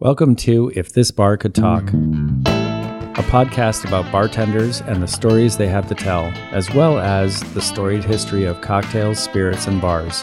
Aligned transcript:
Welcome 0.00 0.36
to 0.36 0.70
If 0.76 0.92
This 0.92 1.10
Bar 1.10 1.36
Could 1.38 1.56
Talk, 1.56 1.82
a 1.82 3.24
podcast 3.26 3.84
about 3.84 4.12
bartenders 4.12 4.80
and 4.82 5.02
the 5.02 5.08
stories 5.08 5.56
they 5.56 5.66
have 5.66 5.88
to 5.88 5.94
tell, 5.96 6.26
as 6.52 6.72
well 6.72 7.00
as 7.00 7.40
the 7.52 7.60
storied 7.60 8.04
history 8.04 8.44
of 8.44 8.60
cocktails, 8.60 9.18
spirits, 9.18 9.66
and 9.66 9.80
bars. 9.80 10.22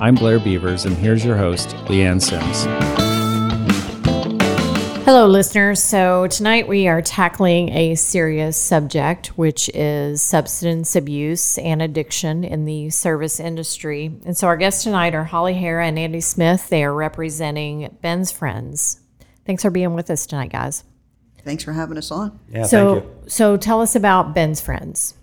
I'm 0.00 0.14
Blair 0.14 0.40
Beavers, 0.40 0.86
and 0.86 0.96
here's 0.96 1.22
your 1.22 1.36
host, 1.36 1.68
Leanne 1.88 2.22
Sims. 2.22 2.64
Hello, 5.04 5.26
listeners. 5.26 5.82
So, 5.82 6.26
tonight 6.28 6.66
we 6.66 6.88
are 6.88 7.02
tackling 7.02 7.68
a 7.76 7.96
serious 7.96 8.56
subject, 8.56 9.36
which 9.36 9.68
is 9.74 10.22
substance 10.22 10.96
abuse 10.96 11.58
and 11.58 11.82
addiction 11.82 12.42
in 12.42 12.64
the 12.64 12.88
service 12.88 13.38
industry. 13.38 14.18
And 14.24 14.34
so, 14.34 14.46
our 14.46 14.56
guests 14.56 14.82
tonight 14.82 15.14
are 15.14 15.24
Holly 15.24 15.52
Hara 15.52 15.86
and 15.86 15.98
Andy 15.98 16.22
Smith. 16.22 16.70
They 16.70 16.84
are 16.84 16.94
representing 16.94 17.98
Ben's 18.00 18.32
Friends. 18.32 18.99
Thanks 19.50 19.64
for 19.64 19.70
being 19.72 19.94
with 19.94 20.08
us 20.10 20.26
tonight, 20.26 20.52
guys. 20.52 20.84
Thanks 21.44 21.64
for 21.64 21.72
having 21.72 21.98
us 21.98 22.12
on. 22.12 22.38
Yeah, 22.52 22.62
so, 22.66 23.00
thank 23.00 23.04
you. 23.04 23.28
so 23.28 23.56
tell 23.56 23.80
us 23.80 23.96
about 23.96 24.32
Ben's 24.32 24.60
Friends. 24.60 25.14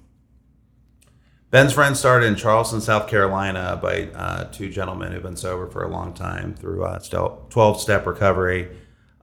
Ben's 1.50 1.72
Friends 1.72 1.98
started 1.98 2.26
in 2.26 2.36
Charleston, 2.36 2.82
South 2.82 3.08
Carolina 3.08 3.80
by 3.82 4.10
uh, 4.14 4.44
two 4.52 4.70
gentlemen 4.70 5.14
who've 5.14 5.24
been 5.24 5.38
sober 5.38 5.66
for 5.70 5.82
a 5.82 5.88
long 5.88 6.14
time 6.14 6.54
through 6.56 6.84
uh, 6.84 7.00
12 7.00 7.80
step 7.80 8.06
recovery. 8.06 8.68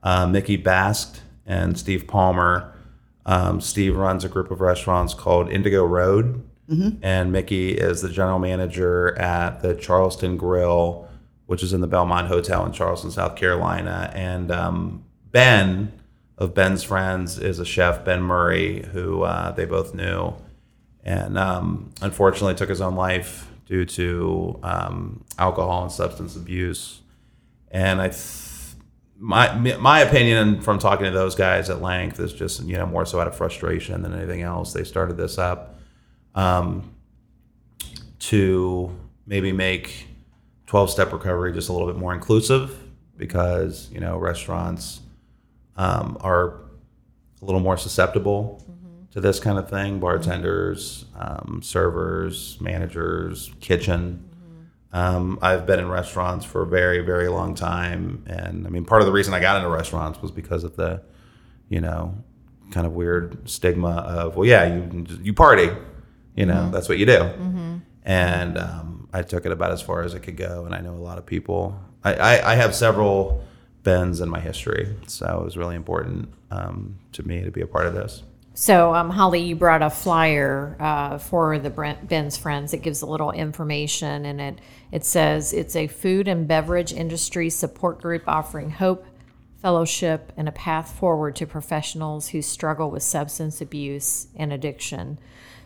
Uh, 0.01 0.25
Mickey 0.25 0.57
Bakst 0.57 1.19
and 1.45 1.77
Steve 1.77 2.07
Palmer. 2.07 2.73
Um, 3.27 3.61
Steve 3.61 3.97
runs 3.97 4.25
a 4.25 4.27
group 4.27 4.49
of 4.49 4.59
restaurants 4.59 5.13
called 5.13 5.51
Indigo 5.51 5.85
Road, 5.85 6.43
and 7.03 7.31
Mickey 7.31 7.73
is 7.73 8.01
the 8.01 8.09
general 8.09 8.39
manager 8.39 9.15
at 9.19 9.61
the 9.61 9.75
Charleston 9.75 10.35
Grill, 10.35 11.07
which 11.45 11.63
is 11.63 11.73
in 11.73 11.81
the 11.81 11.87
Belmond 11.87 12.27
Hotel 12.27 12.65
in 12.65 12.71
Charleston, 12.71 13.11
South 13.11 13.35
Carolina. 13.35 14.11
And 14.15 14.51
um, 14.51 15.05
Ben 15.31 15.91
of 16.37 16.53
Ben's 16.53 16.83
Friends 16.83 17.37
is 17.37 17.59
a 17.59 17.65
chef, 17.65 18.03
Ben 18.03 18.21
Murray, 18.21 18.85
who 18.91 19.23
uh, 19.23 19.51
they 19.51 19.65
both 19.65 19.93
knew, 19.93 20.33
and 21.03 21.37
um, 21.37 21.91
unfortunately 22.01 22.55
took 22.55 22.69
his 22.69 22.81
own 22.81 22.95
life 22.95 23.49
due 23.65 23.85
to 23.85 24.59
um, 24.63 25.23
alcohol 25.37 25.83
and 25.83 25.91
substance 25.91 26.35
abuse. 26.35 27.01
And 27.71 28.01
I, 28.01 28.09
th- 28.09 28.51
my 29.17 29.55
my 29.77 30.01
opinion 30.01 30.61
from 30.61 30.77
talking 30.77 31.05
to 31.05 31.11
those 31.11 31.35
guys 31.35 31.69
at 31.69 31.81
length 31.81 32.19
is 32.19 32.33
just 32.33 32.63
you 32.63 32.77
know 32.77 32.85
more 32.85 33.05
so 33.05 33.19
out 33.19 33.27
of 33.27 33.35
frustration 33.35 34.01
than 34.01 34.13
anything 34.13 34.41
else. 34.41 34.73
They 34.73 34.83
started 34.83 35.15
this 35.15 35.37
up 35.37 35.79
um, 36.33 36.93
to 38.19 38.95
maybe 39.25 39.51
make 39.51 40.07
12 40.67 40.89
step 40.89 41.13
recovery 41.13 41.53
just 41.53 41.69
a 41.69 41.73
little 41.73 41.87
bit 41.87 41.97
more 41.97 42.13
inclusive 42.13 42.77
because 43.17 43.89
you 43.91 43.99
know 43.99 44.17
restaurants 44.17 45.01
um, 45.77 46.17
are 46.21 46.61
a 47.41 47.45
little 47.45 47.61
more 47.61 47.77
susceptible 47.77 48.63
to 49.11 49.21
this 49.21 49.39
kind 49.39 49.57
of 49.57 49.69
thing. 49.69 49.99
Bartenders 49.99 51.05
um, 51.17 51.61
servers 51.63 52.59
managers 52.59 53.51
kitchen. 53.59 54.29
Um, 54.91 55.39
i've 55.41 55.65
been 55.65 55.79
in 55.79 55.89
restaurants 55.89 56.45
for 56.45 56.61
a 56.61 56.65
very 56.65 57.01
very 57.01 57.27
long 57.27 57.53
time. 57.53 58.23
And 58.27 58.65
i 58.65 58.69
mean 58.69 58.85
part 58.85 59.01
of 59.01 59.05
the 59.05 59.11
reason 59.11 59.33
i 59.33 59.39
got 59.41 59.57
into 59.57 59.69
restaurants 59.69 60.21
was 60.21 60.31
because 60.31 60.63
of 60.63 60.75
the 60.77 61.01
you 61.67 61.81
know 61.81 62.23
kind 62.71 62.87
of 62.87 62.93
weird 62.93 63.47
stigma 63.49 63.89
of 63.89 64.35
well 64.35 64.45
yeah 64.45 64.65
you 64.73 65.05
you 65.21 65.33
party 65.33 65.69
you 66.35 66.45
know 66.45 66.69
that's 66.71 66.87
what 66.89 66.97
you 66.97 67.05
do. 67.05 67.19
And 68.03 68.57
um, 68.57 68.94
I 69.15 69.21
took 69.21 69.45
it 69.45 69.51
about 69.53 69.71
as 69.71 69.81
far 69.81 70.03
as 70.03 70.13
it 70.13 70.23
could 70.23 70.35
go. 70.35 70.65
And 70.65 70.75
I 70.75 70.81
know 70.81 70.91
a 70.91 70.99
lot 70.99 71.17
of 71.17 71.25
people. 71.25 71.79
I, 72.03 72.13
I, 72.13 72.51
I 72.51 72.55
have 72.55 72.75
several 72.75 73.41
bends 73.83 74.19
in 74.19 74.27
my 74.27 74.41
history, 74.41 74.93
so 75.07 75.39
it 75.41 75.45
was 75.45 75.55
really 75.55 75.75
important 75.75 76.33
um, 76.51 76.97
to 77.13 77.25
me 77.25 77.41
to 77.41 77.49
be 77.51 77.61
a 77.61 77.67
part 77.67 77.85
of 77.85 77.93
this. 77.93 78.23
So, 78.55 78.93
um, 78.93 79.09
Holly, 79.09 79.41
you 79.41 79.55
brought 79.55 79.81
a 79.81 79.89
flyer 79.89 80.75
uh, 80.79 81.17
for 81.17 81.59
the 81.59 81.69
Brent, 81.69 82.09
Ben's 82.09 82.37
Friends. 82.37 82.73
It 82.73 82.81
gives 82.81 83.01
a 83.01 83.05
little 83.05 83.31
information, 83.31 84.25
and 84.25 84.41
it 84.41 84.59
it 84.91 85.05
says 85.05 85.53
it's 85.53 85.75
a 85.75 85.87
food 85.87 86.27
and 86.27 86.47
beverage 86.47 86.91
industry 86.91 87.49
support 87.49 88.01
group 88.01 88.23
offering 88.27 88.69
hope, 88.69 89.05
fellowship, 89.61 90.33
and 90.35 90.47
a 90.49 90.53
path 90.53 90.97
forward 90.97 91.35
to 91.37 91.45
professionals 91.45 92.29
who 92.29 92.41
struggle 92.41 92.91
with 92.91 93.03
substance 93.03 93.61
abuse 93.61 94.27
and 94.35 94.51
addiction. 94.51 95.19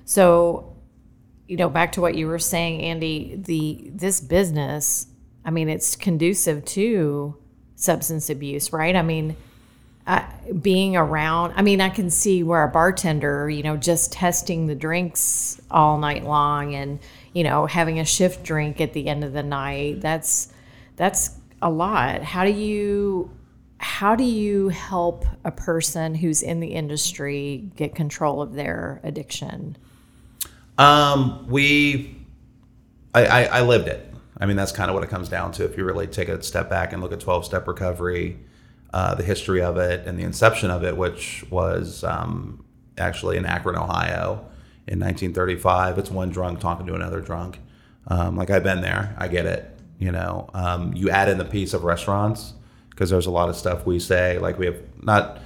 So, 0.05 0.75
you 1.49 1.57
know, 1.57 1.67
back 1.67 1.93
to 1.93 2.01
what 2.01 2.13
you 2.13 2.27
were 2.27 2.37
saying, 2.37 2.83
Andy, 2.83 3.35
the 3.35 3.89
this 3.91 4.21
business, 4.21 5.07
I 5.43 5.49
mean, 5.49 5.67
it's 5.67 5.95
conducive 5.95 6.63
to 6.65 7.35
substance 7.75 8.29
abuse, 8.29 8.71
right? 8.71 8.95
I 8.95 9.01
mean, 9.01 9.35
uh, 10.05 10.23
being 10.61 10.95
around, 10.95 11.53
I 11.55 11.63
mean, 11.63 11.81
I 11.81 11.89
can 11.89 12.11
see 12.11 12.43
where 12.43 12.63
a 12.63 12.67
bartender, 12.67 13.49
you 13.49 13.63
know, 13.63 13.77
just 13.77 14.13
testing 14.13 14.67
the 14.67 14.75
drinks 14.75 15.59
all 15.71 15.97
night 15.97 16.23
long 16.23 16.75
and, 16.75 16.99
you 17.33 17.43
know, 17.43 17.65
having 17.65 17.99
a 17.99 18.05
shift 18.05 18.43
drink 18.43 18.79
at 18.79 18.93
the 18.93 19.07
end 19.07 19.23
of 19.23 19.33
the 19.33 19.41
night, 19.41 20.01
that's 20.01 20.53
that's 20.97 21.31
a 21.63 21.69
lot. 21.71 22.21
How 22.21 22.45
do 22.45 22.51
you 22.51 23.31
how 23.79 24.15
do 24.15 24.23
you 24.23 24.69
help 24.69 25.25
a 25.43 25.51
person 25.51 26.13
who's 26.13 26.43
in 26.43 26.59
the 26.59 26.75
industry 26.75 27.71
get 27.75 27.95
control 27.95 28.39
of 28.39 28.53
their 28.53 29.01
addiction? 29.03 29.77
Um, 30.79 31.45
we, 31.47 32.15
I, 33.13 33.25
I, 33.25 33.43
I 33.43 33.61
lived 33.61 33.89
it. 33.89 34.11
I 34.39 34.45
mean, 34.45 34.55
that's 34.55 34.71
kind 34.71 34.89
of 34.89 34.95
what 34.95 35.03
it 35.03 35.09
comes 35.09 35.27
down 35.27 35.51
to. 35.53 35.65
If 35.65 35.77
you 35.77 35.83
really 35.83 36.07
take 36.07 36.29
a 36.29 36.41
step 36.41 36.69
back 36.69 36.93
and 36.93 37.01
look 37.03 37.11
at 37.11 37.19
12 37.19 37.45
step 37.45 37.67
recovery, 37.67 38.39
uh, 38.93 39.13
the 39.15 39.23
history 39.23 39.61
of 39.61 39.77
it 39.77 40.07
and 40.07 40.17
the 40.17 40.23
inception 40.23 40.71
of 40.71 40.83
it, 40.85 40.95
which 40.95 41.43
was 41.51 42.03
um, 42.05 42.63
actually 42.97 43.35
in 43.35 43.45
Akron, 43.45 43.75
Ohio 43.75 44.45
in 44.87 44.99
1935. 44.99 45.97
It's 45.97 46.09
one 46.09 46.29
drunk 46.29 46.61
talking 46.61 46.87
to 46.87 46.95
another 46.95 47.19
drunk. 47.19 47.59
Um, 48.07 48.37
like 48.37 48.49
I've 48.49 48.63
been 48.63 48.81
there, 48.81 49.13
I 49.17 49.27
get 49.27 49.45
it. 49.45 49.69
You 49.99 50.13
know, 50.13 50.49
um, 50.53 50.93
you 50.95 51.09
add 51.09 51.27
in 51.27 51.37
the 51.37 51.45
piece 51.45 51.73
of 51.73 51.83
restaurants 51.83 52.53
because 52.89 53.09
there's 53.09 53.25
a 53.25 53.31
lot 53.31 53.49
of 53.49 53.57
stuff 53.57 53.85
we 53.85 53.99
say. 53.99 54.39
Like 54.39 54.57
we 54.57 54.67
have 54.67 54.81
not 55.01 55.39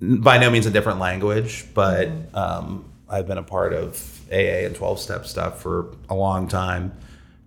by 0.00 0.38
no 0.38 0.48
means 0.50 0.66
a 0.66 0.70
different 0.70 1.00
language, 1.00 1.66
but 1.74 2.08
um, 2.32 2.84
I've 3.08 3.26
been 3.26 3.38
a 3.38 3.42
part 3.42 3.72
of 3.72 4.17
AA 4.30 4.66
and 4.66 4.74
12 4.74 5.00
step 5.00 5.26
stuff 5.26 5.60
for 5.60 5.96
a 6.08 6.14
long 6.14 6.48
time, 6.48 6.92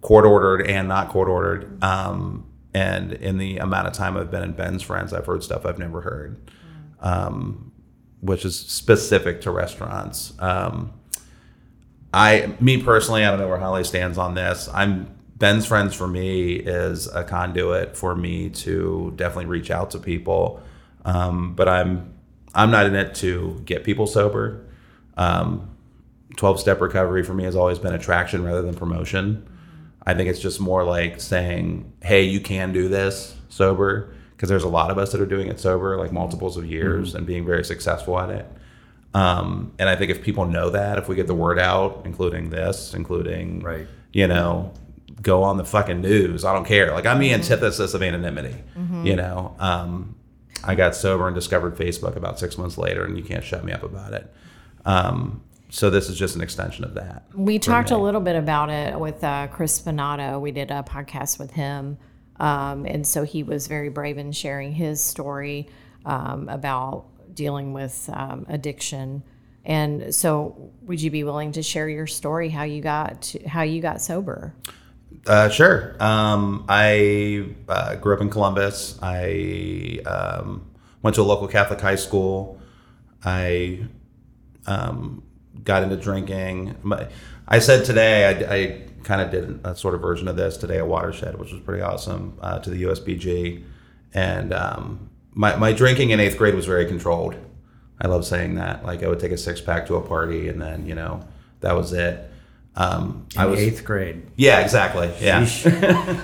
court 0.01 0.25
ordered 0.25 0.67
and 0.67 0.87
not 0.87 1.09
court 1.09 1.29
ordered. 1.29 1.83
Um, 1.83 2.45
and 2.73 3.13
in 3.13 3.37
the 3.37 3.57
amount 3.57 3.87
of 3.87 3.93
time 3.93 4.17
I've 4.17 4.31
been 4.31 4.43
in 4.43 4.53
Ben's 4.53 4.81
Friends, 4.81 5.13
I've 5.13 5.25
heard 5.25 5.43
stuff 5.43 5.65
I've 5.65 5.79
never 5.79 6.01
heard, 6.01 6.51
um, 7.01 7.71
which 8.21 8.45
is 8.45 8.57
specific 8.57 9.41
to 9.41 9.51
restaurants. 9.51 10.33
Um, 10.39 10.93
I, 12.13 12.53
me 12.59 12.81
personally, 12.81 13.23
I 13.25 13.29
don't 13.29 13.39
know 13.39 13.47
where 13.47 13.59
Holly 13.59 13.83
stands 13.83 14.17
on 14.17 14.35
this. 14.35 14.69
I'm 14.73 15.15
Ben's 15.35 15.65
Friends 15.65 15.95
for 15.95 16.07
me 16.07 16.53
is 16.53 17.07
a 17.07 17.23
conduit 17.23 17.97
for 17.97 18.15
me 18.15 18.49
to 18.51 19.11
definitely 19.15 19.47
reach 19.47 19.71
out 19.71 19.89
to 19.91 19.97
people, 19.97 20.61
um, 21.03 21.55
but 21.55 21.67
I'm 21.67 22.13
I'm 22.53 22.69
not 22.69 22.85
in 22.85 22.95
it 22.95 23.15
to 23.15 23.61
get 23.65 23.83
people 23.83 24.05
sober. 24.05 24.65
Um, 25.17 25.70
12 26.37 26.59
step 26.59 26.81
recovery 26.81 27.23
for 27.23 27.33
me 27.33 27.43
has 27.43 27.55
always 27.55 27.79
been 27.79 27.93
attraction 27.93 28.43
rather 28.43 28.61
than 28.61 28.73
promotion. 28.75 29.47
I 30.05 30.13
think 30.13 30.29
it's 30.29 30.39
just 30.39 30.59
more 30.59 30.83
like 30.83 31.19
saying, 31.21 31.91
hey, 32.01 32.23
you 32.23 32.39
can 32.39 32.73
do 32.73 32.87
this 32.87 33.35
sober, 33.49 34.13
because 34.35 34.49
there's 34.49 34.63
a 34.63 34.67
lot 34.69 34.89
of 34.89 34.97
us 34.97 35.11
that 35.11 35.21
are 35.21 35.25
doing 35.27 35.47
it 35.47 35.59
sober, 35.59 35.97
like 35.97 36.11
multiples 36.11 36.57
of 36.57 36.65
years 36.65 37.13
and 37.13 37.27
being 37.27 37.45
very 37.45 37.63
successful 37.63 38.17
at 38.19 38.29
it. 38.31 38.45
Um, 39.13 39.73
and 39.77 39.89
I 39.89 39.95
think 39.95 40.09
if 40.09 40.23
people 40.23 40.45
know 40.45 40.69
that, 40.71 40.97
if 40.97 41.07
we 41.07 41.15
get 41.15 41.27
the 41.27 41.35
word 41.35 41.59
out, 41.59 42.01
including 42.05 42.49
this, 42.49 42.93
including, 42.93 43.59
Right. 43.59 43.85
you 44.13 44.27
know, 44.27 44.71
go 45.21 45.43
on 45.43 45.57
the 45.57 45.65
fucking 45.65 46.01
news. 46.01 46.43
I 46.45 46.53
don't 46.53 46.65
care. 46.65 46.91
Like 46.93 47.05
I'm 47.05 47.19
the 47.19 47.31
antithesis 47.33 47.93
of 47.93 48.01
anonymity. 48.01 48.55
You 49.03 49.15
know, 49.15 49.53
um, 49.59 50.15
I 50.63 50.73
got 50.75 50.95
sober 50.95 51.27
and 51.27 51.35
discovered 51.35 51.75
Facebook 51.75 52.15
about 52.15 52.39
six 52.39 52.57
months 52.57 52.77
later, 52.77 53.03
and 53.05 53.17
you 53.17 53.23
can't 53.23 53.43
shut 53.43 53.63
me 53.63 53.71
up 53.71 53.83
about 53.83 54.13
it. 54.13 54.33
Um, 54.85 55.41
so 55.71 55.89
this 55.89 56.09
is 56.09 56.17
just 56.19 56.35
an 56.35 56.41
extension 56.41 56.83
of 56.83 56.95
that. 56.95 57.23
We 57.33 57.57
talked 57.57 57.91
a 57.91 57.97
little 57.97 58.19
bit 58.19 58.35
about 58.35 58.69
it 58.69 58.99
with 58.99 59.23
uh, 59.23 59.47
Chris 59.47 59.81
Spinato. 59.81 60.39
We 60.39 60.51
did 60.51 60.69
a 60.69 60.83
podcast 60.83 61.39
with 61.39 61.51
him. 61.51 61.97
Um, 62.41 62.85
and 62.85 63.07
so 63.07 63.23
he 63.23 63.41
was 63.41 63.67
very 63.67 63.87
brave 63.87 64.17
in 64.17 64.33
sharing 64.33 64.73
his 64.73 65.01
story 65.01 65.69
um, 66.05 66.49
about 66.49 67.05
dealing 67.33 67.71
with 67.71 68.09
um, 68.11 68.45
addiction. 68.49 69.23
And 69.63 70.13
so, 70.13 70.71
would 70.81 71.01
you 71.01 71.09
be 71.09 71.23
willing 71.23 71.53
to 71.53 71.63
share 71.63 71.87
your 71.87 72.07
story 72.07 72.49
how 72.49 72.63
you 72.63 72.81
got 72.81 73.21
to, 73.21 73.47
how 73.47 73.61
you 73.61 73.79
got 73.81 74.01
sober? 74.01 74.53
Uh, 75.25 75.49
sure. 75.49 75.95
Um, 76.03 76.65
I 76.67 77.45
uh, 77.69 77.95
grew 77.95 78.15
up 78.15 78.21
in 78.21 78.29
Columbus. 78.29 78.99
I 79.01 80.01
um, 80.05 80.69
went 81.01 81.15
to 81.15 81.21
a 81.21 81.23
local 81.23 81.47
Catholic 81.47 81.79
high 81.79 81.95
school. 81.95 82.59
I 83.23 83.85
um, 84.65 85.23
got 85.63 85.83
into 85.83 85.97
drinking. 85.97 86.75
My, 86.83 87.07
I 87.47 87.59
said 87.59 87.85
today, 87.85 88.25
I, 88.25 88.55
I 88.55 88.81
kind 89.03 89.21
of 89.21 89.31
did 89.31 89.65
a 89.65 89.75
sort 89.75 89.95
of 89.95 90.01
version 90.01 90.27
of 90.27 90.35
this 90.35 90.57
today 90.57 90.77
at 90.77 90.87
Watershed, 90.87 91.37
which 91.37 91.51
was 91.51 91.61
pretty 91.61 91.81
awesome 91.81 92.37
uh, 92.41 92.59
to 92.59 92.69
the 92.69 92.83
USBG. 92.83 93.63
And 94.13 94.53
um, 94.53 95.09
my, 95.33 95.55
my 95.55 95.73
drinking 95.73 96.11
in 96.11 96.19
eighth 96.19 96.37
grade 96.37 96.55
was 96.55 96.65
very 96.65 96.85
controlled. 96.85 97.35
I 97.99 98.07
love 98.07 98.25
saying 98.25 98.55
that. 98.55 98.83
Like 98.85 99.03
I 99.03 99.07
would 99.07 99.19
take 99.19 99.31
a 99.31 99.37
six 99.37 99.61
pack 99.61 99.85
to 99.87 99.95
a 99.95 100.01
party, 100.01 100.49
and 100.49 100.59
then 100.59 100.87
you 100.87 100.95
know 100.95 101.23
that 101.59 101.75
was 101.75 101.93
it. 101.93 102.31
Um, 102.75 103.27
I 103.37 103.45
was 103.45 103.59
eighth 103.59 103.85
grade. 103.85 104.23
Yeah, 104.35 104.59
exactly. 104.59 105.11
Yeah. 105.19 105.47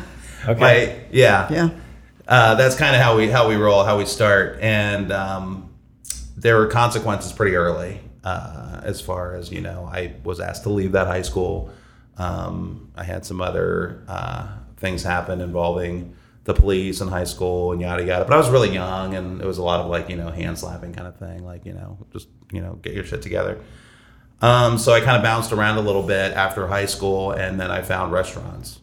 Okay. 0.48 0.60
My, 0.60 1.00
yeah. 1.12 1.52
Yeah. 1.52 1.70
Uh, 2.28 2.56
that's 2.56 2.76
kind 2.76 2.96
of 2.96 3.02
how 3.02 3.18
we 3.18 3.30
how 3.30 3.50
we 3.50 3.56
roll, 3.56 3.84
how 3.84 3.98
we 3.98 4.06
start, 4.06 4.60
and 4.62 5.12
um, 5.12 5.70
there 6.38 6.58
were 6.58 6.68
consequences 6.68 7.34
pretty 7.34 7.56
early. 7.56 8.00
Uh, 8.28 8.82
as 8.84 9.00
far 9.00 9.36
as 9.36 9.54
you 9.54 9.62
know, 9.62 9.90
I 9.90 10.14
was 10.26 10.42
asked 10.42 10.64
to 10.64 10.70
leave 10.70 10.92
that 10.92 11.08
high 11.08 11.22
school. 11.22 11.70
Um, 12.18 12.92
I 12.94 13.06
had 13.06 13.26
some 13.26 13.40
other 13.40 14.04
uh, 14.06 14.50
things 14.76 15.02
happen 15.02 15.40
involving 15.40 16.14
the 16.44 16.54
police 16.54 17.00
in 17.00 17.08
high 17.08 17.24
school 17.24 17.72
and 17.72 17.80
yada 17.80 18.04
yada. 18.04 18.26
But 18.26 18.34
I 18.34 18.38
was 18.38 18.50
really 18.50 18.74
young, 18.74 19.16
and 19.16 19.40
it 19.40 19.46
was 19.46 19.60
a 19.60 19.64
lot 19.64 19.80
of 19.80 19.88
like 19.88 20.10
you 20.10 20.18
know 20.18 20.30
hand 20.30 20.60
slapping 20.60 20.94
kind 20.94 21.08
of 21.08 21.16
thing, 21.16 21.46
like 21.46 21.66
you 21.66 21.72
know 21.72 22.00
just 22.12 22.28
you 22.52 22.60
know 22.60 22.74
get 22.82 22.94
your 22.94 23.06
shit 23.06 23.22
together. 23.22 23.60
Um, 24.42 24.78
so 24.78 24.92
I 24.92 25.00
kind 25.00 25.16
of 25.16 25.24
bounced 25.24 25.54
around 25.54 25.78
a 25.78 25.82
little 25.82 26.04
bit 26.04 26.34
after 26.34 26.68
high 26.68 26.88
school, 26.88 27.32
and 27.32 27.58
then 27.58 27.72
I 27.72 27.82
found 27.82 28.12
restaurants, 28.12 28.82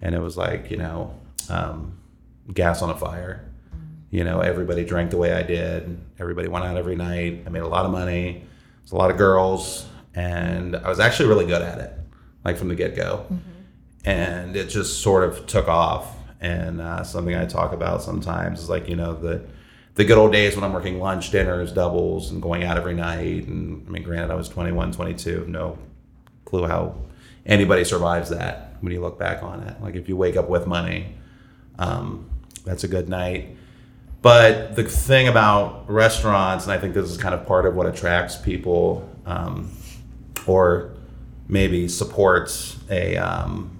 and 0.00 0.14
it 0.14 0.20
was 0.20 0.38
like 0.38 0.70
you 0.70 0.78
know 0.78 1.14
um, 1.50 1.98
gas 2.54 2.80
on 2.80 2.88
a 2.88 2.96
fire. 2.96 3.44
You 4.10 4.24
know, 4.24 4.40
everybody 4.40 4.86
drank 4.86 5.10
the 5.10 5.18
way 5.18 5.34
I 5.34 5.42
did. 5.42 6.00
Everybody 6.18 6.48
went 6.48 6.64
out 6.64 6.78
every 6.78 6.96
night. 6.96 7.42
I 7.44 7.50
made 7.50 7.60
a 7.62 7.68
lot 7.68 7.84
of 7.84 7.90
money. 7.90 8.44
There's 8.88 8.94
a 8.94 8.96
lot 8.96 9.10
of 9.10 9.18
girls, 9.18 9.86
and 10.14 10.74
I 10.74 10.88
was 10.88 10.98
actually 10.98 11.28
really 11.28 11.44
good 11.44 11.60
at 11.60 11.78
it, 11.78 11.92
like 12.42 12.56
from 12.56 12.68
the 12.68 12.74
get 12.74 12.96
go. 12.96 13.26
And 14.02 14.56
it 14.56 14.70
just 14.70 15.02
sort 15.02 15.24
of 15.24 15.46
took 15.46 15.68
off. 15.68 16.16
And 16.40 16.80
uh, 16.80 17.04
something 17.04 17.34
I 17.34 17.44
talk 17.44 17.74
about 17.74 18.02
sometimes 18.02 18.62
is 18.62 18.70
like 18.70 18.88
you 18.88 18.96
know 18.96 19.12
the 19.12 19.44
the 19.96 20.04
good 20.04 20.16
old 20.16 20.32
days 20.32 20.54
when 20.54 20.64
I'm 20.64 20.72
working 20.72 20.98
lunch, 21.00 21.30
dinners, 21.30 21.70
doubles, 21.70 22.30
and 22.30 22.40
going 22.40 22.64
out 22.64 22.78
every 22.78 22.94
night. 22.94 23.46
And 23.46 23.86
I 23.86 23.90
mean, 23.90 24.02
granted, 24.02 24.30
I 24.30 24.36
was 24.36 24.48
21, 24.48 24.92
22, 24.92 25.44
no 25.48 25.76
clue 26.46 26.66
how 26.66 26.94
anybody 27.44 27.84
survives 27.84 28.30
that 28.30 28.78
when 28.80 28.94
you 28.94 29.02
look 29.02 29.18
back 29.18 29.42
on 29.42 29.64
it. 29.64 29.82
Like 29.82 29.96
if 29.96 30.08
you 30.08 30.16
wake 30.16 30.38
up 30.38 30.48
with 30.48 30.66
money, 30.66 31.14
um, 31.78 32.30
that's 32.64 32.84
a 32.84 32.88
good 32.88 33.10
night. 33.10 33.54
But 34.20 34.74
the 34.74 34.84
thing 34.84 35.28
about 35.28 35.88
restaurants, 35.88 36.64
and 36.64 36.72
I 36.72 36.78
think 36.78 36.94
this 36.94 37.08
is 37.08 37.16
kind 37.16 37.34
of 37.34 37.46
part 37.46 37.66
of 37.66 37.74
what 37.74 37.86
attracts 37.86 38.36
people, 38.36 39.08
um, 39.26 39.70
or 40.46 40.94
maybe 41.46 41.88
supports 41.88 42.76
a 42.90 43.16
um, 43.16 43.76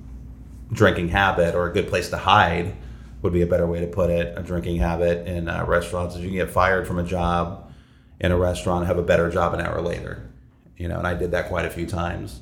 drinking 0.72 1.08
habit 1.08 1.54
or 1.54 1.68
a 1.68 1.72
good 1.72 1.88
place 1.88 2.10
to 2.10 2.16
hide, 2.16 2.76
would 3.22 3.32
be 3.32 3.42
a 3.42 3.46
better 3.46 3.66
way 3.66 3.80
to 3.80 3.86
put 3.86 4.10
it. 4.10 4.32
A 4.38 4.42
drinking 4.42 4.76
habit 4.76 5.26
in 5.26 5.48
uh, 5.48 5.64
restaurants 5.66 6.14
is 6.14 6.22
you 6.22 6.28
can 6.28 6.36
get 6.36 6.50
fired 6.50 6.86
from 6.86 6.98
a 6.98 7.04
job 7.04 7.72
in 8.20 8.30
a 8.30 8.36
restaurant, 8.36 8.86
have 8.86 8.98
a 8.98 9.02
better 9.02 9.30
job 9.30 9.54
an 9.54 9.60
hour 9.60 9.80
later. 9.80 10.30
You 10.76 10.86
know, 10.86 10.98
and 10.98 11.06
I 11.06 11.14
did 11.14 11.32
that 11.32 11.48
quite 11.48 11.64
a 11.64 11.70
few 11.70 11.86
times. 11.86 12.40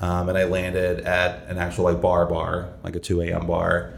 Um, 0.00 0.28
and 0.28 0.36
I 0.36 0.44
landed 0.44 1.00
at 1.00 1.46
an 1.46 1.58
actual 1.58 1.84
like 1.84 2.00
bar 2.00 2.26
bar, 2.26 2.70
like 2.82 2.96
a 2.96 3.00
2 3.00 3.22
a.m. 3.22 3.46
bar. 3.46 3.94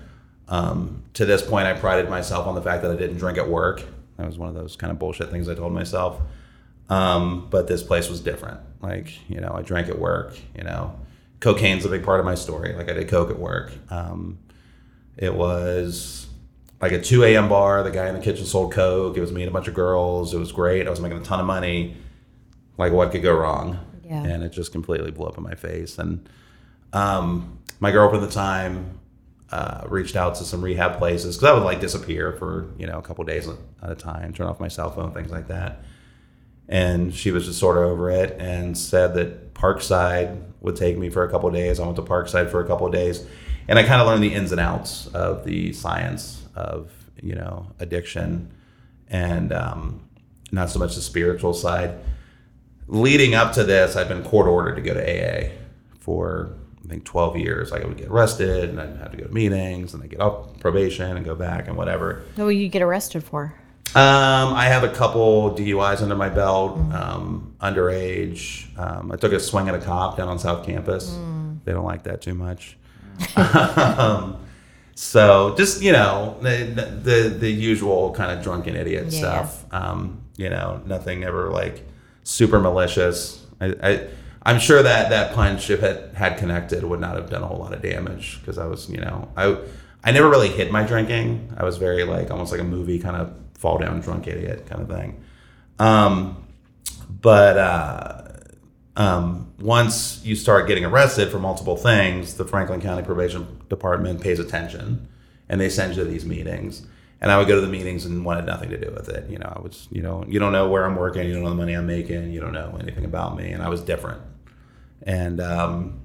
Um, 0.48 1.02
to 1.14 1.24
this 1.24 1.42
point, 1.42 1.66
I 1.66 1.72
prided 1.74 2.08
myself 2.08 2.46
on 2.46 2.54
the 2.54 2.62
fact 2.62 2.82
that 2.82 2.90
I 2.90 2.96
didn't 2.96 3.18
drink 3.18 3.38
at 3.38 3.48
work. 3.48 3.82
That 4.16 4.26
was 4.26 4.38
one 4.38 4.48
of 4.48 4.54
those 4.54 4.76
kind 4.76 4.90
of 4.90 4.98
bullshit 4.98 5.30
things 5.30 5.48
I 5.48 5.54
told 5.54 5.72
myself. 5.72 6.20
Um, 6.88 7.48
but 7.50 7.66
this 7.66 7.82
place 7.82 8.08
was 8.08 8.20
different. 8.20 8.60
Like, 8.80 9.28
you 9.28 9.40
know, 9.40 9.52
I 9.54 9.62
drank 9.62 9.88
at 9.88 9.98
work. 9.98 10.38
You 10.56 10.64
know, 10.64 10.98
cocaine's 11.40 11.84
a 11.84 11.88
big 11.88 12.04
part 12.04 12.20
of 12.20 12.26
my 12.26 12.34
story. 12.34 12.74
Like, 12.74 12.88
I 12.88 12.94
did 12.94 13.08
coke 13.08 13.30
at 13.30 13.38
work. 13.38 13.72
Um, 13.90 14.38
it 15.16 15.34
was 15.34 16.26
like 16.80 16.92
a 16.92 17.00
2 17.00 17.24
a.m. 17.24 17.48
bar. 17.48 17.82
The 17.82 17.90
guy 17.90 18.08
in 18.08 18.14
the 18.14 18.20
kitchen 18.20 18.46
sold 18.46 18.72
coke. 18.72 19.16
It 19.16 19.20
was 19.20 19.32
me 19.32 19.42
and 19.42 19.50
a 19.50 19.52
bunch 19.52 19.68
of 19.68 19.74
girls. 19.74 20.32
It 20.32 20.38
was 20.38 20.52
great. 20.52 20.86
I 20.86 20.90
was 20.90 21.00
making 21.00 21.18
a 21.18 21.24
ton 21.24 21.40
of 21.40 21.46
money. 21.46 21.96
Like, 22.78 22.92
what 22.92 23.10
could 23.10 23.22
go 23.22 23.34
wrong? 23.34 23.78
Yeah. 24.04 24.22
And 24.22 24.44
it 24.44 24.50
just 24.50 24.72
completely 24.72 25.10
blew 25.10 25.26
up 25.26 25.36
in 25.36 25.42
my 25.42 25.54
face. 25.54 25.98
And 25.98 26.28
um, 26.92 27.58
my 27.80 27.90
girlfriend 27.90 28.22
at 28.22 28.28
the 28.28 28.34
time 28.34 29.00
uh, 29.50 29.82
reached 29.88 30.16
out 30.16 30.34
to 30.36 30.44
some 30.44 30.62
rehab 30.62 30.98
places 30.98 31.36
because 31.36 31.50
I 31.50 31.52
would 31.54 31.62
like 31.62 31.80
disappear 31.80 32.32
for 32.32 32.68
you 32.78 32.86
know 32.86 32.98
a 32.98 33.02
couple 33.02 33.24
days 33.24 33.48
at 33.48 33.90
a 33.90 33.94
time, 33.94 34.32
turn 34.32 34.46
off 34.46 34.58
my 34.60 34.68
cell 34.68 34.90
phone, 34.90 35.12
things 35.12 35.30
like 35.30 35.48
that. 35.48 35.82
And 36.68 37.14
she 37.14 37.30
was 37.30 37.46
just 37.46 37.60
sort 37.60 37.76
of 37.76 37.84
over 37.84 38.10
it 38.10 38.40
and 38.40 38.76
said 38.76 39.14
that 39.14 39.54
Parkside 39.54 40.42
would 40.60 40.74
take 40.74 40.98
me 40.98 41.10
for 41.10 41.22
a 41.22 41.30
couple 41.30 41.48
days. 41.50 41.78
I 41.78 41.84
went 41.84 41.94
to 41.96 42.02
Parkside 42.02 42.50
for 42.50 42.60
a 42.60 42.66
couple 42.66 42.88
days, 42.90 43.24
and 43.68 43.78
I 43.78 43.84
kind 43.84 44.00
of 44.00 44.08
learned 44.08 44.24
the 44.24 44.34
ins 44.34 44.50
and 44.50 44.60
outs 44.60 45.06
of 45.08 45.44
the 45.44 45.72
science 45.72 46.44
of 46.56 46.90
you 47.22 47.34
know 47.34 47.68
addiction, 47.78 48.52
and 49.08 49.52
um, 49.52 50.08
not 50.50 50.70
so 50.70 50.80
much 50.80 50.96
the 50.96 51.02
spiritual 51.02 51.54
side. 51.54 51.98
Leading 52.88 53.34
up 53.34 53.52
to 53.52 53.64
this, 53.64 53.96
I've 53.96 54.08
been 54.08 54.22
court 54.24 54.46
ordered 54.46 54.76
to 54.76 54.82
go 54.82 54.94
to 54.94 55.00
AA 55.00 55.50
for 55.98 56.52
I 56.86 56.88
think 56.88 57.04
12 57.04 57.36
years. 57.36 57.70
Like 57.72 57.82
I 57.82 57.86
would 57.86 57.96
get 57.96 58.08
arrested, 58.08 58.70
and 58.70 58.80
I'd 58.80 58.96
have 58.98 59.10
to 59.10 59.16
go 59.16 59.24
to 59.26 59.32
meetings, 59.32 59.92
and 59.94 60.02
I 60.02 60.06
get 60.06 60.20
up 60.20 60.60
probation 60.60 61.16
and 61.16 61.24
go 61.26 61.34
back 61.34 61.66
and 61.66 61.76
whatever. 61.76 62.22
What 62.36 62.44
will 62.44 62.52
you 62.52 62.68
get 62.68 62.80
arrested 62.82 63.24
for? 63.24 63.54
Um, 63.94 64.52
I 64.54 64.66
have 64.66 64.84
a 64.84 64.88
couple 64.88 65.52
DUIs 65.54 66.02
under 66.02 66.16
my 66.16 66.28
belt, 66.28 66.76
um, 66.92 67.54
underage. 67.60 68.66
Um, 68.78 69.10
I 69.12 69.16
took 69.16 69.32
a 69.32 69.40
swing 69.40 69.68
at 69.68 69.74
a 69.74 69.78
cop 69.80 70.16
down 70.16 70.28
on 70.28 70.38
South 70.38 70.66
Campus. 70.66 71.16
They 71.64 71.72
don't 71.72 71.84
like 71.84 72.02
that 72.04 72.20
too 72.20 72.34
much. 72.34 72.76
um, 73.36 74.36
so 74.94 75.54
just 75.56 75.82
you 75.82 75.92
know 75.92 76.36
the, 76.42 77.00
the 77.02 77.28
the 77.38 77.50
usual 77.50 78.12
kind 78.12 78.36
of 78.36 78.44
drunken 78.44 78.76
idiot 78.76 79.06
Yeah. 79.08 79.18
stuff. 79.18 79.64
Um, 79.72 80.20
you 80.36 80.50
know, 80.50 80.82
nothing 80.86 81.24
ever 81.24 81.50
like 81.50 81.86
super 82.24 82.60
malicious. 82.60 83.44
I, 83.60 83.74
I 83.82 84.06
I'm 84.46 84.60
sure 84.60 84.80
that 84.80 85.10
that 85.10 85.34
punch, 85.34 85.70
if 85.70 85.82
it 85.82 86.14
had 86.14 86.38
connected, 86.38 86.84
would 86.84 87.00
not 87.00 87.16
have 87.16 87.28
done 87.28 87.42
a 87.42 87.48
whole 87.48 87.58
lot 87.58 87.74
of 87.74 87.82
damage 87.82 88.38
because 88.40 88.58
I 88.58 88.66
was, 88.66 88.88
you 88.88 88.98
know, 88.98 89.28
I 89.36 89.58
I 90.04 90.12
never 90.12 90.30
really 90.30 90.46
hid 90.46 90.70
my 90.70 90.84
drinking. 90.84 91.52
I 91.56 91.64
was 91.64 91.78
very 91.78 92.04
like 92.04 92.30
almost 92.30 92.52
like 92.52 92.60
a 92.60 92.64
movie 92.64 93.00
kind 93.00 93.16
of 93.16 93.34
fall 93.54 93.76
down 93.78 94.00
drunk 94.00 94.28
idiot 94.28 94.66
kind 94.66 94.82
of 94.82 94.88
thing. 94.88 95.20
Um, 95.80 96.46
but 97.08 97.58
uh, 97.58 98.22
um, 98.94 99.52
once 99.58 100.24
you 100.24 100.36
start 100.36 100.68
getting 100.68 100.84
arrested 100.84 101.28
for 101.28 101.40
multiple 101.40 101.76
things, 101.76 102.34
the 102.34 102.44
Franklin 102.44 102.80
County 102.80 103.02
Probation 103.02 103.64
Department 103.68 104.20
pays 104.20 104.38
attention, 104.38 105.08
and 105.48 105.60
they 105.60 105.68
send 105.68 105.96
you 105.96 106.04
to 106.04 106.08
these 106.08 106.24
meetings. 106.24 106.86
And 107.20 107.32
I 107.32 107.38
would 107.38 107.48
go 107.48 107.56
to 107.56 107.60
the 107.60 107.66
meetings 107.66 108.06
and 108.06 108.24
wanted 108.24 108.46
nothing 108.46 108.70
to 108.70 108.78
do 108.78 108.92
with 108.92 109.08
it. 109.08 109.28
You 109.28 109.38
know, 109.38 109.52
I 109.56 109.60
was, 109.60 109.88
you 109.90 110.02
know, 110.02 110.24
you 110.28 110.38
don't 110.38 110.52
know 110.52 110.68
where 110.68 110.84
I'm 110.84 110.94
working, 110.94 111.26
you 111.26 111.34
don't 111.34 111.42
know 111.42 111.50
the 111.50 111.56
money 111.56 111.74
I'm 111.74 111.88
making, 111.88 112.30
you 112.30 112.38
don't 112.38 112.52
know 112.52 112.78
anything 112.80 113.04
about 113.04 113.36
me, 113.36 113.50
and 113.50 113.60
I 113.60 113.68
was 113.68 113.80
different. 113.80 114.22
And 115.02 115.40
um, 115.40 116.00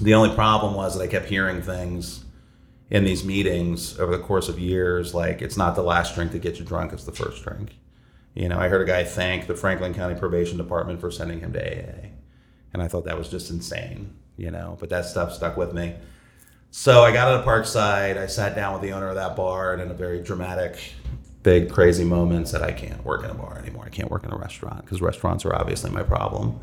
the 0.00 0.14
only 0.14 0.34
problem 0.34 0.74
was 0.74 0.96
that 0.96 1.02
I 1.02 1.06
kept 1.06 1.26
hearing 1.26 1.62
things 1.62 2.24
in 2.90 3.04
these 3.04 3.24
meetings 3.24 3.98
over 3.98 4.16
the 4.16 4.22
course 4.22 4.48
of 4.48 4.58
years 4.58 5.14
like 5.14 5.42
it's 5.42 5.56
not 5.56 5.76
the 5.76 5.82
last 5.82 6.16
drink 6.16 6.32
that 6.32 6.42
gets 6.42 6.58
you 6.58 6.64
drunk, 6.64 6.92
it's 6.92 7.04
the 7.04 7.12
first 7.12 7.44
drink. 7.44 7.76
You 8.34 8.48
know, 8.48 8.58
I 8.58 8.68
heard 8.68 8.82
a 8.82 8.84
guy 8.84 9.04
thank 9.04 9.46
the 9.46 9.54
Franklin 9.54 9.94
County 9.94 10.18
Probation 10.18 10.56
Department 10.56 11.00
for 11.00 11.10
sending 11.10 11.40
him 11.40 11.52
to 11.52 11.60
AA. 11.60 12.08
And 12.72 12.82
I 12.82 12.88
thought 12.88 13.04
that 13.04 13.18
was 13.18 13.28
just 13.28 13.50
insane, 13.50 14.14
you 14.36 14.50
know, 14.50 14.76
but 14.80 14.88
that 14.90 15.04
stuff 15.04 15.32
stuck 15.32 15.56
with 15.56 15.72
me. 15.72 15.94
So 16.70 17.02
I 17.02 17.12
got 17.12 17.28
out 17.28 17.40
of 17.40 17.44
Parkside. 17.44 18.16
I 18.16 18.26
sat 18.26 18.54
down 18.54 18.74
with 18.74 18.82
the 18.82 18.92
owner 18.92 19.08
of 19.08 19.16
that 19.16 19.34
bar, 19.34 19.72
and 19.72 19.82
in 19.82 19.90
a 19.90 19.94
very 19.94 20.22
dramatic, 20.22 20.78
big, 21.42 21.68
crazy 21.68 22.04
moment, 22.04 22.46
said, 22.46 22.62
I 22.62 22.70
can't 22.70 23.04
work 23.04 23.24
in 23.24 23.30
a 23.30 23.34
bar 23.34 23.58
anymore. 23.58 23.84
I 23.84 23.88
can't 23.88 24.08
work 24.08 24.22
in 24.22 24.32
a 24.32 24.36
restaurant 24.36 24.84
because 24.84 25.02
restaurants 25.02 25.44
are 25.44 25.54
obviously 25.54 25.90
my 25.90 26.04
problem. 26.04 26.60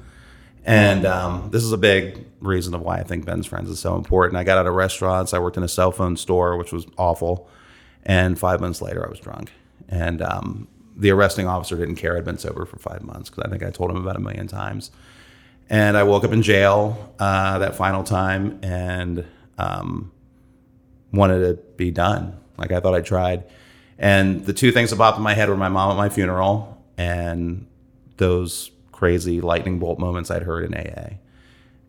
And 0.67 1.05
um, 1.05 1.49
this 1.49 1.63
is 1.63 1.71
a 1.71 1.77
big 1.77 2.25
reason 2.41 2.73
of 2.73 2.81
why 2.81 2.97
I 2.97 3.03
think 3.03 3.25
Ben's 3.25 3.47
Friends 3.47 3.69
is 3.69 3.79
so 3.79 3.95
important. 3.95 4.37
I 4.37 4.43
got 4.43 4.57
out 4.57 4.67
of 4.67 4.73
restaurants. 4.73 5.33
I 5.33 5.39
worked 5.39 5.55
in 5.55 5.63
a 5.63 5.67
cell 5.67 5.93
phone 5.93 6.17
store, 6.17 6.57
which 6.57 6.73
was 6.73 6.85
awful. 6.97 7.49
And 8.03 8.37
five 8.37 8.59
months 8.59 8.81
later, 8.81 9.05
I 9.05 9.09
was 9.09 9.19
drunk. 9.21 9.53
And 9.87 10.21
um, 10.21 10.67
the 10.97 11.09
arresting 11.11 11.47
officer 11.47 11.77
didn't 11.77 11.95
care 11.95 12.17
I'd 12.17 12.25
been 12.25 12.37
sober 12.37 12.65
for 12.65 12.77
five 12.77 13.01
months 13.01 13.29
because 13.29 13.45
I 13.45 13.49
think 13.49 13.63
I 13.63 13.71
told 13.71 13.91
him 13.91 13.95
about 13.95 14.17
a 14.17 14.19
million 14.19 14.47
times. 14.47 14.91
And 15.69 15.95
I 15.95 16.03
woke 16.03 16.25
up 16.25 16.33
in 16.33 16.41
jail 16.41 17.13
uh, 17.17 17.59
that 17.59 17.75
final 17.77 18.03
time 18.03 18.59
and 18.61 19.25
um, 19.57 20.11
wanted 21.13 21.39
to 21.47 21.63
be 21.77 21.91
done. 21.91 22.37
Like 22.57 22.73
I 22.73 22.81
thought 22.81 22.93
I 22.93 23.01
tried. 23.01 23.45
And 23.97 24.45
the 24.45 24.53
two 24.53 24.73
things 24.73 24.89
that 24.89 24.97
popped 24.97 25.17
in 25.17 25.23
my 25.23 25.33
head 25.33 25.47
were 25.47 25.55
my 25.55 25.69
mom 25.69 25.91
at 25.91 25.97
my 25.97 26.09
funeral 26.09 26.83
and 26.97 27.67
those 28.17 28.71
crazy 28.97 29.41
lightning 29.41 29.77
bolt 29.77 29.99
moments 29.99 30.31
I'd 30.31 30.41
heard 30.41 30.65
in 30.65 30.73
AA. 30.73 31.17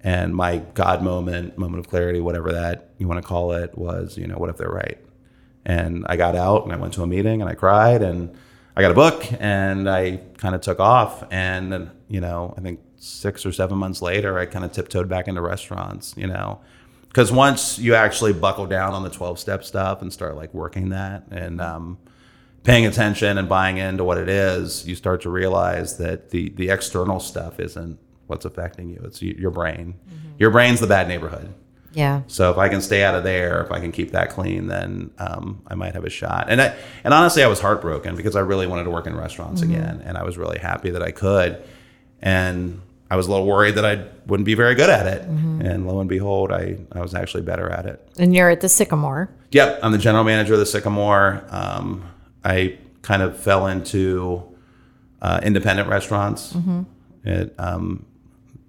And 0.02 0.36
my 0.36 0.58
God 0.74 1.02
moment, 1.02 1.56
moment 1.56 1.80
of 1.80 1.88
clarity, 1.88 2.20
whatever 2.20 2.52
that 2.52 2.90
you 2.98 3.08
want 3.08 3.20
to 3.20 3.26
call 3.26 3.52
it, 3.52 3.76
was, 3.76 4.18
you 4.18 4.26
know, 4.26 4.36
what 4.36 4.50
if 4.50 4.58
they're 4.58 4.68
right? 4.68 4.98
And 5.64 6.04
I 6.06 6.16
got 6.16 6.36
out 6.36 6.64
and 6.64 6.72
I 6.72 6.76
went 6.76 6.92
to 6.94 7.02
a 7.02 7.06
meeting 7.06 7.40
and 7.40 7.50
I 7.50 7.54
cried 7.54 8.02
and 8.02 8.36
I 8.76 8.82
got 8.82 8.90
a 8.90 8.94
book 8.94 9.24
and 9.40 9.88
I 9.88 10.18
kind 10.36 10.54
of 10.54 10.60
took 10.60 10.80
off. 10.80 11.24
And 11.30 11.90
you 12.08 12.20
know, 12.20 12.54
I 12.58 12.60
think 12.60 12.80
six 12.96 13.46
or 13.46 13.52
seven 13.52 13.78
months 13.78 14.02
later, 14.02 14.38
I 14.38 14.44
kind 14.44 14.64
of 14.64 14.72
tiptoed 14.72 15.08
back 15.08 15.28
into 15.28 15.40
restaurants, 15.40 16.14
you 16.14 16.26
know, 16.26 16.60
because 17.08 17.32
once 17.32 17.78
you 17.78 17.94
actually 17.94 18.34
buckle 18.34 18.66
down 18.66 18.92
on 18.92 19.02
the 19.02 19.10
12 19.10 19.38
step 19.38 19.64
stuff 19.64 20.02
and 20.02 20.12
start 20.12 20.36
like 20.36 20.52
working 20.52 20.90
that 20.90 21.24
and 21.30 21.58
um, 21.60 21.96
paying 22.68 22.84
attention 22.84 23.38
and 23.38 23.48
buying 23.48 23.78
into 23.78 24.04
what 24.04 24.18
it 24.18 24.28
is, 24.28 24.86
you 24.86 24.94
start 24.94 25.22
to 25.22 25.30
realize 25.30 25.96
that 25.96 26.30
the 26.30 26.50
the 26.50 26.68
external 26.68 27.18
stuff 27.18 27.58
isn't 27.58 27.98
what's 28.26 28.44
affecting 28.44 28.90
you. 28.90 29.00
It's 29.04 29.22
your 29.22 29.50
brain. 29.50 29.94
Your 30.38 30.50
brain's 30.50 30.78
the 30.78 30.86
bad 30.86 31.08
neighborhood. 31.08 31.54
Yeah. 31.94 32.20
So 32.26 32.50
if 32.50 32.58
I 32.58 32.68
can 32.68 32.82
stay 32.82 33.02
out 33.02 33.14
of 33.14 33.24
there, 33.24 33.62
if 33.62 33.72
I 33.72 33.80
can 33.80 33.90
keep 33.90 34.10
that 34.10 34.28
clean, 34.28 34.66
then 34.66 35.10
um, 35.16 35.62
I 35.66 35.74
might 35.74 35.94
have 35.94 36.04
a 36.04 36.10
shot. 36.10 36.48
And 36.50 36.60
I, 36.60 36.76
and 37.02 37.14
honestly, 37.14 37.42
I 37.42 37.46
was 37.46 37.58
heartbroken 37.58 38.14
because 38.14 38.36
I 38.36 38.40
really 38.40 38.66
wanted 38.66 38.84
to 38.84 38.90
work 38.90 39.06
in 39.06 39.16
restaurants 39.16 39.62
again, 39.62 40.02
and 40.04 40.18
I 40.18 40.22
was 40.22 40.36
really 40.36 40.58
happy 40.58 40.90
that 40.90 41.02
I 41.02 41.10
could. 41.10 41.64
And 42.20 42.82
I 43.10 43.16
was 43.16 43.26
a 43.26 43.30
little 43.30 43.46
worried 43.46 43.76
that 43.76 43.86
I 43.86 44.04
wouldn't 44.26 44.44
be 44.44 44.54
very 44.54 44.74
good 44.74 44.90
at 44.90 45.06
it. 45.06 45.22
And 45.22 45.86
lo 45.86 46.00
and 46.00 46.08
behold, 46.08 46.52
I, 46.52 46.76
I 46.92 47.00
was 47.00 47.14
actually 47.14 47.44
better 47.44 47.70
at 47.70 47.86
it. 47.86 48.06
And 48.18 48.34
you're 48.34 48.50
at 48.50 48.60
the 48.60 48.68
Sycamore. 48.68 49.30
Yep, 49.52 49.80
I'm 49.82 49.92
the 49.92 49.98
general 49.98 50.24
manager 50.24 50.52
of 50.52 50.58
the 50.60 50.66
Sycamore. 50.66 51.42
Um, 51.48 52.04
I 52.48 52.78
kind 53.02 53.22
of 53.22 53.38
fell 53.38 53.66
into 53.66 54.42
uh, 55.20 55.40
independent 55.42 55.88
restaurants. 55.88 56.54
It, 57.24 57.54
um, 57.58 58.06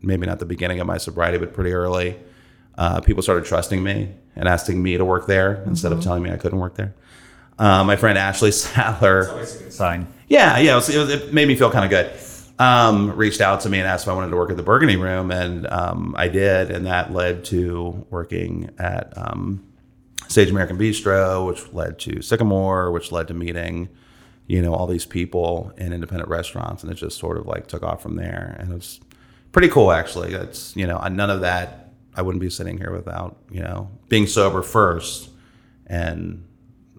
maybe 0.02 0.26
not 0.26 0.40
the 0.40 0.46
beginning 0.46 0.80
of 0.80 0.88
my 0.88 0.98
sobriety, 0.98 1.38
but 1.38 1.54
pretty 1.54 1.72
early. 1.72 2.18
Uh, 2.78 3.02
people 3.02 3.22
started 3.22 3.46
trusting 3.46 3.82
me 3.82 4.14
and 4.36 4.48
asking 4.48 4.82
me 4.82 4.98
to 4.98 5.06
work 5.06 5.28
there 5.28 5.64
instead 5.66 5.92
of 5.92 6.02
telling 6.02 6.24
me 6.24 6.32
I 6.32 6.38
couldn't 6.38 6.60
work 6.60 6.76
there. 6.76 6.94
Uh, 7.58 7.84
my 7.84 7.96
friend 7.96 8.18
Ashley 8.18 8.52
Sadler. 8.64 9.30
Always 9.30 9.56
a 9.56 9.64
good 9.64 9.74
sign. 9.74 10.08
Yeah, 10.28 10.58
yeah, 10.60 10.74
it, 10.74 10.76
was, 10.76 10.90
it, 10.90 10.98
was, 10.98 11.10
it 11.10 11.34
made 11.34 11.48
me 11.48 11.56
feel 11.56 11.72
kind 11.72 11.86
of 11.86 11.90
good. 11.92 12.12
Um, 12.60 13.16
reached 13.16 13.42
out 13.42 13.62
to 13.62 13.70
me 13.70 13.80
and 13.80 13.88
asked 13.88 14.06
if 14.06 14.10
I 14.10 14.14
wanted 14.14 14.32
to 14.32 14.36
work 14.36 14.50
at 14.50 14.58
the 14.58 14.64
Burgundy 14.64 14.98
Room, 14.98 15.32
and 15.32 15.66
um, 15.68 16.14
I 16.18 16.28
did, 16.28 16.72
and 16.72 16.86
that 16.86 17.14
led 17.14 17.46
to 17.46 18.06
working 18.10 18.70
at 18.78 19.14
um, 19.18 19.66
Sage 20.30 20.50
American 20.50 20.78
Bistro, 20.78 21.46
which 21.46 21.74
led 21.74 22.00
to 22.00 22.22
Sycamore, 22.22 22.92
which 22.92 23.12
led 23.12 23.28
to 23.28 23.34
meeting, 23.34 23.90
you 24.48 24.62
know, 24.62 24.74
all 24.74 24.88
these 24.88 25.06
people 25.06 25.74
in 25.78 25.92
independent 25.92 26.30
restaurants, 26.30 26.84
and 26.84 26.92
it 26.92 26.96
just 26.96 27.18
sort 27.20 27.38
of 27.38 27.46
like 27.46 27.68
took 27.68 27.84
off 27.84 28.02
from 28.02 28.16
there, 28.16 28.56
and 28.60 28.72
it 28.72 28.76
was 28.76 29.00
pretty 29.52 29.68
cool 29.70 29.92
actually. 29.92 30.34
It's 30.34 30.76
you 30.76 30.88
know, 30.88 30.98
none 31.08 31.30
of 31.30 31.42
that 31.42 31.92
I 32.16 32.22
wouldn't 32.22 32.42
be 32.42 32.50
sitting 32.50 32.78
here 32.78 32.92
without 32.92 33.38
you 33.52 33.62
know 33.62 33.90
being 34.08 34.28
sober 34.28 34.62
first, 34.62 35.30
and 35.88 36.46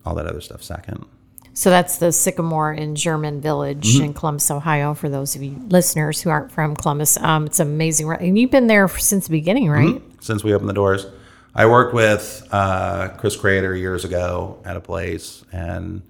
all 0.05 0.15
that 0.17 0.27
other 0.27 0.41
stuff 0.41 0.63
second. 0.63 1.05
So 1.53 1.69
that's 1.69 1.99
the 1.99 2.11
Sycamore 2.13 2.73
in 2.73 2.95
German 2.95 3.41
Village 3.41 3.95
Mm-hmm. 3.95 4.05
in 4.05 4.15
Columbus, 4.15 4.51
Ohio. 4.51 4.95
For 4.95 5.09
those 5.09 5.35
of 5.37 5.43
you 5.43 5.57
listeners 5.69 6.21
who 6.23 6.31
aren't 6.31 6.51
from 6.53 6.75
Columbus, 6.77 7.17
um, 7.19 7.47
it's 7.47 7.61
amazing. 7.61 8.11
And 8.11 8.39
you've 8.39 8.53
been 8.53 8.67
there 8.69 8.89
since 8.89 9.27
the 9.27 9.33
beginning, 9.33 9.69
right? 9.69 10.01
since 10.21 10.43
we 10.45 10.53
opened 10.55 10.69
the 10.71 10.75
doors. 10.75 11.07
I 11.55 11.67
worked 11.67 11.95
with 11.95 12.47
uh, 12.53 13.09
Chris 13.19 13.37
Crader 13.37 13.77
years 13.79 14.05
ago 14.05 14.61
at 14.65 14.77
a 14.77 14.81
place, 14.81 15.45
and 15.51 16.03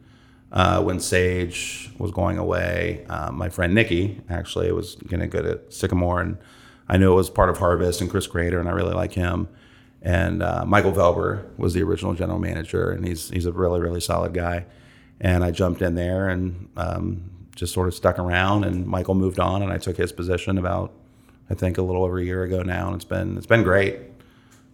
uh, 0.52 0.82
when 0.82 1.00
Sage 1.00 1.90
was 1.98 2.10
going 2.10 2.36
away, 2.36 3.06
uh, 3.08 3.32
my 3.32 3.48
friend 3.48 3.74
Nikki 3.74 4.20
actually 4.28 4.70
was 4.72 4.96
going 4.96 5.20
to 5.20 5.26
go 5.26 5.40
to 5.40 5.60
Sycamore, 5.70 6.20
and 6.20 6.36
I 6.88 6.98
knew 6.98 7.12
it 7.12 7.16
was 7.16 7.30
part 7.30 7.48
of 7.48 7.56
Harvest 7.56 8.02
and 8.02 8.10
Chris 8.10 8.26
Crader, 8.26 8.60
and 8.60 8.68
I 8.68 8.72
really 8.72 8.92
like 8.92 9.12
him. 9.12 9.48
And 10.02 10.42
uh, 10.42 10.64
Michael 10.66 10.92
Velber 10.92 11.46
was 11.56 11.72
the 11.72 11.82
original 11.82 12.12
general 12.12 12.38
manager, 12.38 12.90
and 12.90 13.06
he's 13.06 13.30
he's 13.30 13.46
a 13.46 13.52
really 13.52 13.80
really 13.80 14.00
solid 14.00 14.34
guy. 14.34 14.66
And 15.20 15.44
I 15.44 15.50
jumped 15.50 15.82
in 15.82 15.94
there 15.94 16.28
and 16.28 16.68
um, 16.76 17.30
just 17.54 17.74
sort 17.74 17.88
of 17.88 17.94
stuck 17.94 18.18
around. 18.18 18.64
And 18.64 18.86
Michael 18.86 19.14
moved 19.14 19.38
on, 19.38 19.62
and 19.62 19.70
I 19.72 19.78
took 19.78 19.96
his 19.96 20.12
position 20.12 20.58
about 20.58 20.92
I 21.50 21.54
think 21.54 21.78
a 21.78 21.82
little 21.82 22.04
over 22.04 22.18
a 22.18 22.24
year 22.24 22.42
ago 22.42 22.62
now, 22.62 22.88
and 22.88 22.96
it's 22.96 23.04
been 23.04 23.36
it's 23.36 23.46
been 23.46 23.62
great. 23.62 24.09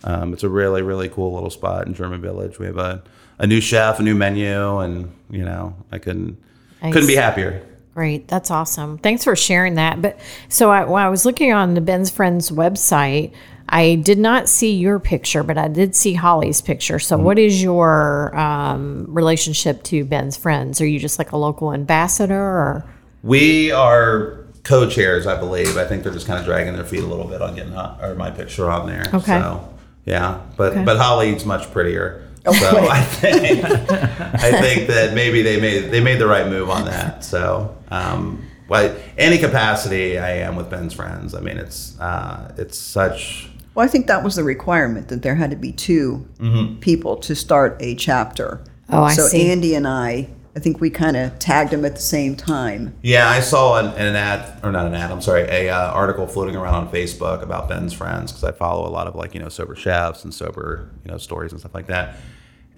Um, 0.04 0.32
it's 0.32 0.42
a 0.42 0.48
really 0.48 0.82
really 0.82 1.08
cool 1.08 1.34
little 1.34 1.50
spot 1.50 1.86
in 1.86 1.94
German 1.94 2.20
Village. 2.20 2.58
We 2.58 2.66
have 2.66 2.78
a, 2.78 3.02
a 3.38 3.46
new 3.46 3.60
chef, 3.60 3.98
a 4.00 4.02
new 4.02 4.14
menu, 4.14 4.78
and 4.78 5.12
you 5.30 5.44
know 5.44 5.74
I 5.90 5.98
couldn't 5.98 6.38
couldn't 6.80 7.06
be 7.06 7.16
happier. 7.16 7.64
Great, 7.94 8.28
that's 8.28 8.50
awesome. 8.50 8.98
Thanks 8.98 9.24
for 9.24 9.34
sharing 9.34 9.76
that. 9.76 10.02
But 10.02 10.20
so 10.50 10.70
I, 10.70 10.84
when 10.84 11.02
I 11.02 11.08
was 11.08 11.24
looking 11.24 11.52
on 11.54 11.72
the 11.72 11.80
Ben's 11.80 12.10
Friends 12.10 12.50
website, 12.50 13.32
I 13.68 13.96
did 13.96 14.18
not 14.18 14.48
see 14.48 14.74
your 14.74 15.00
picture, 15.00 15.42
but 15.42 15.58
I 15.58 15.68
did 15.68 15.96
see 15.96 16.12
Holly's 16.12 16.60
picture. 16.60 16.98
So, 16.98 17.16
what 17.16 17.38
is 17.38 17.62
your 17.62 18.36
um, 18.38 19.06
relationship 19.08 19.82
to 19.84 20.04
Ben's 20.04 20.36
Friends? 20.36 20.80
Are 20.80 20.86
you 20.86 20.98
just 20.98 21.18
like 21.18 21.32
a 21.32 21.36
local 21.36 21.72
ambassador, 21.72 22.34
or 22.34 22.84
We 23.22 23.72
are 23.72 24.44
co-chairs, 24.62 25.26
I 25.26 25.38
believe. 25.38 25.76
I 25.76 25.84
think 25.84 26.02
they're 26.02 26.12
just 26.12 26.26
kind 26.26 26.38
of 26.38 26.44
dragging 26.44 26.74
their 26.74 26.84
feet 26.84 27.02
a 27.02 27.06
little 27.06 27.26
bit 27.26 27.40
on 27.40 27.54
getting 27.54 27.74
or 27.74 28.14
my 28.16 28.30
picture 28.30 28.70
on 28.70 28.86
there. 28.86 29.06
Okay. 29.14 29.40
So 29.40 29.75
yeah, 30.06 30.40
but 30.56 30.72
Okay. 30.72 30.84
but 30.84 30.96
Holly's 30.96 31.44
much 31.44 31.70
prettier. 31.72 32.22
so 32.44 32.88
I 32.88 33.02
think 33.02 33.64
I 33.64 34.60
think 34.62 34.86
that 34.88 35.12
maybe 35.14 35.42
they 35.42 35.60
made 35.60 35.90
they 35.90 36.00
made 36.00 36.18
the 36.18 36.26
right 36.26 36.46
move 36.48 36.70
on 36.70 36.84
that. 36.86 37.24
So 37.24 37.76
um, 37.90 38.42
well, 38.68 38.96
any 39.18 39.38
capacity 39.38 40.18
I 40.18 40.30
am 40.38 40.56
with 40.56 40.70
Ben's 40.70 40.94
friends. 40.94 41.34
I 41.34 41.40
mean, 41.40 41.58
it's 41.58 41.98
uh, 42.00 42.52
it's 42.56 42.78
such. 42.78 43.50
Well, 43.74 43.84
I 43.84 43.88
think 43.88 44.06
that 44.06 44.24
was 44.24 44.36
the 44.36 44.42
requirement 44.44 45.08
that 45.08 45.20
there 45.22 45.34
had 45.34 45.50
to 45.50 45.56
be 45.56 45.70
2 45.70 46.78
people 46.80 47.16
to 47.18 47.34
start 47.34 47.76
a 47.80 47.94
chapter. 47.94 48.62
Oh, 48.88 49.02
I 49.02 49.12
so 49.12 49.26
see. 49.26 49.50
Andy 49.50 49.74
and 49.74 49.86
I, 49.86 50.28
I 50.56 50.58
think 50.58 50.80
we 50.80 50.88
kind 50.88 51.18
of 51.18 51.38
tagged 51.38 51.70
them 51.70 51.84
at 51.84 51.94
the 51.96 52.00
same 52.00 52.34
time. 52.34 52.94
Yeah, 53.02 53.28
I 53.28 53.40
saw 53.40 53.78
an, 53.78 53.88
an 53.98 54.16
ad, 54.16 54.64
or 54.64 54.72
not 54.72 54.86
an 54.86 54.94
ad. 54.94 55.12
I'm 55.12 55.20
sorry, 55.20 55.42
a 55.42 55.68
uh, 55.68 55.92
article 55.92 56.26
floating 56.26 56.56
around 56.56 56.74
on 56.74 56.90
Facebook 56.90 57.42
about 57.42 57.68
Ben's 57.68 57.92
friends 57.92 58.32
because 58.32 58.42
I 58.42 58.52
follow 58.52 58.88
a 58.88 58.90
lot 58.90 59.06
of 59.06 59.14
like 59.14 59.34
you 59.34 59.40
know 59.40 59.50
sober 59.50 59.76
chefs 59.76 60.24
and 60.24 60.32
sober 60.32 60.90
you 61.04 61.10
know 61.10 61.18
stories 61.18 61.52
and 61.52 61.60
stuff 61.60 61.74
like 61.74 61.88
that. 61.88 62.16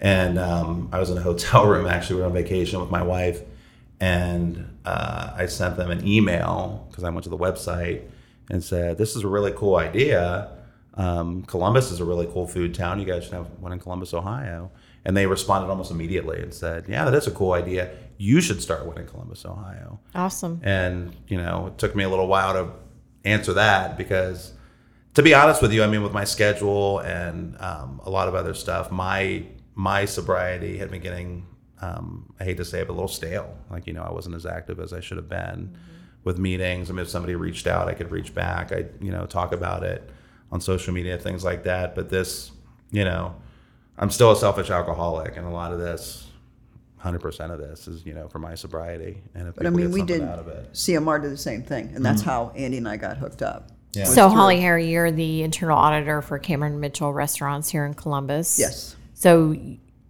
And 0.01 0.37
um, 0.37 0.89
I 0.91 0.99
was 0.99 1.09
in 1.09 1.17
a 1.17 1.21
hotel 1.31 1.67
room 1.67 1.87
actually. 1.87 2.17
We 2.17 2.21
were 2.23 2.27
on 2.27 2.33
vacation 2.33 2.81
with 2.81 2.91
my 2.91 3.01
wife, 3.01 3.41
and 4.01 4.77
uh, 4.83 5.31
I 5.37 5.45
sent 5.45 5.77
them 5.77 5.89
an 5.89 6.05
email 6.05 6.85
because 6.89 7.05
I 7.05 7.09
went 7.11 7.23
to 7.23 7.29
the 7.29 7.37
website 7.37 8.01
and 8.49 8.61
said, 8.61 8.97
"This 8.97 9.15
is 9.15 9.23
a 9.23 9.27
really 9.29 9.53
cool 9.53 9.77
idea. 9.77 10.51
Um, 10.95 11.43
Columbus 11.43 11.91
is 11.91 12.01
a 12.01 12.05
really 12.05 12.27
cool 12.27 12.45
food 12.45 12.75
town. 12.75 12.99
You 12.99 13.05
guys 13.05 13.23
should 13.23 13.33
have 13.33 13.47
one 13.61 13.71
in 13.71 13.79
Columbus, 13.79 14.13
Ohio." 14.13 14.69
And 15.05 15.15
they 15.15 15.25
responded 15.25 15.69
almost 15.69 15.91
immediately 15.91 16.41
and 16.41 16.53
said, 16.53 16.85
"Yeah, 16.87 17.05
that 17.05 17.13
is 17.13 17.27
a 17.27 17.31
cool 17.31 17.53
idea. 17.53 17.91
You 18.17 18.41
should 18.41 18.61
start 18.61 18.85
one 18.85 18.97
in 18.97 19.07
Columbus, 19.07 19.45
Ohio." 19.45 19.99
awesome? 20.13 20.59
And, 20.63 21.15
you 21.27 21.37
know, 21.37 21.67
it 21.67 21.77
took 21.77 21.95
me 21.95 22.03
a 22.03 22.09
little 22.09 22.27
while 22.27 22.53
to 22.53 22.71
answer 23.23 23.53
that 23.53 23.97
because, 23.97 24.53
to 25.13 25.23
be 25.23 25.33
honest 25.33 25.61
with 25.61 25.71
you, 25.71 25.83
I 25.83 25.87
mean, 25.87 26.03
with 26.03 26.13
my 26.13 26.25
schedule 26.25 26.99
and 26.99 27.55
um, 27.61 28.01
a 28.03 28.09
lot 28.09 28.27
of 28.27 28.35
other 28.35 28.53
stuff, 28.53 28.91
my 28.91 29.45
my 29.75 30.03
sobriety 30.03 30.77
had 30.77 30.91
been 30.91 31.01
getting, 31.01 31.47
um, 31.81 32.33
I 32.37 32.43
hate 32.43 32.57
to 32.57 32.65
say 32.65 32.81
it, 32.81 32.87
but 32.87 32.93
a 32.93 32.95
little 32.95 33.07
stale. 33.07 33.57
Like, 33.69 33.87
you 33.87 33.93
know, 33.93 34.03
I 34.03 34.11
wasn't 34.11 34.35
as 34.35 34.45
active 34.45 34.79
as 34.81 34.91
I 34.91 34.99
should 34.99 35.15
have 35.15 35.29
been 35.29 35.77
with 36.25 36.37
meetings. 36.37 36.89
I 36.89 36.93
mean, 36.93 37.03
if 37.03 37.09
somebody 37.09 37.35
reached 37.35 37.65
out, 37.65 37.87
I 37.87 37.93
could 37.93 38.11
reach 38.11 38.35
back. 38.35 38.73
I, 38.73 38.85
you 38.99 39.11
know, 39.11 39.25
talk 39.25 39.53
about 39.53 39.83
it 39.83 40.09
on 40.51 40.59
social 40.59 40.93
media, 40.93 41.17
things 41.17 41.45
like 41.45 41.63
that. 41.63 41.95
But 41.95 42.09
this, 42.09 42.51
you 42.91 43.05
know, 43.05 43.35
I'm 43.99 44.09
still 44.09 44.31
a 44.31 44.35
selfish 44.35 44.69
alcoholic, 44.69 45.37
and 45.37 45.45
a 45.45 45.49
lot 45.49 45.73
of 45.73 45.79
this, 45.79 46.27
100% 47.03 47.51
of 47.51 47.59
this 47.59 47.87
is, 47.87 48.05
you 48.05 48.13
know, 48.13 48.27
for 48.27 48.39
my 48.39 48.55
sobriety. 48.55 49.21
And 49.35 49.49
if 49.49 49.55
But 49.55 49.67
I 49.67 49.69
mean, 49.69 49.91
we 49.91 49.99
something 49.99 50.19
did 50.19 50.27
out 50.27 50.39
of 50.39 50.47
it. 50.47 50.71
CMR 50.73 51.21
did 51.21 51.31
the 51.31 51.37
same 51.37 51.63
thing, 51.63 51.91
and 51.93 52.03
that's 52.03 52.21
mm-hmm. 52.21 52.29
how 52.29 52.53
Andy 52.55 52.77
and 52.77 52.87
I 52.87 52.97
got 52.97 53.17
hooked 53.17 53.41
up. 53.41 53.71
Yeah. 53.93 54.05
So, 54.05 54.29
Holly 54.29 54.59
Harry, 54.61 54.89
you're 54.89 55.11
the 55.11 55.43
internal 55.43 55.77
auditor 55.77 56.21
for 56.21 56.39
Cameron 56.39 56.79
Mitchell 56.79 57.11
Restaurants 57.11 57.69
here 57.69 57.85
in 57.85 57.93
Columbus. 57.93 58.57
Yes. 58.57 58.95
So 59.15 59.55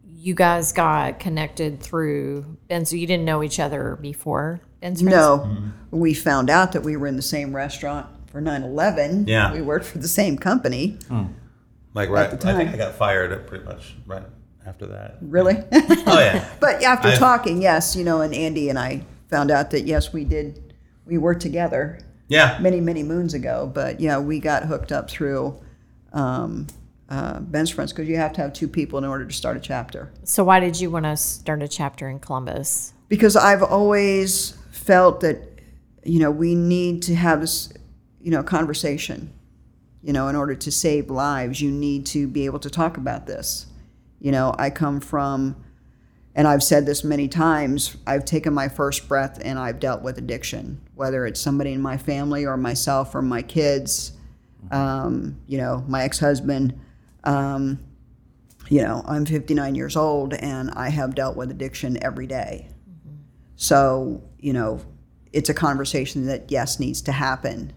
you 0.06 0.36
guys 0.36 0.74
got 0.74 1.20
connected 1.20 1.80
through 1.80 2.58
Ben's. 2.68 2.94
You 2.94 3.08
didn't 3.08 3.26
know 3.26 3.42
each 3.42 3.60
other 3.60 3.98
before 4.02 4.62
Ben's 4.82 5.02
Friends? 5.02 5.16
No, 5.16 5.40
mm-hmm. 5.40 5.70
we 5.98 6.14
found 6.14 6.50
out 6.50 6.74
that 6.74 6.84
we 6.84 6.98
were 6.98 7.08
in 7.08 7.16
the 7.16 7.22
same 7.22 7.56
restaurant 7.56 8.08
for 8.28 8.42
9/11. 8.42 9.28
Yeah. 9.28 9.54
we 9.54 9.62
worked 9.62 9.86
for 9.86 9.98
the 9.98 10.08
same 10.08 10.38
company. 10.38 10.98
Hmm. 11.08 11.28
Like 11.94 12.10
right, 12.10 12.30
the 12.30 12.50
I 12.50 12.54
think 12.56 12.70
time. 12.70 12.76
I 12.76 12.78
got 12.78 12.96
fired 12.96 13.48
pretty 13.48 13.66
much 13.66 13.96
right 14.06 14.24
after 14.66 14.86
that. 14.88 15.18
Really? 15.22 15.56
Oh 16.06 16.20
yeah, 16.20 16.48
but 16.60 16.84
after 16.84 17.10
I've- 17.10 17.18
talking, 17.18 17.62
yes, 17.62 17.96
you 17.96 18.04
know, 18.04 18.22
and 18.22 18.34
Andy 18.34 18.70
and 18.70 18.78
I 18.80 19.06
found 19.30 19.52
out 19.52 19.72
that 19.72 19.86
yes, 19.86 20.14
we 20.14 20.24
did. 20.24 20.74
We 21.06 21.18
were 21.18 21.34
together 21.34 22.00
yeah. 22.28 22.58
many, 22.62 22.80
many 22.80 23.02
moons 23.04 23.34
ago. 23.34 23.70
But 23.74 24.00
yeah, 24.00 24.20
we 24.20 24.40
got 24.40 24.64
hooked 24.64 24.92
up 24.92 25.10
through 25.10 25.60
um, 26.14 26.68
uh, 27.10 27.40
Ben's 27.40 27.72
friends 27.72 27.92
because 27.92 28.08
you 28.08 28.18
have 28.18 28.34
to 28.34 28.42
have 28.42 28.54
two 28.54 28.68
people 28.68 29.00
in 29.00 29.06
order 29.06 29.26
to 29.26 29.34
start 29.34 29.58
a 29.58 29.60
chapter. 29.60 30.12
So 30.24 30.44
why 30.44 30.60
did 30.60 30.80
you 30.80 30.92
want 30.92 31.06
to 31.06 31.18
start 31.18 31.64
a 31.64 31.68
chapter 31.68 32.08
in 32.10 32.20
Columbus? 32.20 32.94
because 33.10 33.36
I've 33.36 33.64
always 33.64 34.52
felt 34.72 35.20
that 35.22 35.40
you 36.06 36.20
know 36.20 36.32
we 36.32 36.56
need 36.56 37.02
to 37.04 37.16
have 37.16 37.42
this 37.42 37.74
you 38.22 38.32
know 38.32 38.44
conversation 38.44 39.34
you 40.02 40.14
know 40.14 40.28
in 40.28 40.36
order 40.36 40.56
to 40.56 40.72
save 40.72 41.10
lives 41.10 41.62
you 41.62 41.72
need 41.72 42.06
to 42.06 42.28
be 42.28 42.46
able 42.46 42.60
to 42.60 42.70
talk 42.70 42.98
about 42.98 43.26
this. 43.28 43.68
You 44.20 44.32
know 44.32 44.56
I 44.58 44.70
come 44.70 45.00
from 45.00 45.64
and 46.36 46.48
I've 46.48 46.64
said 46.64 46.86
this 46.86 47.04
many 47.04 47.28
times 47.28 47.98
I've 48.06 48.26
taken 48.26 48.54
my 48.54 48.70
first 48.70 49.08
breath 49.08 49.40
and 49.44 49.58
I've 49.60 49.80
dealt 49.80 50.02
with 50.02 50.18
addiction 50.18 50.82
whether 50.96 51.26
it's 51.26 51.40
somebody 51.40 51.74
in 51.74 51.82
my 51.82 51.98
family 51.98 52.46
or 52.46 52.58
myself 52.58 53.16
or 53.16 53.22
my 53.22 53.42
kids 53.42 54.14
um, 54.72 55.40
you 55.48 55.58
know 55.58 55.84
my 55.88 56.04
ex-husband. 56.04 56.80
Um, 57.24 57.80
you 58.70 58.82
know 58.84 59.04
i'm 59.08 59.26
59 59.26 59.74
years 59.74 59.96
old 59.96 60.36
and 60.36 60.70
i 60.72 60.90
have 60.90 61.16
dealt 61.16 61.36
with 61.36 61.50
addiction 61.50 61.98
every 62.04 62.28
day. 62.28 62.70
So, 63.62 64.24
you 64.40 64.54
know, 64.54 64.80
it's 65.34 65.50
a 65.50 65.54
conversation 65.54 66.28
that, 66.28 66.50
yes, 66.50 66.80
needs 66.80 67.02
to 67.02 67.12
happen. 67.12 67.74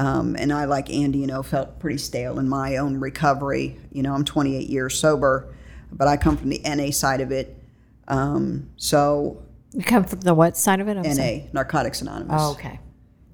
Um, 0.00 0.34
and 0.38 0.50
I, 0.50 0.64
like 0.64 0.88
Andy, 0.88 1.18
you 1.18 1.26
know, 1.26 1.42
felt 1.42 1.78
pretty 1.78 1.98
stale 1.98 2.38
in 2.38 2.48
my 2.48 2.78
own 2.78 2.98
recovery. 2.98 3.78
You 3.92 4.02
know, 4.02 4.14
I'm 4.14 4.24
28 4.24 4.66
years 4.66 4.98
sober, 4.98 5.54
but 5.92 6.08
I 6.08 6.16
come 6.16 6.38
from 6.38 6.48
the 6.48 6.62
NA 6.64 6.90
side 6.90 7.20
of 7.20 7.30
it. 7.30 7.62
Um, 8.08 8.70
so, 8.76 9.42
You 9.74 9.84
come 9.84 10.04
from 10.04 10.22
the 10.22 10.32
what 10.32 10.56
side 10.56 10.80
of 10.80 10.88
it? 10.88 10.96
I'm 10.96 11.02
NA, 11.02 11.12
sorry. 11.12 11.50
Narcotics 11.52 12.00
Anonymous. 12.00 12.34
Oh, 12.40 12.52
okay. 12.52 12.80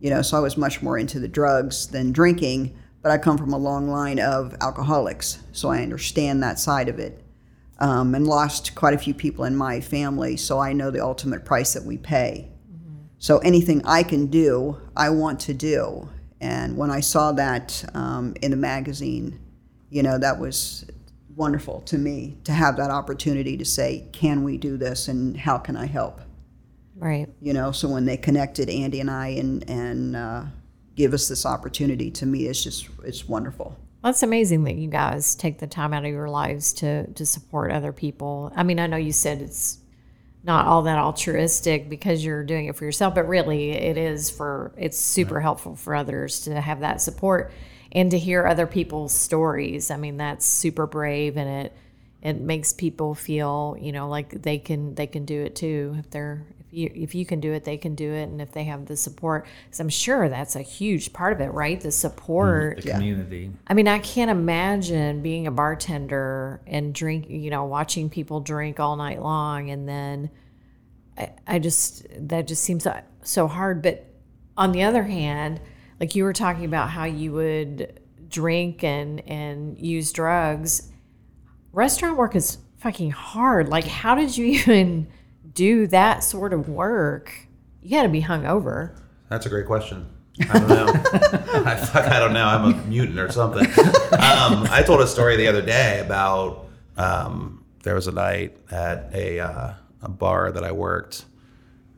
You 0.01 0.11
know, 0.11 0.23
so 0.23 0.37
I 0.37 0.41
was 0.41 0.57
much 0.57 0.83
more 0.83 0.99
into 0.99 1.21
the 1.21 1.29
drugs 1.29 1.87
than 1.87 2.11
drinking, 2.11 2.77
but 3.01 3.13
I 3.13 3.19
come 3.19 3.39
from 3.39 3.53
a 3.53 3.59
long 3.59 3.89
line 3.89 4.19
of 4.19 4.57
alcoholics, 4.61 5.39
so 5.53 5.69
I 5.71 5.83
understand 5.83 6.43
that 6.43 6.59
side 6.59 6.89
of 6.89 6.99
it. 6.99 7.23
Um, 7.79 8.13
and 8.13 8.27
lost 8.27 8.75
quite 8.75 8.95
a 8.95 8.99
few 8.99 9.15
people 9.15 9.45
in 9.45 9.55
my 9.55 9.81
family, 9.81 10.37
so 10.37 10.59
I 10.59 10.73
know 10.73 10.91
the 10.91 11.05
ultimate 11.05 11.45
price 11.45 11.75
that 11.75 11.85
we 11.85 11.97
pay. 11.97 12.49
So 13.19 13.39
anything 13.39 13.83
I 13.85 14.03
can 14.03 14.27
do, 14.27 14.81
I 14.97 15.11
want 15.11 15.41
to 15.41 15.55
do. 15.55 16.09
And 16.41 16.77
when 16.77 16.91
I 16.91 17.01
saw 17.01 17.33
that 17.33 17.85
um, 17.95 18.35
in 18.43 18.51
the 18.51 18.57
magazine, 18.57 19.39
you 19.91 20.03
know, 20.03 20.19
that 20.19 20.39
was 20.39 20.85
wonderful 21.35 21.81
to 21.83 21.99
me 21.99 22.37
to 22.45 22.53
have 22.53 22.77
that 22.77 22.91
opportunity 22.91 23.57
to 23.57 23.65
say, 23.65 24.09
can 24.13 24.43
we 24.43 24.57
do 24.59 24.77
this 24.77 25.09
and 25.09 25.37
how 25.37 25.59
can 25.59 25.77
I 25.77 25.87
help? 25.87 26.21
Right. 26.99 27.29
you 27.43 27.53
know 27.53 27.73
so 27.73 27.89
when 27.89 28.07
they 28.07 28.17
connected 28.17 28.71
andy 28.71 29.01
and 29.01 29.11
i 29.11 29.29
and 29.29 29.69
and 29.69 30.17
uh, 30.17 30.45
give 30.95 31.13
us 31.13 31.29
this 31.29 31.45
opportunity 31.45 32.11
to 32.13 32.25
me 32.25 32.47
it's 32.47 32.65
just 32.65 32.89
it's 33.05 33.29
wonderful 33.29 33.77
That's 34.03 34.23
amazing 34.23 34.65
that 34.65 34.77
you 34.77 34.89
guys 34.89 35.35
take 35.35 35.59
the 35.59 35.67
time 35.67 35.93
out 35.93 36.07
of 36.07 36.11
your 36.11 36.31
lives 36.31 36.73
to 36.75 37.07
to 37.13 37.27
support 37.27 37.71
other 37.73 37.93
people. 37.93 38.53
I 38.55 38.63
mean, 38.63 38.79
I 38.79 38.87
know 38.87 38.97
you 38.97 39.13
said 39.13 39.43
it's 39.43 39.79
not 40.47 40.67
all 40.67 40.83
that 40.83 40.97
altruistic 40.97 41.89
because 41.89 42.25
you're 42.25 42.45
doing 42.45 42.67
it 42.67 42.77
for 42.77 42.85
yourself, 42.85 43.15
but 43.15 43.27
really 43.27 43.73
it 43.73 43.99
is 43.99 44.31
for 44.31 44.73
it's 44.77 44.99
super 44.99 45.41
helpful 45.41 45.75
for 45.75 45.95
others 45.95 46.41
to 46.41 46.61
have 46.61 46.81
that 46.81 47.01
support 47.01 47.53
and 47.91 48.13
to 48.13 48.19
hear 48.19 48.47
other 48.47 48.67
people's 48.67 49.13
stories. 49.13 49.91
I 49.91 49.97
mean, 49.97 50.17
that's 50.17 50.47
super 50.47 50.87
brave 50.87 51.37
and 51.37 51.67
it 51.67 51.77
it 52.23 52.41
makes 52.41 52.73
people 52.73 53.15
feel, 53.15 53.77
you 53.81 53.93
know, 53.93 54.09
like 54.09 54.43
they 54.43 54.59
can 54.59 54.95
they 54.95 55.07
can 55.07 55.25
do 55.25 55.43
it 55.43 55.57
too 55.57 55.97
if 55.99 56.11
they're 56.11 56.45
you 56.77 56.91
if 56.95 57.15
you 57.15 57.25
can 57.25 57.41
do 57.41 57.53
it, 57.53 57.65
they 57.65 57.77
can 57.77 57.95
do 57.95 58.13
it 58.13 58.25
and 58.25 58.41
if 58.41 58.53
they 58.53 58.65
have 58.65 58.87
the 58.87 58.97
support. 58.97 59.47
Cuz 59.71 59.81
I'm 59.81 59.89
sure 59.89 60.29
that's 60.29 60.55
a 60.57 60.63
huge 60.63 61.13
part 61.13 61.33
of 61.33 61.41
it, 61.41 61.49
right? 61.49 61.81
The 61.81 61.89
mm, 61.89 61.93
support. 61.93 62.83
The 62.83 62.91
community. 62.93 63.51
I 63.67 63.75
mean, 63.75 63.89
I 63.89 63.99
can't 63.99 64.31
imagine 64.31 65.23
being 65.23 65.47
a 65.47 65.51
bartender 65.51 66.61
and 66.67 66.95
drink, 66.95 67.29
you 67.29 67.51
know, 67.51 67.65
watching 67.65 68.11
people 68.11 68.41
drink 68.41 68.79
all 68.79 68.97
night 68.97 69.23
long. 69.23 69.71
And 69.71 69.89
then 69.89 70.31
I, 71.17 71.31
I 71.47 71.59
just, 71.59 72.07
that 72.29 72.47
just 72.47 72.63
seems 72.63 72.85
so- 72.85 73.01
so 73.23 73.49
hard. 73.49 73.83
But 73.83 74.07
on 74.57 74.73
the 74.73 74.83
other 74.83 75.05
hand, 75.05 75.61
like 75.99 76.15
you 76.15 76.25
were 76.25 76.33
talking 76.33 76.65
about 76.65 76.91
how 76.91 77.05
you 77.05 77.33
would 77.33 78.01
drink 78.29 78.85
and, 78.85 79.21
and 79.29 79.79
use 79.79 80.13
drugs, 80.13 80.91
restaurant 81.73 82.17
work 82.17 82.37
is 82.37 82.59
fucking 82.79 83.11
hard. 83.13 83.69
Like, 83.69 83.85
how 83.85 84.15
did 84.15 84.37
you 84.37 84.45
even 84.59 85.09
do 85.57 85.89
that 85.89 86.23
sort 86.23 86.53
of 86.53 86.69
work? 86.69 87.49
You 87.83 87.91
got 87.91 88.05
to 88.05 88.09
be 88.09 88.23
hungover. 88.23 88.97
That's 89.29 89.47
a 89.47 89.49
great 89.49 89.67
question. 89.67 90.09
I 90.49 90.59
don't 90.59 90.69
know. 90.69 90.87
I, 90.93 92.17
I, 92.17 92.21
don't 92.21 92.35
know. 92.35 92.45
I'm 92.45 92.75
a 92.75 92.77
mutant 92.85 93.19
or 93.19 93.33
something. 93.33 93.67
Um, 94.17 94.67
I 94.71 94.83
told 94.87 95.01
a 95.01 95.07
story 95.07 95.37
the 95.37 95.49
other 95.49 95.63
day 95.63 95.99
about 95.99 96.69
um, 96.97 97.65
there 97.83 97.95
was 97.95 98.07
a 98.07 98.13
night 98.13 98.57
at 98.71 99.11
a 99.13 99.41
uh, 99.41 99.75
a 100.01 100.09
bar 100.09 100.53
that 100.53 100.63
I 100.63 100.73
worked 100.73 101.25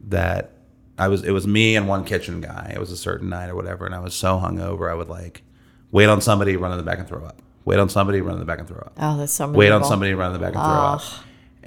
that 0.04 0.52
I 0.96 1.08
was. 1.08 1.22
It 1.22 1.32
was 1.32 1.46
me 1.46 1.76
and 1.76 1.86
one 1.86 2.04
kitchen 2.04 2.40
guy. 2.40 2.72
It 2.74 2.80
was 2.80 2.90
a 2.90 2.96
certain 2.96 3.28
night 3.28 3.50
or 3.50 3.54
whatever, 3.54 3.84
and 3.84 3.94
I 3.94 3.98
was 4.00 4.14
so 4.14 4.38
hungover. 4.38 4.90
I 4.90 4.94
would 4.94 5.08
like 5.08 5.42
wait 5.90 6.08
on 6.08 6.20
somebody, 6.20 6.56
run 6.56 6.72
in 6.72 6.78
the 6.78 6.82
back 6.82 6.98
and 6.98 7.06
throw 7.06 7.24
up. 7.24 7.42
Wait 7.64 7.78
on 7.78 7.88
somebody, 7.90 8.20
run 8.22 8.34
in 8.34 8.40
the 8.40 8.46
back 8.46 8.58
and 8.58 8.66
throw 8.66 8.78
up 8.78 8.92
Oh, 8.96 9.18
that's 9.18 9.32
so 9.32 9.50
wait 9.50 9.70
on 9.70 9.84
somebody, 9.84 10.14
run 10.14 10.34
in 10.34 10.40
the 10.40 10.46
back 10.46 10.54
and 10.54 10.62
throw 10.64 10.72
up. 10.72 11.02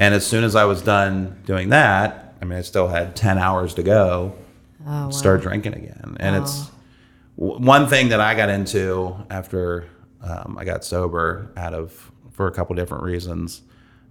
And 0.01 0.15
as 0.15 0.25
soon 0.25 0.43
as 0.43 0.55
I 0.55 0.65
was 0.65 0.81
done 0.81 1.39
doing 1.45 1.69
that, 1.69 2.33
I 2.41 2.45
mean, 2.45 2.57
I 2.57 2.63
still 2.63 2.87
had 2.87 3.15
10 3.15 3.37
hours 3.37 3.75
to 3.75 3.83
go, 3.83 4.33
start 5.11 5.41
drinking 5.43 5.75
again. 5.75 6.17
And 6.19 6.35
it's 6.43 6.71
w- 7.37 7.63
one 7.63 7.85
thing 7.87 8.09
that 8.09 8.19
I 8.19 8.33
got 8.33 8.49
into 8.49 9.15
after 9.29 9.87
um, 10.23 10.57
I 10.59 10.65
got 10.65 10.83
sober 10.83 11.51
out 11.55 11.75
of, 11.75 12.11
for 12.31 12.47
a 12.47 12.51
couple 12.51 12.75
different 12.75 13.03
reasons, 13.03 13.61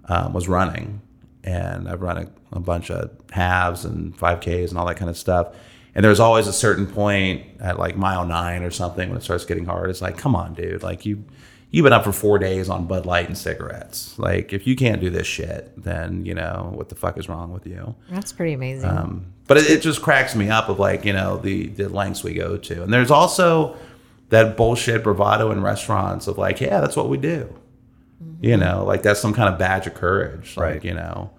um, 0.05 0.33
was 0.33 0.46
running. 0.46 1.00
And 1.42 1.88
I've 1.88 2.03
run 2.03 2.18
a, 2.18 2.31
a 2.53 2.61
bunch 2.61 2.92
of 2.92 3.11
halves 3.33 3.85
and 3.85 4.16
5Ks 4.16 4.68
and 4.68 4.79
all 4.79 4.87
that 4.87 4.96
kind 4.96 5.11
of 5.11 5.18
stuff. 5.18 5.57
And 5.96 6.05
there's 6.05 6.20
always 6.20 6.46
a 6.46 6.53
certain 6.53 6.87
point 6.87 7.44
at 7.59 7.81
like 7.81 7.96
mile 7.96 8.24
nine 8.24 8.62
or 8.62 8.70
something 8.70 9.09
when 9.09 9.18
it 9.18 9.24
starts 9.24 9.44
getting 9.44 9.64
hard. 9.64 9.90
It's 9.90 10.00
like, 10.00 10.16
come 10.16 10.37
on, 10.37 10.55
dude. 10.55 10.85
Like 10.85 11.05
you, 11.05 11.24
you've 11.70 11.85
been 11.85 11.92
up 11.92 12.04
for 12.04 12.12
four 12.12 12.38
days 12.38 12.68
on 12.68 12.87
Bud 12.87 13.06
Light 13.06 13.26
and 13.28 13.37
cigarettes. 13.38 14.18
Like 14.18 14.52
if 14.52 14.66
you 14.66 14.74
can't 14.76 15.00
do 15.00 15.11
this 15.11 15.26
shit, 15.26 15.72
then 15.83 16.24
you 16.24 16.35
know 16.35 16.72
what 16.74 16.88
the 16.88 16.94
fuck 16.94 17.16
is 17.18 17.28
wrong 17.28 17.52
with 17.52 17.66
you. 17.66 17.94
That's 18.11 18.33
pretty 18.33 18.52
amazing. 18.54 18.88
Um, 18.90 19.33
but 19.46 19.56
it, 19.59 19.68
it 19.70 19.83
just 19.83 20.02
cracks 20.02 20.35
me 20.35 20.48
up 20.50 20.68
of 20.68 20.78
like 20.78 21.04
you 21.04 21.12
know 21.12 21.37
the 21.38 21.66
the 21.68 21.88
lengths 21.88 22.22
we 22.24 22.35
go 22.35 22.56
to, 22.56 22.83
and 22.83 22.92
there's 22.92 23.11
also 23.11 23.76
that 24.30 24.56
bullshit 24.56 25.02
bravado 25.02 25.50
in 25.50 25.61
restaurants 25.61 26.26
of 26.28 26.38
like, 26.38 26.61
yeah, 26.61 26.80
that's 26.80 26.96
what 26.96 27.09
we 27.09 27.16
do. 27.18 27.52
You 28.42 28.56
know, 28.56 28.85
like 28.85 29.02
that's 29.02 29.18
some 29.20 29.33
kind 29.35 29.52
of 29.52 29.59
badge 29.59 29.87
of 29.87 29.94
courage. 29.94 30.56
Like 30.56 30.64
Right. 30.74 30.85
you 30.85 30.94
know, 30.94 31.30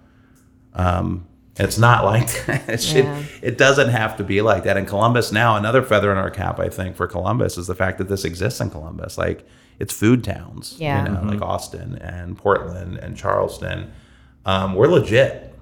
um, 0.74 1.26
it's 1.56 1.78
not 1.78 2.04
like 2.04 2.28
that. 2.46 2.68
It, 2.68 2.80
should, 2.82 3.04
Yeah. 3.04 3.22
it 3.40 3.58
doesn't 3.58 3.88
have 3.90 4.16
to 4.18 4.24
be 4.24 4.40
like 4.42 4.64
that. 4.64 4.76
In 4.76 4.86
Columbus 4.86 5.32
now, 5.32 5.56
another 5.56 5.82
feather 5.82 6.10
in 6.12 6.18
our 6.18 6.30
cap, 6.30 6.58
I 6.60 6.68
think, 6.68 6.96
for 6.96 7.06
Columbus 7.06 7.56
is 7.58 7.66
the 7.66 7.74
fact 7.74 7.98
that 7.98 8.08
this 8.08 8.24
exists 8.24 8.60
in 8.60 8.70
Columbus. 8.70 9.16
Like 9.18 9.46
it's 9.82 9.92
food 9.92 10.24
towns. 10.24 10.76
Yeah. 10.78 11.04
You 11.04 11.12
know, 11.12 11.22
like 11.24 11.42
Austin 11.42 11.96
and 11.96 12.38
Portland 12.38 12.96
and 12.98 13.16
Charleston. 13.16 13.92
Um, 14.46 14.74
we're 14.74 14.88
legit 14.88 15.52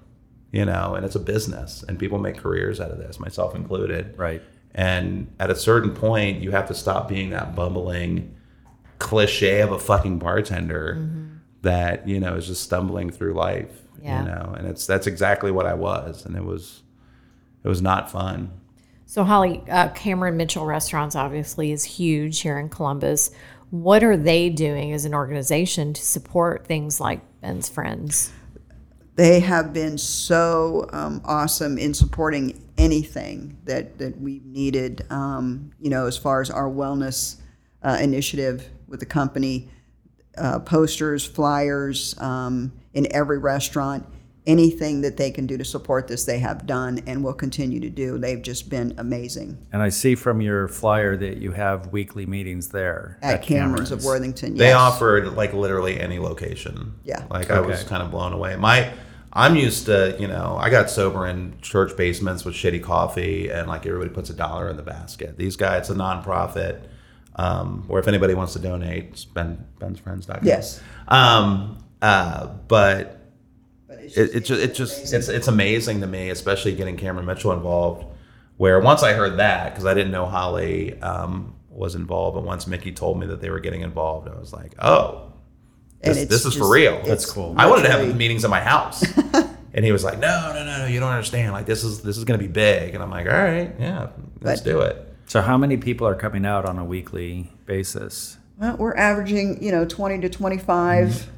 you 0.52 0.64
know, 0.64 0.94
and 0.94 1.04
it's 1.04 1.14
a 1.14 1.20
business 1.20 1.84
and 1.86 1.98
people 1.98 2.18
make 2.18 2.36
careers 2.36 2.80
out 2.80 2.90
of 2.90 2.98
this, 2.98 3.20
myself 3.20 3.54
included. 3.54 4.16
Right. 4.18 4.42
And 4.74 5.32
at 5.38 5.50
a 5.50 5.56
certain 5.56 5.94
point, 5.94 6.42
you 6.42 6.50
have 6.50 6.68
to 6.68 6.74
stop 6.74 7.08
being 7.08 7.30
that 7.30 7.54
bumbling 7.54 8.34
cliche 8.98 9.60
of 9.60 9.72
a 9.72 9.78
fucking 9.78 10.18
bartender 10.18 11.06
that, 11.62 12.06
you 12.06 12.20
know, 12.20 12.34
is 12.34 12.46
just 12.46 12.62
stumbling 12.62 13.10
through 13.10 13.34
life, 13.34 13.82
Yeah. 14.02 14.20
you 14.22 14.28
know, 14.28 14.54
and 14.56 14.66
it's, 14.66 14.86
that's 14.86 15.06
exactly 15.06 15.50
what 15.50 15.66
I 15.66 15.74
was. 15.74 16.24
And 16.26 16.36
it 16.36 16.44
was, 16.44 16.82
it 17.62 17.68
was 17.68 17.82
not 17.82 18.10
fun. 18.10 18.50
So, 19.06 19.24
Holly, 19.24 19.62
uh, 19.68 19.88
Cameron 19.88 20.36
Mitchell 20.36 20.64
Restaurants 20.66 21.16
obviously 21.16 21.72
is 21.72 21.84
huge 21.84 22.40
here 22.40 22.58
in 22.58 22.68
Columbus. 22.68 23.32
What 23.70 24.02
are 24.02 24.16
they 24.16 24.50
doing 24.50 24.92
as 24.92 25.04
an 25.04 25.14
organization 25.14 25.94
to 25.94 26.02
support 26.02 26.66
things 26.66 27.00
like 27.00 27.20
Ben's 27.40 27.68
Friends? 27.68 28.32
they 29.20 29.40
have 29.40 29.74
been 29.74 29.98
so 29.98 30.88
um, 30.94 31.20
awesome 31.26 31.76
in 31.76 31.92
supporting 31.92 32.58
anything 32.78 33.54
that, 33.64 33.98
that 33.98 34.18
we've 34.18 34.46
needed, 34.46 35.04
um, 35.10 35.70
you 35.78 35.90
know, 35.90 36.06
as 36.06 36.16
far 36.16 36.40
as 36.40 36.48
our 36.48 36.70
wellness 36.70 37.36
uh, 37.82 37.98
initiative 38.00 38.70
with 38.88 38.98
the 38.98 39.04
company, 39.04 39.68
uh, 40.38 40.58
posters, 40.60 41.22
flyers 41.26 42.18
um, 42.18 42.72
in 42.94 43.06
every 43.14 43.38
restaurant, 43.38 44.06
anything 44.50 45.00
that 45.02 45.16
they 45.16 45.30
can 45.30 45.46
do 45.46 45.56
to 45.56 45.64
support 45.64 46.08
this, 46.08 46.24
they 46.24 46.38
have 46.40 46.66
done 46.66 47.00
and 47.06 47.22
will 47.22 47.34
continue 47.34 47.78
to 47.80 47.88
do. 47.88 48.18
They've 48.18 48.42
just 48.42 48.68
been 48.68 48.94
amazing. 48.98 49.58
And 49.72 49.80
I 49.80 49.90
see 49.90 50.14
from 50.14 50.40
your 50.40 50.66
flyer 50.68 51.16
that 51.16 51.38
you 51.38 51.52
have 51.52 51.92
weekly 51.92 52.26
meetings 52.26 52.68
there 52.68 53.18
At 53.22 53.42
Cameron's 53.42 53.90
of 53.90 54.04
Worthington, 54.04 54.56
Yes. 54.56 54.58
They 54.58 54.72
offered 54.72 55.34
like 55.34 55.52
literally 55.52 56.00
any 56.00 56.18
location. 56.18 56.94
Yeah. 57.04 57.24
Like 57.30 57.50
I 57.50 57.60
was 57.60 57.84
kind 57.84 58.02
of 58.02 58.10
blown 58.10 58.32
away. 58.32 58.56
My 58.56 58.92
I'm 59.32 59.54
used 59.54 59.86
to, 59.86 60.16
you 60.18 60.26
know, 60.26 60.56
I 60.58 60.70
got 60.70 60.90
sober 60.90 61.24
in 61.26 61.54
church 61.62 61.96
basements 61.96 62.44
with 62.44 62.54
shitty 62.56 62.82
coffee 62.82 63.48
and 63.48 63.68
like 63.68 63.86
everybody 63.86 64.10
puts 64.10 64.28
a 64.28 64.34
dollar 64.34 64.68
in 64.68 64.76
the 64.76 64.82
basket. 64.82 65.38
These 65.38 65.54
guys, 65.54 65.82
it's 65.82 65.90
a 65.90 65.94
nonprofit. 65.94 66.80
Um, 67.36 67.86
or 67.88 68.00
if 68.00 68.08
anybody 68.08 68.34
wants 68.34 68.54
to 68.54 68.58
donate, 68.58 69.10
it's 69.12 69.24
Ben 69.24 69.64
Ben'sFriends.com. 69.78 70.40
Yes. 70.42 70.80
Um, 71.06 71.78
uh, 72.02 72.48
but 72.66 72.66
But 72.66 73.19
it's 73.19 73.19
it, 74.16 74.36
it 74.36 74.40
just, 74.44 74.60
it 74.62 74.74
just 74.74 75.12
it's 75.14 75.28
it's 75.28 75.48
amazing 75.48 76.00
to 76.00 76.06
me, 76.06 76.30
especially 76.30 76.74
getting 76.74 76.96
Cameron 76.96 77.26
Mitchell 77.26 77.52
involved. 77.52 78.04
Where 78.56 78.78
once 78.80 79.02
I 79.02 79.14
heard 79.14 79.38
that, 79.38 79.70
because 79.72 79.86
I 79.86 79.94
didn't 79.94 80.12
know 80.12 80.26
Holly 80.26 81.00
um, 81.00 81.54
was 81.70 81.94
involved, 81.94 82.34
but 82.34 82.44
once 82.44 82.66
Mickey 82.66 82.92
told 82.92 83.18
me 83.18 83.26
that 83.28 83.40
they 83.40 83.48
were 83.50 83.60
getting 83.60 83.80
involved, 83.80 84.28
I 84.28 84.38
was 84.38 84.52
like, 84.52 84.74
oh, 84.78 85.32
this, 86.02 86.26
this 86.26 86.44
is 86.44 86.54
for 86.56 86.70
real. 86.70 87.00
That's 87.02 87.30
cool. 87.30 87.54
I 87.56 87.66
wanted 87.66 87.82
to 87.84 87.88
have 87.90 88.00
literally- 88.00 88.18
meetings 88.18 88.44
at 88.44 88.50
my 88.50 88.60
house, 88.60 89.02
and 89.74 89.84
he 89.84 89.92
was 89.92 90.04
like, 90.04 90.18
no, 90.18 90.52
no, 90.54 90.64
no, 90.64 90.78
no, 90.78 90.86
you 90.86 91.00
don't 91.00 91.10
understand. 91.10 91.52
Like 91.52 91.66
this 91.66 91.84
is 91.84 92.02
this 92.02 92.18
is 92.18 92.24
going 92.24 92.38
to 92.38 92.46
be 92.46 92.52
big, 92.52 92.94
and 92.94 93.02
I'm 93.02 93.10
like, 93.10 93.26
all 93.26 93.32
right, 93.32 93.74
yeah, 93.78 94.08
let's 94.42 94.60
But- 94.60 94.70
do 94.70 94.80
it. 94.80 95.06
So 95.26 95.40
how 95.40 95.56
many 95.56 95.76
people 95.76 96.06
are 96.08 96.16
coming 96.16 96.44
out 96.44 96.64
on 96.66 96.76
a 96.78 96.84
weekly 96.84 97.52
basis? 97.64 98.36
Well, 98.58 98.76
we're 98.76 98.96
averaging, 98.96 99.62
you 99.62 99.70
know, 99.70 99.84
20 99.86 100.20
to 100.22 100.28
25 100.28 101.30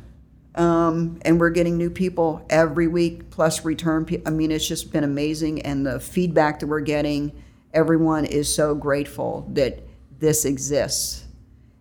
Um, 0.55 1.19
and 1.23 1.41
we're 1.41 1.51
getting 1.51 1.79
new 1.79 1.89
people 1.91 2.45
every 2.51 2.87
week, 2.87 3.31
plus 3.31 3.65
return. 3.65 4.05
Pe- 4.05 4.23
I 4.27 4.31
mean, 4.31 4.51
it's 4.51 4.67
just 4.67 4.93
been 4.93 5.05
amazing, 5.05 5.63
and 5.63 5.87
the 5.87 5.99
feedback 5.99 6.61
that 6.61 6.67
we're 6.67 6.81
getting, 6.81 7.33
everyone 7.73 8.27
is 8.27 8.55
so 8.55 8.75
grateful 8.75 9.47
that 9.53 9.83
this 10.19 10.45
exists. 10.45 11.25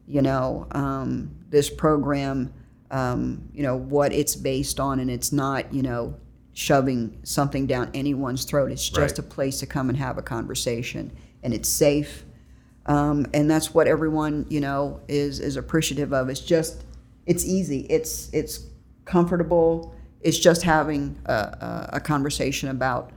You 0.08 0.22
know, 0.22 0.68
um, 0.72 1.32
this 1.50 1.70
program, 1.70 2.54
um, 2.92 3.50
you 3.54 3.64
know, 3.64 3.76
what 3.78 4.14
it's 4.14 4.36
based 4.36 4.80
on, 4.80 5.00
and 5.00 5.10
it's 5.12 5.32
not, 5.32 5.74
you 5.74 5.82
know, 5.82 6.16
shoving 6.54 7.18
something 7.24 7.66
down 7.68 7.90
anyone's 7.94 8.44
throat. 8.46 8.72
It's 8.72 8.88
just 8.90 9.18
Right. 9.18 9.20
a 9.20 9.24
place 9.24 9.60
to 9.60 9.66
come 9.66 9.90
and 9.90 9.98
have 9.98 10.18
a 10.18 10.22
conversation, 10.22 11.12
and 11.44 11.54
it's 11.54 11.70
safe. 11.70 12.26
Um, 12.86 13.26
and 13.34 13.50
that's 13.50 13.74
what 13.74 13.88
everyone, 13.88 14.46
you 14.50 14.60
know, 14.62 15.02
is 15.08 15.40
is 15.40 15.56
appreciative 15.58 16.14
of. 16.14 16.30
It's 16.30 16.40
just, 16.40 16.84
it's 17.26 17.46
easy. 17.46 17.82
It's 17.90 18.30
it's 18.34 18.66
comfortable. 19.06 19.96
It's 20.22 20.38
just 20.38 20.64
having 20.64 21.20
a, 21.26 21.34
a, 21.34 21.90
a 21.94 22.00
conversation 22.00 22.70
about, 22.70 23.12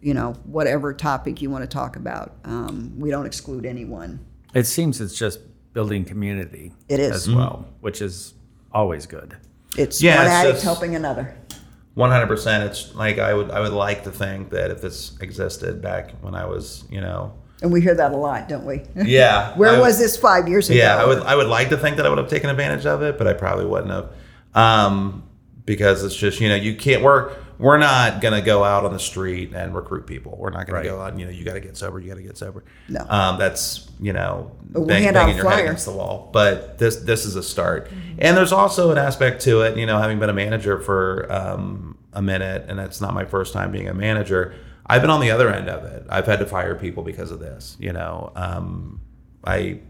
you 0.00 0.14
know, 0.14 0.34
whatever 0.44 0.94
topic 0.94 1.42
you 1.42 1.50
want 1.50 1.62
to 1.62 1.68
talk 1.68 1.96
about. 1.96 2.36
Um, 2.44 2.94
we 2.96 3.10
don't 3.10 3.26
exclude 3.26 3.66
anyone. 3.66 4.24
It 4.54 4.64
seems 4.64 5.00
it's 5.00 5.18
just 5.18 5.40
building 5.72 6.04
community. 6.04 6.72
It 6.88 7.00
is. 7.00 7.28
as 7.28 7.34
well, 7.34 7.66
which 7.80 8.00
is 8.00 8.34
always 8.72 9.06
good. 9.06 9.36
It's 9.76 10.00
Yeah, 10.00 10.18
one 10.18 10.26
addict 10.26 10.62
helping 10.62 10.94
another. 10.94 11.34
One 11.94 12.10
hundred 12.10 12.26
percent. 12.26 12.64
It's 12.64 12.94
like 12.94 13.18
I 13.18 13.34
would 13.34 13.50
I 13.50 13.60
would 13.60 13.72
like 13.72 14.04
to 14.04 14.10
think 14.10 14.50
that 14.50 14.70
if 14.70 14.80
this 14.80 15.16
existed 15.20 15.80
back 15.80 16.12
when 16.22 16.34
I 16.34 16.44
was 16.44 16.84
you 16.90 17.00
know 17.00 17.34
And 17.62 17.72
we 17.72 17.80
hear 17.80 17.94
that 17.94 18.12
a 18.12 18.16
lot, 18.16 18.48
don't 18.48 18.66
we? 18.66 18.82
yeah 18.96 19.56
Where 19.56 19.70
I- 19.76 19.78
was 19.78 19.98
this 19.98 20.16
five 20.16 20.48
years 20.48 20.68
ago? 20.68 20.78
Yeah, 20.78 20.96
I 20.96 21.06
would 21.06 21.22
I 21.22 21.34
would 21.36 21.46
like 21.46 21.70
to 21.70 21.76
think 21.76 21.96
that 21.96 22.06
I 22.06 22.08
would 22.08 22.18
have 22.18 22.28
taken 22.28 22.50
advantage 22.50 22.84
of 22.86 23.02
it, 23.02 23.16
but 23.18 23.26
I 23.26 23.32
probably 23.32 23.64
wouldn't 23.66 23.90
have. 23.92 24.10
Um, 24.54 25.22
because 25.64 26.04
it's 26.04 26.14
just, 26.16 26.40
you 26.40 26.48
know, 26.48 26.54
you 26.56 26.74
can't 26.76 27.02
we're 27.02 27.32
we're 27.58 27.78
not 27.78 28.20
gonna 28.20 28.42
go 28.42 28.64
out 28.64 28.84
on 28.84 28.92
the 28.92 28.98
street 28.98 29.52
and 29.54 29.74
recruit 29.74 30.06
people. 30.06 30.36
We're 30.38 30.50
not 30.50 30.66
gonna 30.66 30.80
Right. 30.80 30.84
go 30.86 31.00
out, 31.00 31.12
and, 31.12 31.20
you 31.20 31.26
know, 31.26 31.32
you 31.32 31.44
gotta 31.44 31.60
get 31.60 31.76
sober, 31.76 32.00
you 32.00 32.08
gotta 32.08 32.20
get 32.22 32.36
sober. 32.36 32.64
No. 32.88 33.06
Um, 33.08 33.38
that's, 33.38 33.88
you 34.00 34.12
know, 34.12 34.50
we'll 34.72 34.84
bang, 34.86 35.04
hand 35.04 35.16
out 35.16 35.26
banging 35.26 35.36
your 35.36 35.48
head 35.50 35.60
against 35.60 35.86
the 35.86 35.92
wall. 35.92 36.28
But 36.32 36.78
this 36.78 36.96
this 36.96 37.24
is 37.24 37.36
a 37.36 37.42
start. 37.42 37.88
And 38.18 38.36
there's 38.36 38.52
also 38.52 38.90
an 38.90 38.98
aspect 38.98 39.42
to 39.42 39.62
it, 39.62 39.78
you 39.78 39.86
know, 39.86 39.98
having 39.98 40.18
been 40.18 40.30
a 40.30 40.34
manager 40.34 40.78
for 40.80 41.32
um, 41.32 41.96
a 42.12 42.20
minute, 42.20 42.66
and 42.68 42.78
it's 42.80 43.00
not 43.00 43.14
my 43.14 43.24
first 43.24 43.52
time 43.52 43.70
being 43.72 43.88
a 43.88 43.94
manager. 43.94 44.54
I've 44.86 45.00
been 45.00 45.10
on 45.10 45.20
the 45.20 45.30
other 45.30 45.50
end 45.50 45.68
of 45.68 45.84
it. 45.84 46.04
I've 46.10 46.26
had 46.26 46.38
to 46.40 46.46
fire 46.46 46.74
people 46.74 47.02
because 47.02 47.30
of 47.30 47.40
this. 47.40 47.76
You 47.80 47.92
know, 47.92 48.32
um, 48.36 49.00
I 49.44 49.80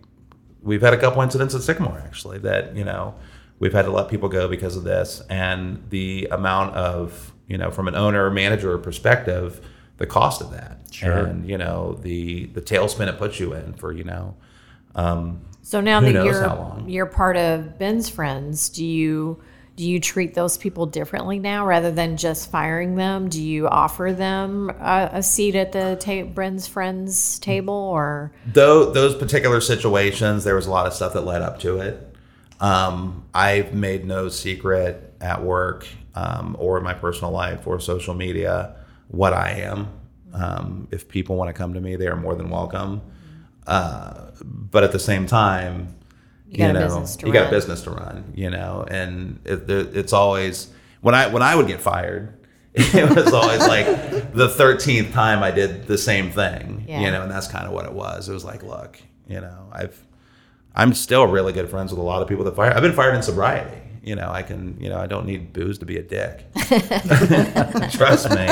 we've 0.62 0.82
had 0.82 0.94
a 0.94 0.98
couple 0.98 1.20
incidents 1.22 1.54
at 1.54 1.62
Sycamore 1.62 1.98
actually 2.04 2.38
that 2.38 2.74
you 2.76 2.84
know 2.84 3.14
we've 3.58 3.72
had 3.72 3.84
to 3.84 3.90
let 3.90 4.08
people 4.08 4.28
go 4.28 4.48
because 4.48 4.76
of 4.76 4.84
this, 4.84 5.22
and 5.28 5.84
the 5.90 6.28
amount 6.30 6.74
of 6.74 7.32
you 7.48 7.58
know 7.58 7.70
from 7.70 7.88
an 7.88 7.94
owner 7.94 8.30
manager 8.30 8.76
perspective, 8.78 9.60
the 9.98 10.06
cost 10.06 10.40
of 10.40 10.50
that, 10.52 10.78
Sure. 10.90 11.12
and 11.12 11.48
you 11.48 11.58
know 11.58 11.98
the 12.02 12.46
the 12.46 12.60
tailspin 12.62 13.08
it 13.08 13.18
puts 13.18 13.38
you 13.40 13.52
in 13.52 13.72
for 13.74 13.92
you 13.92 14.04
know. 14.04 14.36
Um, 14.94 15.40
So 15.62 15.80
now 15.80 16.00
that 16.00 16.12
you're 16.24 16.42
you're 16.88 17.06
part 17.06 17.36
of 17.36 17.78
Ben's 17.78 18.08
friends, 18.08 18.68
do 18.68 18.84
you 18.84 19.42
do 19.76 19.88
you 19.88 19.98
treat 19.98 20.34
those 20.34 20.56
people 20.56 20.86
differently 20.86 21.38
now 21.38 21.66
rather 21.66 21.90
than 21.90 22.16
just 22.16 22.50
firing 22.50 22.94
them? 22.94 23.28
Do 23.28 23.42
you 23.42 23.66
offer 23.68 24.12
them 24.12 24.70
a, 24.70 25.10
a 25.14 25.22
seat 25.22 25.56
at 25.56 25.72
the 25.72 25.96
ta- 25.98 26.68
friends 26.68 27.38
table 27.40 27.74
or 27.74 28.32
though 28.46 28.92
those 28.92 29.16
particular 29.16 29.60
situations, 29.60 30.44
there 30.44 30.54
was 30.54 30.66
a 30.66 30.70
lot 30.70 30.86
of 30.86 30.94
stuff 30.94 31.12
that 31.14 31.22
led 31.22 31.42
up 31.42 31.58
to 31.60 31.78
it. 31.78 32.16
Um, 32.60 33.24
I've 33.34 33.74
made 33.74 34.04
no 34.04 34.28
secret 34.28 35.14
at 35.20 35.42
work 35.42 35.86
um, 36.14 36.56
or 36.58 36.78
in 36.78 36.84
my 36.84 36.94
personal 36.94 37.32
life 37.32 37.66
or 37.66 37.80
social 37.80 38.14
media 38.14 38.76
what 39.08 39.32
I 39.32 39.50
am. 39.50 39.88
Um, 40.32 40.88
if 40.90 41.08
people 41.08 41.36
want 41.36 41.48
to 41.48 41.52
come 41.52 41.74
to 41.74 41.80
me, 41.80 41.96
they 41.96 42.06
are 42.06 42.16
more 42.16 42.34
than 42.34 42.48
welcome. 42.48 43.02
Uh, 43.66 44.30
but 44.42 44.84
at 44.84 44.92
the 44.92 44.98
same 44.98 45.26
time, 45.26 45.96
You 46.54 46.58
got 46.66 46.70
a 46.70 46.72
know, 46.74 46.80
business 46.86 47.16
to 47.16 47.26
you 47.26 47.32
got 47.32 47.46
a 47.48 47.50
business 47.50 47.82
to 47.82 47.90
run, 47.90 48.32
you 48.34 48.50
know, 48.50 48.84
and 48.88 49.40
it, 49.44 49.68
it's 49.70 50.12
always 50.12 50.68
when 51.00 51.14
I 51.14 51.26
when 51.28 51.42
I 51.42 51.54
would 51.54 51.66
get 51.66 51.80
fired, 51.80 52.34
it 52.74 53.14
was 53.14 53.32
always 53.32 53.60
like 53.60 53.86
the 54.32 54.48
thirteenth 54.48 55.12
time 55.12 55.42
I 55.42 55.50
did 55.50 55.86
the 55.86 55.98
same 55.98 56.30
thing, 56.30 56.84
Yeah. 56.88 57.00
you 57.00 57.10
know, 57.10 57.22
and 57.22 57.30
that's 57.30 57.48
kind 57.48 57.66
of 57.66 57.72
what 57.72 57.84
it 57.86 57.92
was. 57.92 58.28
It 58.28 58.32
was 58.32 58.44
like, 58.44 58.62
look, 58.62 58.98
you 59.28 59.40
know, 59.40 59.68
I've 59.72 60.02
I'm 60.74 60.92
still 60.94 61.26
really 61.26 61.52
good 61.52 61.68
friends 61.68 61.92
with 61.92 62.00
a 62.00 62.04
lot 62.04 62.20
of 62.22 62.28
people 62.28 62.44
that 62.44 62.56
fire. 62.56 62.72
I've 62.74 62.82
been 62.82 62.92
fired 62.94 63.14
in 63.14 63.22
sobriety. 63.22 63.78
You 64.02 64.16
know, 64.16 64.28
I 64.30 64.42
can, 64.42 64.76
you 64.80 64.90
know, 64.90 64.98
I 64.98 65.06
don't 65.06 65.24
need 65.24 65.52
booze 65.54 65.78
to 65.78 65.86
be 65.86 65.96
a 65.96 66.02
dick. 66.02 66.44
Trust 67.92 68.28
me. 68.30 68.46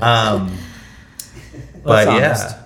Um, 0.00 0.56
but 1.84 2.04
That's 2.06 2.52
yeah, 2.52 2.62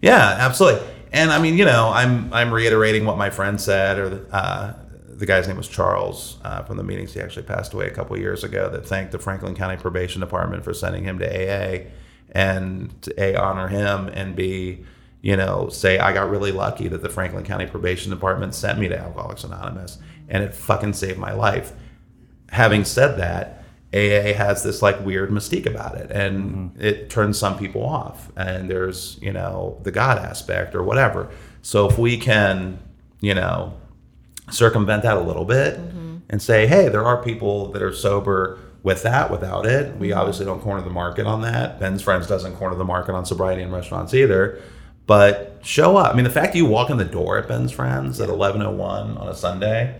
yeah, 0.00 0.36
absolutely. 0.38 0.86
And 1.12 1.30
I 1.30 1.40
mean, 1.40 1.56
you 1.56 1.64
know, 1.64 1.90
I'm 1.92 2.32
I'm 2.32 2.52
reiterating 2.52 3.04
what 3.04 3.16
my 3.16 3.30
friend 3.30 3.60
said, 3.60 3.98
or 3.98 4.08
the, 4.10 4.34
uh, 4.34 4.74
the 5.08 5.26
guy's 5.26 5.48
name 5.48 5.56
was 5.56 5.68
Charles 5.68 6.38
uh, 6.44 6.62
from 6.62 6.76
the 6.76 6.82
meetings. 6.82 7.14
He 7.14 7.20
actually 7.20 7.44
passed 7.44 7.72
away 7.72 7.86
a 7.86 7.90
couple 7.90 8.18
years 8.18 8.44
ago. 8.44 8.68
That 8.68 8.86
thanked 8.86 9.12
the 9.12 9.18
Franklin 9.18 9.54
County 9.54 9.76
Probation 9.76 10.20
Department 10.20 10.64
for 10.64 10.74
sending 10.74 11.04
him 11.04 11.18
to 11.18 11.26
AA, 11.26 11.90
and 12.32 13.00
to 13.02 13.22
a 13.22 13.34
honor 13.36 13.68
him 13.68 14.08
and 14.08 14.36
b 14.36 14.84
you 15.20 15.36
know 15.36 15.68
say 15.70 15.98
I 15.98 16.12
got 16.12 16.30
really 16.30 16.52
lucky 16.52 16.88
that 16.88 17.02
the 17.02 17.08
Franklin 17.08 17.44
County 17.44 17.66
Probation 17.66 18.10
Department 18.10 18.54
sent 18.54 18.78
me 18.78 18.88
to 18.88 18.98
Alcoholics 18.98 19.44
Anonymous, 19.44 19.98
and 20.28 20.44
it 20.44 20.54
fucking 20.54 20.92
saved 20.92 21.18
my 21.18 21.32
life. 21.32 21.72
Having 22.50 22.84
said 22.84 23.18
that. 23.18 23.57
AA 23.92 24.34
has 24.34 24.62
this 24.62 24.82
like 24.82 25.04
weird 25.04 25.30
mystique 25.30 25.66
about 25.66 25.96
it, 25.96 26.10
and 26.10 26.72
mm-hmm. 26.72 26.80
it 26.82 27.08
turns 27.08 27.38
some 27.38 27.58
people 27.58 27.84
off. 27.84 28.30
And 28.36 28.70
there's 28.70 29.18
you 29.22 29.32
know 29.32 29.78
the 29.82 29.90
God 29.90 30.18
aspect 30.18 30.74
or 30.74 30.82
whatever. 30.82 31.30
So 31.62 31.88
if 31.88 31.98
we 31.98 32.18
can, 32.18 32.78
you 33.20 33.34
know, 33.34 33.74
circumvent 34.50 35.02
that 35.04 35.16
a 35.16 35.20
little 35.20 35.44
bit 35.44 35.78
mm-hmm. 35.78 36.18
and 36.28 36.40
say, 36.40 36.66
hey, 36.66 36.88
there 36.88 37.04
are 37.04 37.22
people 37.22 37.72
that 37.72 37.82
are 37.82 37.92
sober 37.92 38.58
with 38.82 39.02
that, 39.02 39.30
without 39.30 39.66
it. 39.66 39.96
We 39.96 40.08
mm-hmm. 40.08 40.18
obviously 40.18 40.44
don't 40.44 40.60
corner 40.60 40.82
the 40.82 40.90
market 40.90 41.26
on 41.26 41.42
that. 41.42 41.80
Ben's 41.80 42.02
Friends 42.02 42.26
doesn't 42.26 42.56
corner 42.56 42.76
the 42.76 42.84
market 42.84 43.14
on 43.14 43.24
sobriety 43.24 43.62
in 43.62 43.72
restaurants 43.72 44.14
either. 44.14 44.60
But 45.06 45.60
show 45.62 45.96
up. 45.96 46.12
I 46.12 46.16
mean, 46.16 46.24
the 46.24 46.30
fact 46.30 46.52
that 46.52 46.58
you 46.58 46.66
walk 46.66 46.90
in 46.90 46.98
the 46.98 47.04
door 47.04 47.38
at 47.38 47.48
Ben's 47.48 47.72
Friends 47.72 48.20
at 48.20 48.28
11:01 48.28 49.18
on 49.18 49.28
a 49.28 49.34
Sunday, 49.34 49.98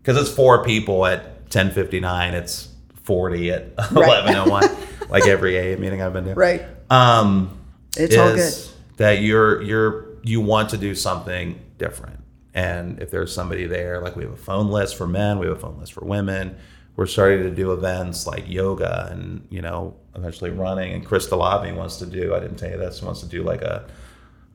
because 0.00 0.16
it's 0.16 0.34
four 0.34 0.64
people 0.64 1.04
at 1.04 1.50
10:59, 1.50 2.32
it's 2.32 2.68
40 3.08 3.50
at 3.50 3.74
11:01, 3.76 5.08
like 5.10 5.26
every 5.26 5.58
AA 5.58 5.78
meeting 5.78 6.02
I've 6.02 6.12
been 6.12 6.26
to. 6.26 6.34
Right. 6.34 6.62
Um, 6.90 7.58
It's 7.96 8.16
all 8.16 8.28
is 8.28 8.72
that 8.98 9.22
you're 9.22 9.62
you're 9.62 10.06
you 10.22 10.40
want 10.42 10.68
to 10.70 10.76
do 10.76 10.94
something 10.94 11.58
different 11.78 12.20
and 12.52 13.00
if 13.00 13.10
there's 13.10 13.32
somebody 13.32 13.66
there 13.66 14.00
like 14.02 14.14
we 14.16 14.24
have 14.24 14.32
a 14.32 14.36
phone 14.36 14.68
list 14.68 14.96
for 14.96 15.06
men 15.06 15.38
we 15.38 15.46
have 15.46 15.56
a 15.56 15.60
phone 15.60 15.78
list 15.78 15.92
for 15.92 16.04
women 16.04 16.56
we're 16.96 17.06
starting 17.06 17.42
to 17.44 17.50
do 17.50 17.72
events 17.72 18.26
like 18.26 18.44
yoga 18.48 19.08
and 19.12 19.46
you 19.48 19.62
know 19.62 19.94
eventually 20.16 20.50
running 20.50 20.92
and 20.92 21.06
chris 21.06 21.28
Delavi 21.28 21.74
wants 21.74 21.98
to 21.98 22.06
do 22.06 22.34
i 22.34 22.40
didn't 22.40 22.56
tell 22.56 22.68
you 22.70 22.76
this 22.76 23.00
wants 23.00 23.20
to 23.20 23.26
do 23.26 23.42
like 23.44 23.62
a 23.62 23.86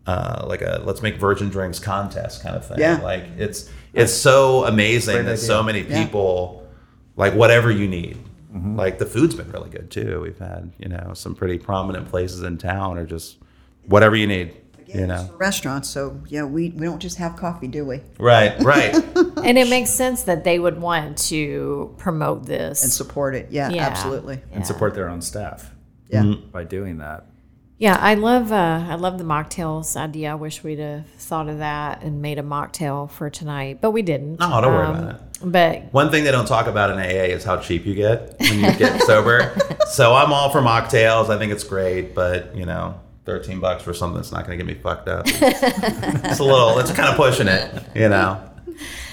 uh, 0.06 0.44
like 0.48 0.62
a 0.62 0.82
let's 0.84 1.02
make 1.02 1.16
virgin 1.16 1.48
drinks 1.50 1.80
contest 1.80 2.44
kind 2.44 2.56
of 2.58 2.66
thing 2.68 2.80
Yeah. 2.80 3.00
like 3.02 3.24
it's 3.38 3.70
it's 3.94 4.12
so 4.13 4.66
amazing 4.66 5.16
Great 5.16 5.26
that 5.28 5.38
so 5.38 5.62
idea. 5.62 5.63
many 5.66 5.82
Yeah. 5.89 6.04
people 6.06 6.68
like 7.16 7.34
whatever 7.34 7.72
you 7.72 7.88
need 7.88 8.18
Mm-hmm. 8.54 8.76
like 8.76 9.00
the 9.00 9.06
food's 9.08 9.34
been 9.34 9.52
really 9.52 9.70
good 9.72 9.89
too 9.89 10.22
we've 10.22 10.38
had 10.38 10.72
you 10.78 10.88
know 10.88 11.13
some 11.16 11.34
pretty 11.34 11.58
prominent 11.58 12.08
places 12.10 12.44
in 12.44 12.60
town 12.60 13.00
or 13.00 13.06
just 13.06 13.38
whatever 13.88 14.16
you 14.16 14.28
need 14.28 14.54
you 14.86 15.08
know 15.08 15.28
Restaurants, 15.39 15.89
so 15.89 16.22
yeah, 16.28 16.44
we, 16.44 16.70
we 16.70 16.86
don't 16.86 17.00
just 17.00 17.18
have 17.18 17.36
coffee, 17.36 17.68
do 17.68 17.84
we? 17.84 18.02
right 18.20 18.54
right 18.62 18.94
and 19.44 19.58
it 19.58 19.68
makes 19.70 19.89
sense 19.89 20.24
that 20.24 20.44
they 20.44 20.60
would 20.60 20.80
want 20.80 21.18
to 21.30 21.96
promote 21.98 22.46
this 22.46 22.84
And 22.84 22.92
support 22.92 23.34
it. 23.34 23.48
Yeah, 23.50 23.70
Yeah. 23.70 23.88
absolutely. 23.88 24.36
Yeah. 24.36 24.58
and 24.58 24.68
support 24.68 24.94
their 24.94 25.10
own 25.10 25.22
staff 25.24 25.72
Yeah. 26.10 26.36
by 26.52 26.63
doing 26.63 27.00
that. 27.00 27.26
Yeah, 27.77 27.97
I 27.99 28.13
love 28.13 28.51
uh, 28.51 28.86
I 28.88 28.95
love 28.95 29.17
the 29.17 29.23
mocktails 29.23 29.95
idea. 29.97 30.31
I 30.31 30.36
wish 30.36 30.63
we'd 30.63 30.79
have 30.79 31.05
thought 31.17 31.49
of 31.49 31.57
that 31.57 32.01
and 32.03 32.21
made 32.21 32.39
a 32.39 32.43
mocktail 32.43 33.09
for 33.09 33.29
tonight, 33.29 33.79
but 33.81 33.91
we 33.91 34.01
didn't. 34.01 34.39
No, 34.39 34.62
don't 34.62 34.73
worry 34.73 34.86
Um, 34.88 34.95
about 34.99 35.15
it. 35.15 35.21
But 35.45 35.93
one 35.93 36.09
thing 36.09 36.23
they 36.23 36.31
don't 36.31 36.47
talk 36.47 36.67
about 36.67 36.91
in 36.91 36.99
aa 36.99 37.01
is 37.36 37.43
how 37.43 37.57
cheap 37.57 37.86
you 37.86 37.95
get 37.95 38.39
when 38.39 38.59
you 38.62 38.71
get 38.77 39.01
sober 39.05 39.53
so 39.91 40.13
i'm 40.15 40.31
all 40.31 40.49
for 40.49 40.62
mocktails 40.62 41.29
i 41.29 41.38
think 41.38 41.51
it's 41.51 41.65
great 41.65 42.15
but 42.15 42.55
you 42.55 42.65
know 42.65 42.97
13 43.25 43.59
bucks 43.59 43.83
for 43.83 43.93
something 43.93 44.15
that's 44.15 44.31
not 44.31 44.45
going 44.47 44.57
to 44.57 44.63
get 44.63 44.73
me 44.73 44.81
fucked 44.81 45.09
up 45.09 45.25
it's 45.27 46.39
a 46.39 46.43
little 46.45 46.79
it's 46.79 46.93
kind 46.93 47.09
of 47.09 47.17
pushing 47.17 47.49
it 47.49 47.83
you 47.93 48.07
know 48.07 48.41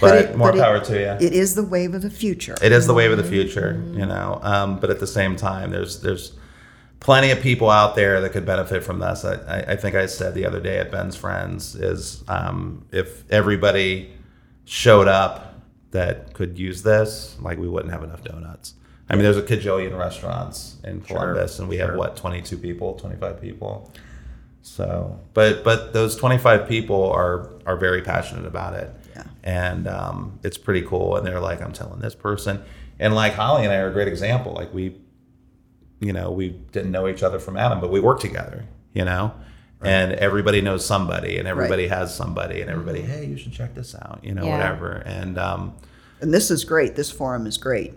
but, 0.00 0.14
it- 0.26 0.36
more 0.36 0.52
but 0.52 0.58
it- 0.58 0.60
power 0.60 0.78
to 0.78 0.92
you 1.00 1.26
It 1.26 1.32
is 1.32 1.56
the 1.56 1.64
wave 1.64 1.94
of 1.94 2.02
the 2.02 2.10
future. 2.10 2.54
it 2.62 2.70
is 2.70 2.86
the 2.86 2.94
wave 2.94 3.10
of 3.10 3.18
the 3.18 3.24
future, 3.24 3.82
you 3.92 4.06
know. 4.06 4.38
Um, 4.42 4.78
but 4.78 4.88
at 4.90 5.00
the 5.00 5.06
same 5.08 5.34
time, 5.36 5.70
there's 5.72 6.00
there's 6.00 6.32
plenty 7.00 7.30
of 7.30 7.40
people 7.40 7.70
out 7.70 7.94
there 7.96 8.20
that 8.20 8.30
could 8.32 8.46
benefit 8.46 8.84
from 8.84 8.98
this. 8.98 9.24
I, 9.24 9.60
I, 9.68 9.76
think 9.76 9.94
I 9.96 10.06
said 10.06 10.34
the 10.34 10.46
other 10.46 10.60
day 10.60 10.78
at 10.78 10.90
Ben's 10.90 11.16
Friends 11.16 11.74
is 11.74 12.22
um, 12.28 12.84
if 12.92 13.28
everybody 13.30 14.12
showed 14.66 15.08
up 15.08 15.54
that 15.90 16.32
could 16.34 16.58
use 16.58 16.82
this, 16.82 17.36
like 17.40 17.58
we 17.58 17.68
wouldn't 17.68 17.92
have 17.92 18.04
enough 18.04 18.22
donuts. 18.22 18.74
I 19.08 19.14
mean, 19.16 19.24
there's 19.24 19.36
a 19.38 19.42
cajillion 19.42 19.98
restaurants 19.98 20.76
in 20.84 21.00
Columbus, 21.00 21.58
and 21.58 21.68
we 21.68 21.78
have 21.78 21.96
what 21.96 22.16
22 22.16 22.56
people, 22.58 22.94
25 22.94 23.40
people. 23.40 23.90
So, 24.62 25.18
but 25.34 25.64
but 25.64 25.92
those 25.92 26.14
25 26.16 26.68
people 26.68 27.10
are 27.10 27.50
are 27.66 27.76
very 27.76 28.02
passionate 28.02 28.46
about 28.46 28.74
it, 28.74 28.94
Yeah. 29.16 29.24
and 29.42 29.88
um, 29.88 30.38
it's 30.44 30.58
pretty 30.58 30.82
cool. 30.82 31.16
And 31.16 31.26
they're 31.26 31.40
like, 31.40 31.60
I'm 31.60 31.72
telling 31.72 32.00
this 32.00 32.14
person, 32.14 32.62
and 33.00 33.14
like 33.14 33.32
Holly 33.34 33.64
and 33.64 33.72
I 33.72 33.78
are 33.78 33.88
a 33.88 33.92
great 33.92 34.06
example. 34.06 34.52
Like 34.52 34.72
we, 34.72 34.94
you 36.00 36.12
know, 36.12 36.30
we 36.30 36.48
didn't 36.72 36.90
know 36.90 37.06
each 37.08 37.22
other 37.22 37.38
from 37.38 37.56
Adam, 37.56 37.80
but 37.80 37.90
we 37.90 38.00
work 38.00 38.20
together. 38.20 38.64
You 38.92 39.04
know. 39.04 39.32
And 39.82 40.12
everybody 40.12 40.60
knows 40.60 40.84
somebody, 40.84 41.38
and 41.38 41.48
everybody 41.48 41.88
has 41.88 42.14
somebody, 42.14 42.60
and 42.60 42.68
everybody, 42.70 43.00
hey, 43.00 43.24
you 43.24 43.38
should 43.38 43.52
check 43.54 43.74
this 43.74 43.94
out, 43.94 44.20
you 44.22 44.34
know, 44.34 44.44
Yeah. 44.44 44.58
whatever. 44.58 45.02
And 45.06 45.38
um, 45.38 45.72
And 46.20 46.34
this 46.34 46.50
is 46.50 46.64
great. 46.64 46.96
This 46.96 47.10
forum 47.10 47.46
is 47.46 47.56
great. 47.56 47.94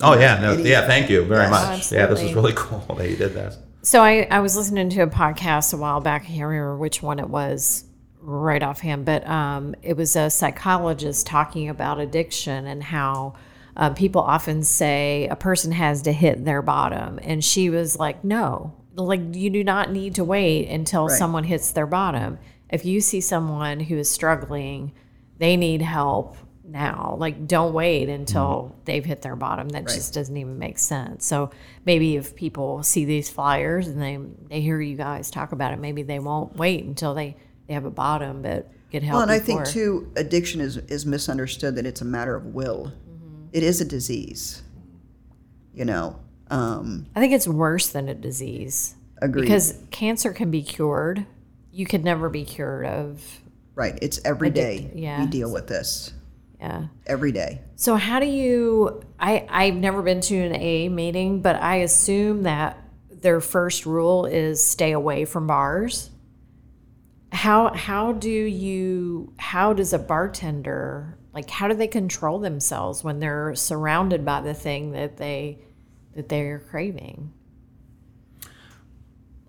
Oh 0.00 0.18
yeah, 0.18 0.40
no, 0.40 0.52
Any- 0.54 0.70
yeah. 0.70 0.86
Thank 0.86 1.10
you 1.10 1.24
very 1.26 1.42
Yes. 1.42 1.50
much. 1.50 1.92
Yeah, 1.92 2.06
this 2.06 2.22
is 2.22 2.32
really 2.32 2.52
cool 2.56 2.94
that 2.96 3.10
you 3.10 3.16
did 3.16 3.34
this. 3.34 3.58
So 3.82 4.02
I, 4.02 4.26
I 4.30 4.40
was 4.40 4.56
listening 4.56 4.88
to 4.90 5.02
a 5.02 5.06
podcast 5.08 5.74
a 5.74 5.76
while 5.76 6.00
back. 6.00 6.22
I 6.22 6.26
can't 6.28 6.40
remember 6.46 6.76
which 6.78 7.02
one 7.02 7.18
it 7.18 7.28
was 7.28 7.84
right 8.22 8.62
offhand, 8.62 9.04
but 9.04 9.26
um, 9.28 9.74
it 9.82 9.94
was 9.96 10.16
a 10.16 10.30
psychologist 10.30 11.26
talking 11.26 11.68
about 11.68 12.00
addiction 12.00 12.66
and 12.66 12.82
how 12.82 13.34
uh, 13.76 13.90
people 13.90 14.22
often 14.22 14.62
say 14.62 15.28
a 15.28 15.36
person 15.36 15.72
has 15.72 16.02
to 16.02 16.12
hit 16.12 16.44
their 16.44 16.62
bottom. 16.62 17.18
And 17.22 17.44
she 17.44 17.68
was 17.70 17.98
like, 17.98 18.24
no, 18.24 18.74
like 18.94 19.20
you 19.34 19.50
do 19.50 19.62
not 19.62 19.92
need 19.92 20.14
to 20.14 20.24
wait 20.24 20.68
until 20.68 21.06
Right. 21.08 21.18
someone 21.18 21.44
hits 21.44 21.72
their 21.72 21.86
bottom. 21.86 22.38
If 22.70 22.84
you 22.84 23.00
see 23.00 23.20
someone 23.20 23.80
who 23.80 23.96
is 23.98 24.10
struggling, 24.10 24.92
they 25.38 25.56
need 25.56 25.82
help 25.82 26.36
now. 26.64 27.16
Like, 27.18 27.46
don't 27.46 27.72
wait 27.74 28.08
until 28.08 28.74
they've 28.86 29.04
hit 29.04 29.22
their 29.22 29.36
bottom. 29.36 29.68
That 29.68 29.86
just 29.86 30.14
doesn't 30.14 30.36
even 30.36 30.58
make 30.58 30.78
sense. 30.78 31.24
So 31.26 31.50
maybe 31.84 32.16
if 32.16 32.34
people 32.34 32.82
see 32.82 33.04
these 33.04 33.28
flyers 33.28 33.86
and 33.86 34.02
they 34.02 34.18
they 34.48 34.60
hear 34.62 34.80
you 34.80 34.96
guys 34.96 35.30
talk 35.30 35.52
about 35.52 35.72
it, 35.72 35.78
maybe 35.78 36.02
they 36.02 36.18
won't 36.18 36.56
wait 36.56 36.84
until 36.84 37.14
they 37.14 37.36
they 37.68 37.74
have 37.74 37.84
a 37.84 37.90
bottom, 37.90 38.42
but 38.42 38.72
get 38.90 39.02
help. 39.02 39.14
Well, 39.14 39.22
and 39.22 39.30
I 39.30 39.38
think 39.38 39.66
too, 39.66 40.10
addiction 40.16 40.60
is 40.60 40.78
is 40.78 41.04
misunderstood 41.06 41.76
that 41.76 41.86
it's 41.86 42.00
a 42.00 42.04
matter 42.06 42.34
of 42.34 42.46
will. 42.46 42.92
It 43.56 43.62
is 43.62 43.80
a 43.80 43.86
disease. 43.86 44.62
You 45.72 45.86
know. 45.86 46.20
Um, 46.50 47.06
I 47.16 47.20
think 47.20 47.32
it's 47.32 47.48
worse 47.48 47.88
than 47.88 48.06
a 48.06 48.14
disease. 48.14 48.96
Agreed. 49.22 49.44
Because 49.44 49.78
cancer 49.90 50.34
can 50.34 50.50
be 50.50 50.62
cured. 50.62 51.24
You 51.72 51.86
could 51.86 52.04
never 52.04 52.28
be 52.28 52.44
cured 52.44 52.84
of. 52.84 53.40
right. 53.74 53.98
It's 54.02 54.20
every 54.26 54.50
day 54.50 54.90
yeah. 54.94 55.20
we 55.20 55.26
deal 55.26 55.50
with 55.50 55.68
this. 55.68 56.12
Yeah. 56.60 56.88
Every 57.06 57.32
day. 57.32 57.62
So 57.76 57.96
how 57.96 58.20
do 58.20 58.26
you? 58.26 59.02
I 59.18 59.46
I've 59.48 59.76
never 59.76 60.02
been 60.02 60.20
to 60.20 60.36
an 60.36 60.52
AA 60.52 60.94
meeting, 60.94 61.40
but 61.40 61.56
I 61.56 61.76
assume 61.76 62.42
that 62.42 62.78
their 63.10 63.40
first 63.40 63.86
rule 63.86 64.26
is 64.26 64.62
stay 64.62 64.92
away 64.92 65.24
from 65.24 65.46
bars. 65.46 66.10
How 67.36 67.74
how 67.74 68.12
do 68.12 68.30
you? 68.30 69.34
How 69.38 69.74
does 69.74 69.92
a 69.92 69.98
bartender 69.98 71.18
like? 71.34 71.50
How 71.50 71.68
do 71.68 71.74
they 71.74 71.86
control 71.86 72.38
themselves 72.38 73.04
when 73.04 73.20
they're 73.20 73.54
surrounded 73.54 74.24
by 74.24 74.40
the 74.40 74.54
thing 74.54 74.92
that 74.92 75.18
they 75.18 75.58
that 76.14 76.30
they're 76.30 76.60
craving? 76.60 77.34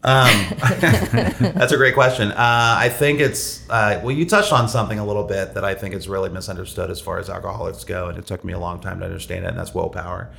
Um, 0.03 0.29
that's 0.59 1.71
a 1.71 1.77
great 1.77 1.93
question. 1.93 2.31
Uh, 2.31 2.75
I 2.77 2.89
think 2.89 3.21
it's 3.21 3.67
uh, 3.69 4.01
well, 4.03 4.13
you 4.13 4.25
touched 4.25 4.51
on 4.51 4.67
something 4.67 4.99
a 4.99 5.05
little 5.05 5.23
bit 5.23 5.53
that 5.53 5.63
I 5.63 5.73
think 5.73 5.95
is 5.95 6.09
really 6.09 6.29
misunderstood 6.29 6.91
as 6.91 6.99
far 6.99 7.19
as 7.19 7.29
alcoholics 7.29 7.85
go, 7.85 8.09
and 8.09 8.17
it 8.17 8.25
took 8.25 8.43
me 8.43 8.51
a 8.51 8.59
long 8.59 8.81
time 8.81 8.99
to 8.99 9.05
understand 9.05 9.45
it, 9.45 9.49
and 9.49 9.57
that's 9.57 9.73
willpower. 9.73 10.33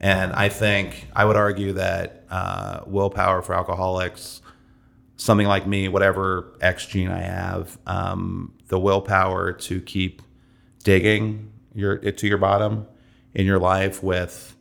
And 0.00 0.32
I 0.32 0.48
think 0.48 1.06
I 1.14 1.26
would 1.26 1.36
argue 1.36 1.74
that 1.74 2.24
uh, 2.30 2.80
willpower 2.86 3.42
for 3.42 3.54
alcoholics, 3.54 4.40
something 5.24 5.46
like 5.46 5.66
me, 5.66 5.88
whatever 5.88 6.52
X 6.60 6.84
gene 6.84 7.10
I 7.10 7.22
have, 7.22 7.78
um, 7.86 8.52
the 8.68 8.78
willpower 8.78 9.54
to 9.54 9.80
keep 9.80 10.20
digging 10.82 11.50
your 11.74 11.94
it 11.94 12.18
to 12.18 12.26
your 12.26 12.36
bottom 12.36 12.86
in 13.32 13.46
your 13.46 13.58
life 13.58 14.02
with 14.02 14.54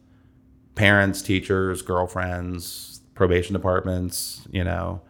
parents, 0.75 1.21
teachers, 1.21 1.81
girlfriends, 1.81 3.01
probation 3.13 3.51
departments, 3.51 4.47
you 4.51 4.63
know, 4.63 5.01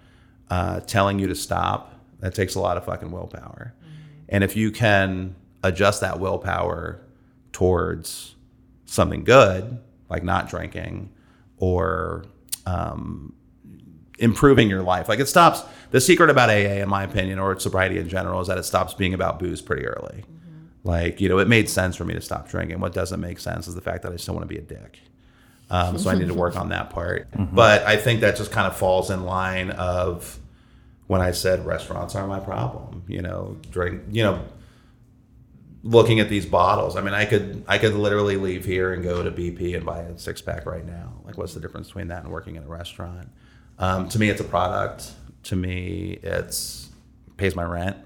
uh, 0.49 0.79
telling 0.79 1.19
you 1.19 1.27
to 1.27 1.35
stop. 1.35 1.99
That 2.19 2.33
takes 2.33 2.55
a 2.55 2.59
lot 2.59 2.77
of 2.77 2.85
fucking 2.85 3.11
willpower. 3.11 3.75
And 4.29 4.43
if 4.43 4.55
you 4.55 4.71
can 4.71 5.35
adjust 5.61 6.01
that 6.01 6.19
willpower 6.19 6.99
towards 7.51 8.35
something 8.85 9.23
good, 9.23 9.77
like 10.09 10.23
not 10.23 10.49
drinking 10.49 11.11
or 11.57 12.25
um, 12.65 13.33
improving 14.23 14.69
your 14.69 14.81
life, 14.81 15.09
like 15.09 15.19
it 15.19 15.27
stops. 15.27 15.61
The 15.91 16.01
secret 16.01 16.29
about 16.29 16.49
AA, 16.49 16.81
in 16.81 16.89
my 16.89 17.03
opinion, 17.03 17.37
or 17.37 17.59
sobriety 17.59 17.99
in 17.99 18.09
general, 18.09 18.41
is 18.41 18.47
that 18.47 18.57
it 18.57 18.63
stops 18.63 18.93
being 18.93 19.13
about 19.13 19.37
booze 19.37 19.61
pretty 19.61 19.85
early. 19.85 20.23
Like, 20.83 21.21
you 21.21 21.29
know, 21.29 21.37
it 21.37 21.47
made 21.47 21.69
sense 21.69 21.95
for 21.95 22.03
me 22.03 22.13
to 22.13 22.21
stop 22.21 22.49
drinking. 22.49 22.79
What 22.79 22.93
doesn't 22.93 23.19
make 23.19 23.39
sense 23.39 23.67
is 23.67 23.75
the 23.75 23.81
fact 23.81 24.03
that 24.03 24.11
I 24.11 24.17
still 24.17 24.33
want 24.33 24.49
to 24.49 24.53
be 24.53 24.59
a 24.59 24.63
dick. 24.63 24.99
Um, 25.69 25.97
so 25.97 26.09
I 26.09 26.15
need 26.15 26.27
to 26.27 26.33
work 26.33 26.57
on 26.57 26.69
that 26.69 26.89
part. 26.89 27.27
But 27.53 27.83
I 27.83 27.97
think 27.97 28.21
that 28.21 28.35
just 28.35 28.51
kind 28.51 28.67
of 28.67 28.75
falls 28.75 29.09
in 29.11 29.23
line 29.23 29.69
of 29.71 30.39
when 31.07 31.21
I 31.21 31.31
said 31.31 31.65
restaurants 31.65 32.15
are 32.15 32.27
my 32.27 32.39
problem. 32.39 33.03
You 33.07 33.21
know, 33.21 33.57
drink. 33.69 34.01
You 34.09 34.23
know, 34.23 34.45
looking 35.83 36.19
at 36.19 36.29
these 36.29 36.45
bottles. 36.45 36.95
I 36.95 37.01
mean, 37.01 37.13
I 37.13 37.25
could 37.25 37.63
I 37.67 37.77
could 37.77 37.93
literally 37.93 38.37
leave 38.37 38.65
here 38.65 38.93
and 38.93 39.03
go 39.03 39.21
to 39.23 39.31
BP 39.31 39.75
and 39.75 39.85
buy 39.85 39.99
a 39.99 40.17
six 40.17 40.41
pack 40.41 40.65
right 40.65 40.85
now. 40.85 41.13
Like, 41.23 41.37
what's 41.37 41.53
the 41.53 41.59
difference 41.59 41.87
between 41.87 42.07
that 42.07 42.23
and 42.23 42.31
working 42.31 42.55
in 42.55 42.63
a 42.63 42.67
restaurant? 42.67 43.29
Um, 43.83 44.07
to 44.09 44.19
me, 44.19 44.29
it's 44.29 44.41
a 44.41 44.45
product. 44.45 45.11
To 45.43 45.55
me, 45.55 46.19
it's 46.23 46.89
pays 47.37 47.55
my 47.55 47.63
rent. 47.63 47.97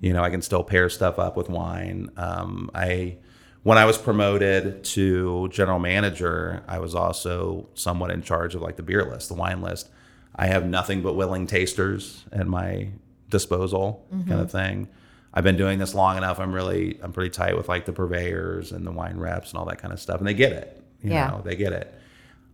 You 0.00 0.12
know, 0.12 0.22
I 0.22 0.30
can 0.30 0.42
still 0.42 0.62
pair 0.62 0.88
stuff 0.88 1.18
up 1.18 1.36
with 1.36 1.48
wine. 1.48 2.10
Um, 2.16 2.70
I 2.74 3.16
when 3.64 3.78
I 3.78 3.84
was 3.84 3.98
promoted 3.98 4.84
to 4.94 5.48
general 5.48 5.80
manager, 5.80 6.62
I 6.68 6.78
was 6.78 6.94
also 6.94 7.68
somewhat 7.74 8.10
in 8.12 8.22
charge 8.22 8.54
of 8.54 8.62
like 8.62 8.76
the 8.76 8.82
beer 8.84 9.04
list, 9.04 9.28
the 9.28 9.34
wine 9.34 9.60
list. 9.60 9.88
I 10.36 10.46
have 10.46 10.64
nothing 10.66 11.02
but 11.02 11.14
willing 11.14 11.46
tasters 11.48 12.24
at 12.32 12.46
my 12.46 12.90
disposal, 13.28 14.06
kind 14.28 14.40
of 14.40 14.50
thing. 14.52 14.88
I've 15.34 15.42
been 15.44 15.56
doing 15.56 15.80
this 15.80 15.94
long 15.94 16.16
enough. 16.16 16.38
I'm 16.38 16.52
really, 16.52 16.98
I'm 17.02 17.12
pretty 17.12 17.30
tight 17.30 17.56
with 17.56 17.68
like 17.68 17.84
the 17.84 17.92
purveyors 17.92 18.70
and 18.70 18.86
the 18.86 18.92
wine 18.92 19.18
reps 19.18 19.50
and 19.50 19.58
all 19.58 19.66
that 19.66 19.78
kind 19.82 19.92
of 19.92 19.98
stuff, 20.00 20.18
and 20.18 20.26
they 20.28 20.34
get 20.34 20.52
it. 20.52 20.80
You 21.02 21.10
Yeah. 21.10 21.28
know, 21.30 21.42
they 21.44 21.56
get 21.56 21.72
it. 21.72 21.92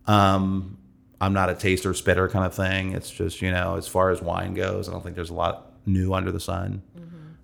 Um, 0.07 0.77
I'm 1.21 1.33
not 1.33 1.49
a 1.49 1.55
taster 1.55 1.93
spitter 1.93 2.27
kind 2.27 2.45
of 2.45 2.53
thing. 2.53 2.91
It's 2.93 3.09
just 3.09 3.41
you 3.41 3.51
know, 3.51 3.75
as 3.77 3.87
far 3.87 4.09
as 4.09 4.21
wine 4.21 4.53
goes, 4.53 4.89
I 4.89 4.91
don't 4.91 5.01
think 5.01 5.15
there's 5.15 5.29
a 5.29 5.35
lot 5.35 5.71
new 5.85 6.13
under 6.13 6.31
the 6.31 6.39
sun. 6.39 6.81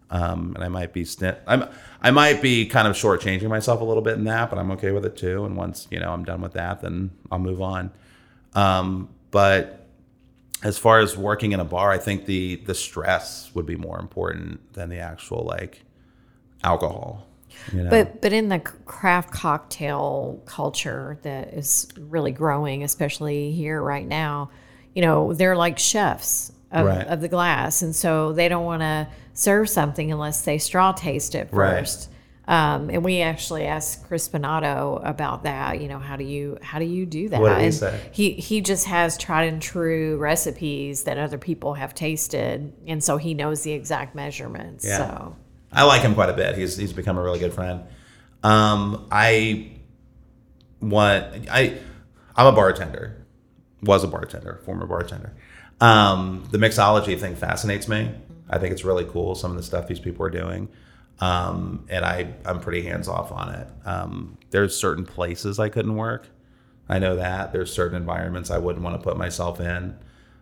Um, 0.10 0.52
and 0.56 0.64
I 0.64 0.68
might 0.68 0.92
be 0.92 1.06
st- 1.06 1.38
I'm 1.48 1.70
I 2.02 2.12
might 2.12 2.42
be 2.42 2.66
kind 2.66 2.88
of 2.88 2.96
shortchanging 2.96 3.48
myself 3.48 3.80
a 3.80 3.86
little 3.86 4.04
bit 4.04 4.18
in 4.18 4.26
that, 4.26 4.50
but 4.50 4.60
I'm 4.60 4.70
okay 4.72 4.92
with 4.92 5.06
it 5.06 5.16
too. 5.16 5.46
And 5.46 5.56
once 5.56 5.88
you 5.90 6.00
know 6.00 6.12
I'm 6.12 6.26
done 6.26 6.42
with 6.42 6.54
that, 6.54 6.82
then 6.82 7.12
I'll 7.32 7.40
move 7.40 7.62
on. 7.62 7.92
Um, 8.54 9.10
but 9.32 9.88
as 10.64 10.78
far 10.78 11.00
as 11.00 11.18
working 11.18 11.54
in 11.54 11.62
a 11.62 11.66
bar, 11.66 11.92
I 11.92 11.98
think 11.98 12.26
the 12.26 12.58
the 12.58 12.76
stress 12.76 13.52
would 13.56 13.66
be 13.66 13.78
more 13.78 14.00
important 14.00 14.74
than 14.74 14.90
the 14.90 15.00
actual 15.00 15.44
like 15.46 15.84
alcohol. 16.62 17.26
You 17.74 17.84
know? 17.84 17.90
But 17.90 18.22
but 18.22 18.34
in 18.34 18.50
the 18.50 18.60
craft 18.60 19.32
cocktail 19.32 20.42
culture 20.46 21.18
that 21.24 21.54
is 21.54 21.88
really 21.98 22.32
growing, 22.32 22.84
especially 22.84 23.52
here 23.52 23.82
right 23.82 24.08
now, 24.08 24.50
you 24.94 25.02
know, 25.02 25.34
they're 25.34 25.56
like 25.56 25.80
chefs 25.80 26.52
of, 26.72 26.86
Right. 26.86 27.08
of 27.08 27.22
the 27.22 27.28
glass, 27.28 27.82
and 27.82 27.96
so 27.96 28.34
they 28.34 28.48
don't 28.50 28.66
want 28.66 28.82
to 28.82 29.08
serve 29.34 29.70
something 29.70 30.12
unless 30.12 30.44
they 30.44 30.58
straw 30.58 30.92
taste 30.92 31.36
it 31.36 31.50
Right. 31.52 31.80
first. 31.80 32.10
Um, 32.48 32.90
and 32.90 33.06
we 33.06 33.22
actually 33.22 33.66
asked 33.66 34.06
Chris 34.08 34.28
Bonato 34.28 35.00
about 35.08 35.44
that. 35.44 35.80
You 35.80 35.88
know, 35.88 36.00
how 36.00 36.16
do 36.18 36.24
you 36.24 36.58
how 36.62 36.80
do 36.80 36.86
you 36.86 37.06
do 37.06 37.30
that? 37.30 37.40
What 37.40 37.56
did 37.60 37.66
he 37.66 37.72
say? 37.72 38.00
He 38.12 38.32
he 38.32 38.62
just 38.62 38.88
has 38.88 39.18
tried 39.18 39.46
and 39.46 39.62
true 39.62 40.18
recipes 40.18 41.04
that 41.04 41.18
other 41.18 41.38
people 41.38 41.76
have 41.76 41.94
tasted, 41.94 42.74
and 42.88 43.02
so 43.04 43.18
he 43.18 43.34
knows 43.36 43.62
the 43.62 43.72
exact 43.72 44.16
measurements. 44.16 44.84
Yeah. 44.86 44.98
So 44.98 45.36
I 45.72 45.84
like 45.84 46.02
him 46.02 46.14
quite 46.14 46.30
a 46.30 46.34
bit. 46.34 46.58
He's 46.58 46.76
he's 46.78 46.94
become 46.94 47.18
a 47.18 47.22
really 47.22 47.40
good 47.40 47.54
friend. 47.54 47.84
Um, 48.44 49.08
I 49.12 49.72
want 50.82 51.48
I 51.50 51.78
I'm 52.36 52.48
a 52.48 52.52
bartender. 52.52 53.18
Was 53.84 54.04
a 54.04 54.08
bartender, 54.08 54.62
former 54.64 54.86
bartender. 54.86 55.34
Um, 55.80 56.48
the 56.52 56.60
mixology 56.60 57.20
thing 57.20 57.36
fascinates 57.36 57.88
me. 57.88 58.12
I 58.50 58.60
think 58.60 58.74
it's 58.74 58.84
really 58.84 59.06
cool. 59.06 59.34
Some 59.34 59.52
of 59.52 59.58
the 59.58 59.64
stuff 59.64 59.88
these 59.88 60.00
people 60.00 60.26
are 60.26 60.30
doing, 60.30 60.70
um, 61.20 61.86
and 61.90 62.06
I 62.06 62.34
I'm 62.46 62.60
pretty 62.60 62.84
hands 62.84 63.08
off 63.08 63.32
on 63.32 63.50
it. 63.56 63.68
Um, 63.86 64.38
there's 64.52 64.76
certain 64.76 65.06
places 65.06 65.58
I 65.58 65.70
couldn't 65.70 65.96
work. 65.96 66.28
I 66.90 67.00
know 67.00 67.16
that 67.16 67.54
there's 67.54 67.72
certain 67.74 67.96
environments 67.96 68.52
I 68.52 68.58
wouldn't 68.58 68.84
want 68.84 69.00
to 69.00 69.04
put 69.04 69.18
myself 69.18 69.60
in. 69.62 69.98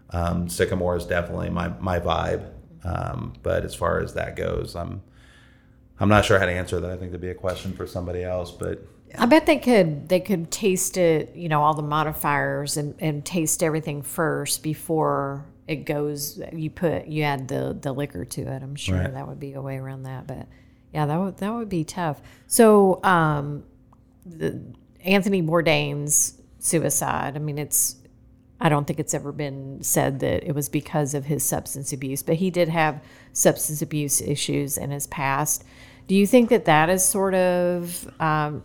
Um, 0.10 0.50
Sycamore 0.50 0.98
is 0.98 1.06
definitely 1.06 1.50
my 1.50 1.70
my 1.80 2.00
vibe. 2.00 2.50
Um, 2.84 3.34
but 3.44 3.64
as 3.66 3.76
far 3.76 4.00
as 4.02 4.14
that 4.16 4.36
goes, 4.36 4.76
I'm 4.76 5.02
I'm 6.00 6.10
not 6.10 6.26
sure 6.26 6.40
how 6.40 6.46
to 6.46 6.52
answer 6.52 6.80
that. 6.80 6.90
I 6.92 6.98
think 6.98 7.12
that'd 7.12 7.22
be 7.22 7.30
a 7.30 7.34
question 7.36 7.74
for 7.74 7.86
somebody 7.86 8.24
else, 8.24 8.52
but 8.52 8.86
I 9.18 9.26
bet 9.26 9.46
they 9.46 9.58
could 9.58 10.08
they 10.10 10.20
could 10.20 10.52
taste 10.52 10.98
it, 10.98 11.36
you 11.36 11.50
know, 11.50 11.62
all 11.62 11.74
the 11.74 11.82
modifiers 11.82 12.78
and, 12.78 12.96
and 13.00 13.26
taste 13.26 13.64
everything 13.64 14.02
first 14.02 14.64
before 14.64 15.46
it 15.68 15.86
goes 15.86 16.42
you 16.54 16.70
put 16.70 17.08
you 17.08 17.24
add 17.24 17.48
the 17.48 17.78
the 17.80 17.92
liquor 17.92 18.26
to 18.26 18.42
it. 18.42 18.64
I'm 18.64 18.76
sure 18.76 18.98
Right. 18.98 19.14
that 19.14 19.28
would 19.28 19.40
be 19.40 19.54
a 19.54 19.62
way 19.62 19.78
around 19.78 20.04
that. 20.04 20.26
But 20.28 20.48
yeah, 20.94 21.06
that 21.06 21.18
would 21.20 21.38
that 21.38 21.54
would 21.54 21.70
be 21.70 21.84
tough. 21.84 22.22
So 22.48 23.04
um 23.04 23.64
the 24.26 24.60
Anthony 25.04 25.42
Bourdain's 25.42 26.40
suicide, 26.60 27.36
I 27.36 27.40
mean 27.40 27.58
it's 27.58 27.96
I 28.62 28.68
don't 28.70 28.86
think 28.86 29.00
it's 29.00 29.14
ever 29.14 29.32
been 29.32 29.82
said 29.84 30.20
that 30.20 30.44
it 30.44 30.54
was 30.54 30.68
because 30.70 31.14
of 31.14 31.26
his 31.26 31.44
substance 31.46 31.94
abuse, 31.94 32.22
but 32.24 32.36
he 32.36 32.50
did 32.52 32.68
have 32.70 33.02
substance 33.32 33.82
abuse 33.82 34.22
issues 34.22 34.78
in 34.78 34.92
his 34.92 35.08
past. 35.08 35.64
Do 36.10 36.16
you 36.16 36.26
think 36.28 36.50
that 36.50 36.66
that 36.66 36.90
is 36.90 37.06
sort 37.06 37.36
of 37.36 38.12
um, 38.20 38.64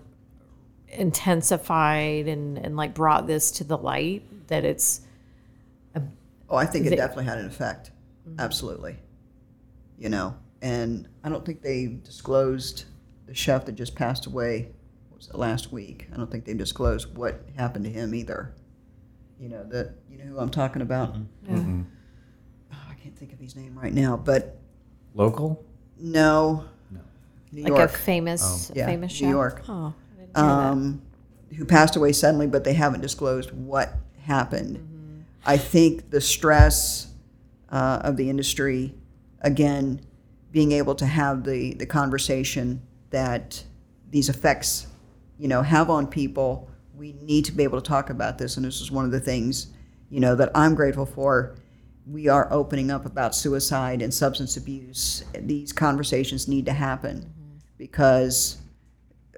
intensified 0.89 2.27
and, 2.27 2.57
and 2.59 2.75
like 2.77 2.95
brought 2.95 3.27
this 3.27 3.51
to 3.53 3.65
the 3.65 3.77
light 3.79 4.23
that 4.49 4.65
it's 4.65 5.03
Oh, 6.51 6.57
I 6.57 6.67
think 6.67 6.87
it 6.87 6.91
They- 6.91 6.97
definitely 6.97 7.25
had 7.25 7.39
an 7.39 7.47
effect. 7.47 7.91
Absolutely. 8.39 8.97
You 9.99 10.09
know, 10.09 10.37
and 10.63 11.09
I 11.25 11.29
don't 11.29 11.45
think 11.45 11.63
they 11.63 11.87
disclosed 12.03 12.85
the 13.27 13.35
chef 13.35 13.65
that 13.67 13.73
just 13.73 13.95
passed 13.95 14.27
away. 14.27 14.69
Was 15.15 15.29
it 15.29 15.35
last 15.37 15.73
week? 15.73 16.07
I 16.13 16.17
don't 16.17 16.31
think 16.31 16.45
they 16.45 16.55
disclosed 16.55 17.17
what 17.17 17.43
happened 17.57 17.85
to 17.87 17.91
him 17.91 18.15
either. 18.15 18.55
You 19.41 19.49
know 19.49 19.65
that 19.65 19.95
you 20.11 20.19
know 20.19 20.25
who 20.25 20.39
I'm 20.39 20.51
talking 20.51 20.81
about. 20.83 21.15
Mm-hmm. 21.15 21.83
Oh, 22.73 22.77
I 22.91 22.95
can't 22.95 23.17
think 23.19 23.33
of 23.33 23.39
his 23.41 23.57
name 23.57 23.77
right 23.79 23.93
now, 23.93 24.17
but 24.17 24.59
Local? 25.15 25.65
no, 25.99 26.65
New 27.55 27.63
like 27.63 27.69
York. 27.69 27.91
a 27.91 27.93
famous 27.93 28.73
Yeah, 28.75 28.87
famous 28.87 29.21
New? 29.21 29.31
York. 29.31 29.63
Oh, 29.69 29.95
I 30.17 30.21
didn't 30.21 30.37
hear 30.37 30.45
that. 30.45 30.73
um, 30.73 31.03
who 31.57 31.65
passed 31.65 31.97
away 31.97 32.13
suddenly, 32.13 32.47
but 32.47 32.65
they 32.65 32.75
haven't 32.75 33.01
disclosed 33.01 33.53
what 33.53 33.95
happened. 34.23 34.79
Mm-hmm. 34.79 35.21
I 35.47 35.57
think 35.57 36.11
the 36.11 36.21
stress 36.21 37.09
uh, 37.71 38.01
of 38.03 38.17
the 38.17 38.29
industry, 38.29 38.95
again, 39.41 40.01
being 40.51 40.73
able 40.73 40.95
to 40.97 41.07
have 41.07 41.45
the, 41.45 41.75
the 41.75 41.87
conversation 41.87 42.83
that 43.11 43.63
these 44.11 44.29
effects, 44.29 44.87
you 45.39 45.49
know, 45.49 45.63
have 45.63 45.91
on 45.91 46.07
people, 46.07 46.69
we 46.97 47.13
need 47.23 47.45
to 47.45 47.53
be 47.53 47.63
able 47.65 47.81
to 47.81 47.89
talk 47.89 48.11
about 48.11 48.39
this. 48.39 48.57
And 48.57 48.65
this 48.65 48.81
is 48.81 48.91
one 48.91 49.05
of 49.05 49.11
the 49.11 49.21
things, 49.21 49.69
you 50.11 50.21
know, 50.21 50.35
that 50.37 50.51
I'm 50.55 50.75
grateful 50.75 51.07
for. 51.07 51.57
We 52.07 52.29
are 52.29 52.53
opening 52.53 52.91
up 52.91 53.07
about 53.07 53.35
suicide 53.35 54.03
and 54.03 54.13
substance 54.13 54.57
abuse. 54.57 55.25
These 55.39 55.73
conversations 55.73 56.47
need 56.47 56.67
to 56.67 56.73
happen 56.73 57.34
because 57.85 58.57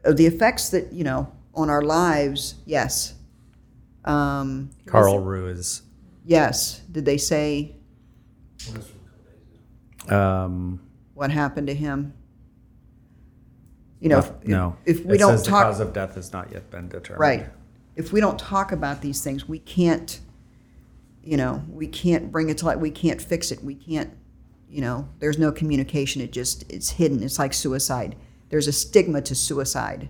of 0.04 0.16
the 0.16 0.24
effects 0.24 0.68
that 0.68 0.92
you 0.92 1.02
know 1.02 1.32
on 1.52 1.68
our 1.68 1.82
lives. 1.82 2.54
Yes. 2.64 3.14
Um, 4.04 4.70
Carl 4.86 5.18
Ruiz. 5.18 5.82
yes. 6.24 6.80
Did 6.92 7.04
they 7.04 7.18
say 7.18 7.74
Um, 10.08 10.80
what 11.14 11.32
happened 11.32 11.66
to 11.66 11.74
him? 11.74 12.14
You 13.98 14.10
know, 14.10 14.18
if, 14.18 14.46
no. 14.46 14.76
if 14.84 15.04
we 15.04 15.16
It 15.16 15.18
don't 15.18 15.32
says 15.32 15.42
the 15.42 15.50
talk, 15.50 15.64
cause 15.64 15.80
of 15.80 15.92
death 15.92 16.14
has 16.14 16.32
not 16.32 16.52
yet 16.52 16.70
been 16.70 16.88
determined. 16.88 17.20
right? 17.20 17.46
If 17.96 18.12
we 18.12 18.20
don't 18.20 18.38
talk 18.38 18.70
about 18.70 19.00
these 19.00 19.22
things, 19.24 19.48
we 19.48 19.58
can't. 19.58 20.20
You 21.24 21.36
know, 21.36 21.64
we 21.68 21.88
can't 21.88 22.30
bring 22.30 22.48
it 22.50 22.58
to 22.58 22.66
light. 22.66 22.78
We 22.78 22.92
can't 22.92 23.20
fix 23.20 23.50
it. 23.50 23.64
We 23.64 23.74
can't. 23.74 24.10
You 24.68 24.82
know, 24.82 25.08
there's 25.18 25.38
no 25.38 25.50
communication. 25.50 26.22
It 26.22 26.30
just 26.30 26.70
it's 26.70 26.90
hidden. 26.90 27.24
It's 27.24 27.40
like 27.40 27.52
suicide. 27.52 28.14
There's 28.48 28.68
a 28.68 28.72
stigma 28.72 29.22
to 29.22 29.34
suicide. 29.34 30.08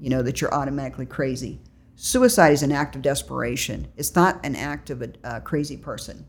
You 0.00 0.10
know 0.10 0.22
that 0.22 0.40
you're 0.40 0.54
automatically 0.54 1.06
crazy. 1.06 1.60
Suicide 1.94 2.52
is 2.52 2.62
an 2.62 2.72
act 2.72 2.96
of 2.96 3.02
desperation. 3.02 3.88
It's 3.96 4.14
not 4.14 4.44
an 4.44 4.56
act 4.56 4.88
of 4.88 5.02
a, 5.02 5.12
a 5.22 5.40
crazy 5.40 5.76
person. 5.76 6.24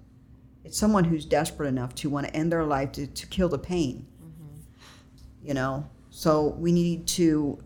It's 0.66 0.78
someone 0.78 1.06
who's 1.06 1.26
desperate 1.26 1.68
enough 1.68 1.96
to 1.96 2.10
want 2.10 2.28
to 2.28 2.36
end 2.36 2.52
their 2.52 2.66
life 2.66 2.92
to, 2.94 3.08
to 3.08 3.28
kill 3.28 3.50
the 3.50 3.58
pain. 3.58 4.06
Mm-hmm. 4.22 5.48
You 5.48 5.54
know, 5.54 5.90
so 6.10 6.50
we 6.60 6.72
need 6.72 7.08
to 7.08 7.64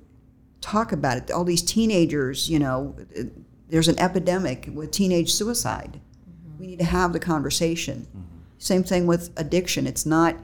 talk 0.62 0.91
about 0.91 1.17
it. 1.17 1.32
All 1.32 1.43
these 1.43 1.63
teenagers, 1.63 2.50
you 2.50 2.60
know, 2.60 2.95
uh, 3.19 3.24
there's 3.69 3.88
an 3.88 4.00
epidemic 4.00 4.69
with 4.71 4.91
teenage 4.91 5.34
suicide. 5.34 6.00
Mm-hmm. 6.00 6.60
We 6.60 6.67
need 6.67 6.80
to 6.80 6.86
have 6.86 7.12
the 7.12 7.19
conversation. 7.19 8.08
Mm-hmm. 8.10 8.38
Same 8.60 8.84
thing 8.84 9.08
with 9.08 9.32
addiction. 9.36 9.88
It's 9.88 10.06
not, 10.06 10.36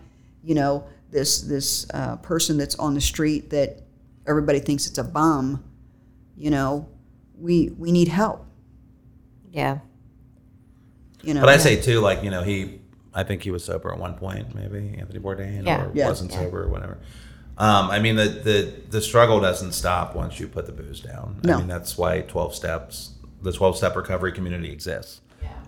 you 0.43 0.55
know, 0.55 0.87
this 1.11 1.41
this 1.41 1.85
uh, 1.93 2.15
person 2.17 2.57
that's 2.57 2.75
on 2.75 2.93
the 2.93 3.01
street 3.01 3.49
that 3.51 3.81
everybody 4.27 4.59
thinks 4.59 4.87
it's 4.87 4.97
a 4.97 5.03
bum. 5.03 5.63
You 6.37 6.49
know, 6.49 6.89
we 7.37 7.69
we 7.77 7.91
need 7.91 8.07
help. 8.07 8.45
yeah. 9.51 9.79
You 11.23 11.35
know, 11.35 11.41
But 11.41 11.49
I 11.49 11.57
say 11.57 11.79
too, 11.79 11.99
like 11.99 12.23
you 12.23 12.31
know, 12.31 12.41
he. 12.43 12.79
I 13.13 13.23
think 13.23 13.43
he 13.43 13.51
was 13.51 13.65
sober 13.65 13.91
at 13.91 13.99
one 13.99 14.13
point, 14.13 14.55
maybe 14.55 14.95
Anthony 14.97 15.19
Bourdain, 15.19 15.65
Yeah. 15.65 15.83
or 15.83 15.91
Yeah. 15.93 16.07
wasn't 16.07 16.31
sober, 16.31 16.63
or 16.63 16.69
whatever. 16.69 16.97
Um, 17.57 17.91
I 17.91 17.99
mean, 17.99 18.15
the, 18.15 18.29
the 18.29 18.73
the 18.89 19.01
struggle 19.01 19.39
doesn't 19.41 19.73
stop 19.73 20.15
once 20.15 20.39
you 20.39 20.47
put 20.47 20.65
the 20.65 20.71
booze 20.71 21.01
down. 21.01 21.41
No. 21.43 21.55
I 21.55 21.57
mean, 21.57 21.67
that's 21.67 21.97
why 21.97 22.21
twelve 22.21 22.55
steps, 22.55 23.11
the 23.41 23.51
twelve 23.51 23.75
step 23.77 23.95
recovery 23.97 24.31
community 24.31 24.71
exists. 24.71 25.19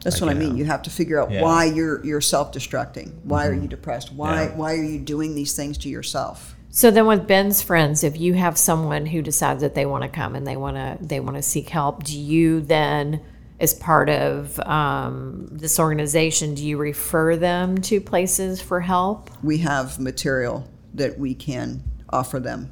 That's 0.04 0.22
Like, 0.22 0.28
what 0.30 0.36
I 0.36 0.40
mean. 0.40 0.50
know. 0.50 0.56
You 0.56 0.66
have 0.66 0.82
to 0.84 0.90
figure 0.90 1.22
out 1.22 1.30
Yeah. 1.32 1.38
Mm-hmm. 1.38 1.46
why 1.46 1.66
you're 1.66 2.06
you're 2.06 2.22
self-destructing. 2.22 3.12
Why 3.24 3.48
are 3.48 3.54
you 3.54 3.68
depressed? 3.68 4.14
Why 4.14 4.44
Yeah. 4.44 4.56
why 4.56 4.74
are 4.74 4.84
you 4.84 5.00
doing 5.00 5.36
these 5.36 5.54
things 5.54 5.78
to 5.80 5.90
yourself? 5.90 6.56
So 6.70 6.90
then 6.90 7.06
with 7.06 7.28
Ben's 7.28 7.62
friends, 7.62 8.04
if 8.04 8.20
you 8.20 8.34
have 8.34 8.58
someone 8.58 9.06
who 9.06 9.22
decides 9.22 9.62
that 9.62 9.76
they 9.76 9.86
want 9.86 10.04
to 10.04 10.10
come 10.10 10.36
and 10.36 10.46
they 10.48 10.58
want 10.58 10.76
to 10.78 10.98
they 11.02 11.20
want 11.20 11.36
to 11.38 11.44
seek 11.44 11.70
help, 11.70 12.04
do 12.04 12.18
you 12.20 12.62
then 12.62 13.22
as 13.60 13.74
part 13.74 14.10
of 14.10 14.60
um, 14.62 15.48
this 15.52 15.80
organization, 15.80 16.54
do 16.56 16.66
you 16.66 16.76
refer 16.78 17.36
them 17.38 17.78
to 17.78 18.02
places 18.02 18.60
for 18.60 18.82
help? 18.82 19.30
We 19.44 19.60
have 19.60 20.00
material 20.00 20.68
that 20.96 21.18
we 21.18 21.34
can 21.36 21.84
offer 22.10 22.40
them. 22.40 22.72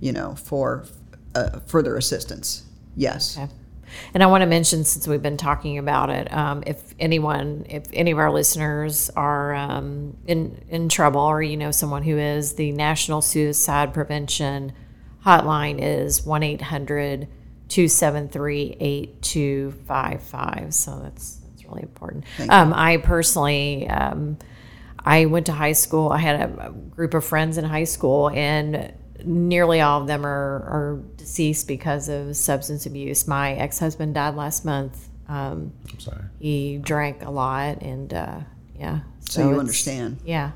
You 0.00 0.12
know, 0.12 0.34
for 0.34 0.84
uh, 1.34 1.60
further 1.66 1.96
assistance. 1.96 2.64
Yes. 2.96 3.38
Okay. 3.38 3.50
And 4.12 4.22
I 4.22 4.26
want 4.26 4.42
to 4.42 4.46
mention, 4.46 4.84
since 4.84 5.06
we've 5.06 5.22
been 5.22 5.36
talking 5.36 5.78
about 5.78 6.10
it, 6.10 6.32
um, 6.32 6.62
if 6.66 6.94
anyone, 6.98 7.66
if 7.68 7.84
any 7.92 8.10
of 8.10 8.18
our 8.18 8.30
listeners 8.30 9.10
are 9.10 9.54
um, 9.54 10.16
in 10.26 10.62
in 10.68 10.88
trouble, 10.88 11.20
or 11.20 11.42
you 11.42 11.56
know 11.56 11.70
someone 11.70 12.02
who 12.02 12.18
is, 12.18 12.54
the 12.54 12.72
National 12.72 13.22
Suicide 13.22 13.94
Prevention 13.94 14.72
Hotline 15.24 15.78
is 15.80 16.24
one 16.24 16.42
800 16.42 17.28
273 17.68 18.76
8255. 18.78 20.74
So 20.74 21.00
that's 21.02 21.36
that's 21.36 21.64
really 21.64 21.82
important. 21.82 22.24
Um, 22.48 22.72
I 22.74 22.98
personally. 22.98 23.88
Um, 23.88 24.38
I 25.04 25.26
went 25.26 25.46
to 25.46 25.52
high 25.52 25.72
school. 25.72 26.10
I 26.10 26.18
had 26.18 26.40
a, 26.40 26.68
a 26.68 26.72
group 26.72 27.14
of 27.14 27.24
friends 27.24 27.58
in 27.58 27.64
high 27.64 27.84
school, 27.84 28.30
and 28.30 28.92
nearly 29.24 29.80
all 29.80 30.00
of 30.00 30.06
them 30.06 30.24
are, 30.26 30.30
are 30.30 31.00
deceased 31.16 31.68
because 31.68 32.08
of 32.08 32.36
substance 32.36 32.86
abuse. 32.86 33.28
My 33.28 33.52
ex 33.54 33.78
husband 33.78 34.14
died 34.14 34.34
last 34.34 34.64
month. 34.64 35.08
Um, 35.28 35.72
I'm 35.92 36.00
sorry. 36.00 36.24
he 36.38 36.78
drank 36.78 37.22
a 37.24 37.30
lot, 37.30 37.80
and 37.82 38.12
uh, 38.12 38.40
yeah. 38.78 39.00
So 39.20 39.48
you 39.48 39.58
understand. 39.60 40.18
Yeah, 40.24 40.50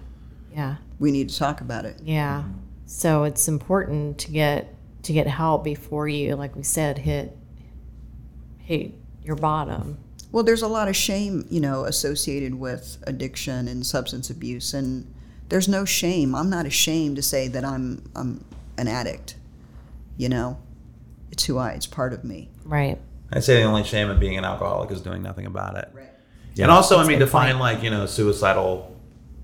yeah, 0.54 0.76
We 0.98 1.10
need 1.10 1.30
to 1.30 1.38
talk 1.38 1.60
about 1.60 1.84
it. 1.84 2.00
yeah. 2.02 2.44
So 2.86 3.24
it's 3.24 3.48
important 3.48 4.18
to 4.20 4.30
get 4.30 4.74
to 5.04 5.12
get 5.12 5.26
help 5.26 5.62
before 5.64 6.08
you, 6.08 6.34
like 6.36 6.56
we 6.56 6.62
said, 6.62 6.98
hit 6.98 7.36
hit 8.58 8.92
your 9.22 9.36
bottom. 9.36 9.98
Well, 10.32 10.44
there's 10.44 10.62
a 10.62 10.68
lot 10.68 10.88
of 10.88 10.96
shame, 10.96 11.46
you 11.50 11.60
know, 11.60 11.84
associated 11.84 12.54
with 12.54 12.98
addiction 13.06 13.68
and 13.68 13.84
substance 13.86 14.28
abuse, 14.30 14.74
and 14.74 15.06
there's 15.48 15.68
no 15.68 15.84
shame. 15.84 16.34
I'm 16.34 16.50
not 16.50 16.66
ashamed 16.66 17.16
to 17.16 17.22
say 17.22 17.48
that 17.48 17.64
I'm 17.64 18.02
I'm 18.14 18.44
an 18.76 18.88
addict. 18.88 19.36
You 20.16 20.28
know, 20.28 20.58
it's 21.30 21.44
who 21.44 21.58
I. 21.58 21.70
It's 21.70 21.86
part 21.86 22.12
of 22.12 22.24
me. 22.24 22.48
Right. 22.64 22.98
I'd 23.32 23.44
say 23.44 23.62
the 23.62 23.68
only 23.68 23.84
shame 23.84 24.08
of 24.10 24.18
being 24.18 24.36
an 24.36 24.44
alcoholic 24.44 24.90
is 24.90 25.00
doing 25.00 25.22
nothing 25.22 25.46
about 25.46 25.76
it. 25.76 25.90
Right. 25.92 26.08
and 26.58 26.70
also, 26.70 26.96
I 26.96 26.98
that's 26.98 27.06
a 27.06 27.10
mean, 27.10 27.18
good 27.18 27.26
define 27.26 27.58
like 27.58 27.82
you 27.82 27.90
know 27.90 28.06
suicidal 28.06 28.96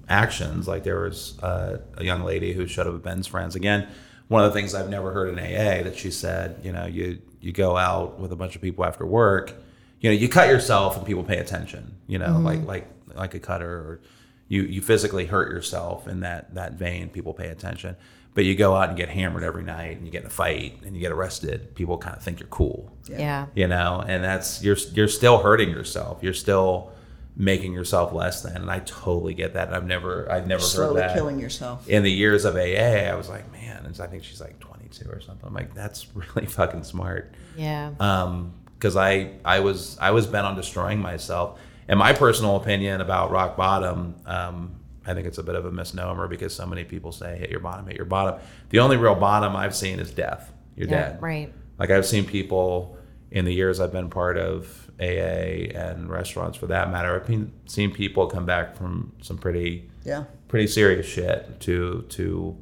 actions. 0.09 0.67
Like 0.67 0.85
there 0.85 1.01
was 1.01 1.39
uh, 1.41 1.79
a 1.97 2.05
young 2.05 2.23
lady 2.23 2.53
who 2.53 2.67
showed 2.67 2.87
up 2.87 2.93
with 2.93 3.03
Ben's 3.03 3.27
friends. 3.27 3.55
Again, 3.55 3.89
one 4.29 4.45
of 4.45 4.53
the 4.53 4.59
things 4.59 4.75
I've 4.75 4.89
never 4.91 5.13
heard 5.13 5.29
in 5.29 5.39
AA 5.39 5.83
that 5.85 5.97
she 5.97 6.11
said, 6.11 6.61
you 6.63 6.73
know, 6.73 6.87
you 6.87 7.21
you 7.41 7.53
go 7.53 7.77
out 7.77 8.19
with 8.19 8.33
a 8.33 8.37
bunch 8.37 8.57
of 8.57 8.63
people 8.63 8.85
after 8.85 9.05
work, 9.05 9.53
you 10.01 10.11
know, 10.11 10.15
you 10.15 10.29
cut 10.29 10.49
yourself 10.49 10.97
and 10.97 11.07
people 11.07 11.23
pay 11.25 11.39
attention. 11.39 11.95
You 12.07 12.19
know, 12.19 12.39
like 12.39 12.65
like 12.65 12.89
like 13.15 13.35
a 13.35 13.39
cutter, 13.41 13.71
or 13.71 14.01
you 14.49 14.63
you 14.63 14.81
physically 14.83 15.27
hurt 15.27 15.51
yourself 15.51 16.07
in 16.09 16.21
that 16.21 16.55
that 16.55 16.75
vein. 16.75 17.09
People 17.09 17.35
pay 17.35 17.49
attention. 17.49 17.97
But 18.35 18.45
you 18.45 18.57
go 18.57 18.75
out 18.75 18.89
and 18.89 18.99
get 18.99 19.11
hammered 19.11 19.45
every 19.45 19.63
night, 19.63 19.97
and 19.97 20.05
you 20.05 20.11
get 20.11 20.23
in 20.23 20.27
a 20.27 20.31
fight, 20.31 20.81
and 20.85 20.97
you 20.97 21.01
get 21.01 21.13
arrested. 21.13 21.73
People 21.77 21.99
kind 21.99 22.17
of 22.17 22.23
think 22.23 22.41
you're 22.41 22.49
cool 22.49 22.93
Yeah. 23.09 23.47
you 23.55 23.69
know 23.69 24.03
and 24.05 24.25
that's 24.25 24.61
you're 24.63 24.77
you're 24.93 25.07
still 25.07 25.39
hurting 25.39 25.71
yourself 25.71 26.19
you're 26.21 26.35
still 26.35 26.91
making 27.37 27.73
yourself 27.73 28.13
less 28.13 28.43
than. 28.43 28.57
And 28.57 28.71
I 28.71 28.79
totally 28.81 29.35
get 29.35 29.55
that. 29.55 29.67
And 29.67 29.77
I've 29.77 29.85
never, 29.87 30.31
I've 30.31 30.47
never 30.47 30.63
Slowly 30.63 31.01
heard 31.01 31.11
that. 31.11 31.15
killing 31.17 31.41
yourself. 31.41 31.89
In 31.89 32.05
the 32.05 32.11
years 32.13 32.45
of 32.45 32.55
AA, 32.55 33.11
I 33.11 33.15
was 33.17 33.29
like, 33.29 33.51
man, 33.51 33.85
and 33.85 34.01
I 34.01 34.07
think 34.07 34.23
she's 34.23 34.41
like 34.41 34.61
22 34.61 35.09
or 35.11 35.21
something. 35.21 35.45
I'm 35.45 35.53
like, 35.53 35.75
that's 35.75 36.07
really 36.15 36.47
fucking 36.47 36.85
smart. 36.85 37.35
Yeah. 37.57 37.91
Um, 37.99 38.53
because 38.79 38.97
I, 38.97 39.33
I 39.45 39.59
was, 39.61 39.99
I 40.01 40.13
was 40.13 40.29
bent 40.29 40.47
on 40.47 40.55
destroying 40.55 41.01
myself. 41.01 41.59
And 41.89 41.99
my 41.99 42.13
personal 42.13 42.57
opinion 42.57 43.01
about 43.01 43.31
rock 43.31 43.57
bottom, 43.57 44.15
um, 44.27 44.77
I 45.07 45.13
think 45.15 45.27
it's 45.27 45.39
a 45.39 45.43
bit 45.43 45.55
of 45.55 45.67
a 45.67 45.71
misnomer 45.71 46.29
because 46.29 46.55
so 46.55 46.65
many 46.67 46.85
people 46.85 47.13
say 47.13 47.37
hit 47.39 47.51
your 47.51 47.61
bottom, 47.61 47.87
hit 47.87 47.97
your 47.97 48.07
bottom. 48.07 48.41
The 48.71 48.79
only 48.79 48.97
real 48.97 49.15
bottom 49.15 49.55
I've 49.55 49.75
seen 49.77 49.99
is 50.01 50.11
death. 50.11 50.53
You're 50.77 50.89
Yeah, 50.89 51.11
dead. 51.11 51.23
right. 51.23 51.53
Like 51.79 51.91
I've 51.91 52.07
seen 52.07 52.25
people 52.25 52.97
in 53.31 53.45
the 53.45 53.53
years 53.53 53.81
I've 53.81 53.93
been 53.93 54.09
part 54.09 54.39
of 54.39 54.91
AA 55.01 55.71
and 55.75 56.09
restaurants 56.09 56.57
for 56.57 56.67
that 56.69 56.91
matter. 56.91 57.15
I've 57.21 57.27
been, 57.27 57.53
seen 57.67 57.93
people 57.93 58.27
come 58.29 58.47
back 58.47 58.77
from 58.77 59.13
some 59.21 59.37
pretty 59.39 59.91
Yeah. 60.05 60.25
pretty 60.49 60.67
serious 60.69 61.05
shit 61.07 61.59
to 61.61 62.03
to 62.11 62.57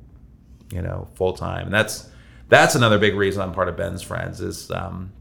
you 0.73 0.83
know 0.83 1.09
full 1.15 1.35
time. 1.35 1.67
And 1.67 1.75
that's 1.75 2.09
that's 2.49 2.75
another 2.75 2.99
big 2.99 3.15
reason 3.15 3.43
I'm 3.43 3.53
part 3.53 3.69
of 3.69 3.77
Ben's 3.77 4.03
Friends 4.03 4.41
is 4.41 4.71
um, 4.71 5.13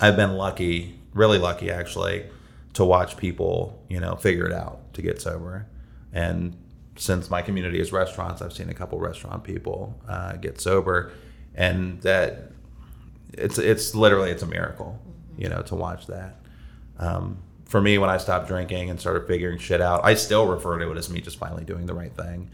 I've 0.00 0.16
been 0.16 0.34
lucky, 0.34 0.98
really 1.14 1.38
lucky 1.38 1.70
actually, 1.70 2.24
to 2.76 2.84
watch 2.84 3.16
people 3.16 3.82
you 3.88 3.98
know 4.00 4.16
figure 4.16 4.46
it 4.46 4.52
out 4.52 4.92
to 4.94 5.02
get 5.02 5.20
sober. 5.20 5.66
And 6.12 6.56
since 6.96 7.28
my 7.30 7.42
community 7.42 7.78
is 7.78 7.92
restaurants, 7.92 8.40
I've 8.40 8.52
seen 8.54 8.70
a 8.70 8.74
couple 8.74 8.98
restaurant 8.98 9.44
people 9.44 9.94
uh, 10.08 10.32
get 10.36 10.60
sober, 10.60 11.12
and 11.54 12.00
that 12.02 12.52
it's 13.34 13.58
it's 13.58 13.94
literally 13.94 14.30
it's 14.30 14.42
a 14.42 14.46
miracle, 14.46 14.98
you 15.36 15.48
know, 15.48 15.60
to 15.62 15.74
watch 15.74 16.06
that. 16.06 16.36
Um, 16.98 17.38
for 17.66 17.80
me, 17.80 17.98
when 17.98 18.08
I 18.08 18.16
stopped 18.18 18.46
drinking 18.48 18.88
and 18.90 18.98
started 19.00 19.26
figuring 19.26 19.58
shit 19.58 19.80
out, 19.80 20.04
I 20.04 20.14
still 20.14 20.46
refer 20.46 20.78
to 20.78 20.90
it 20.92 20.96
as 20.96 21.10
me 21.10 21.20
just 21.20 21.38
finally 21.38 21.64
doing 21.64 21.84
the 21.86 21.94
right 21.94 22.14
thing. 22.14 22.48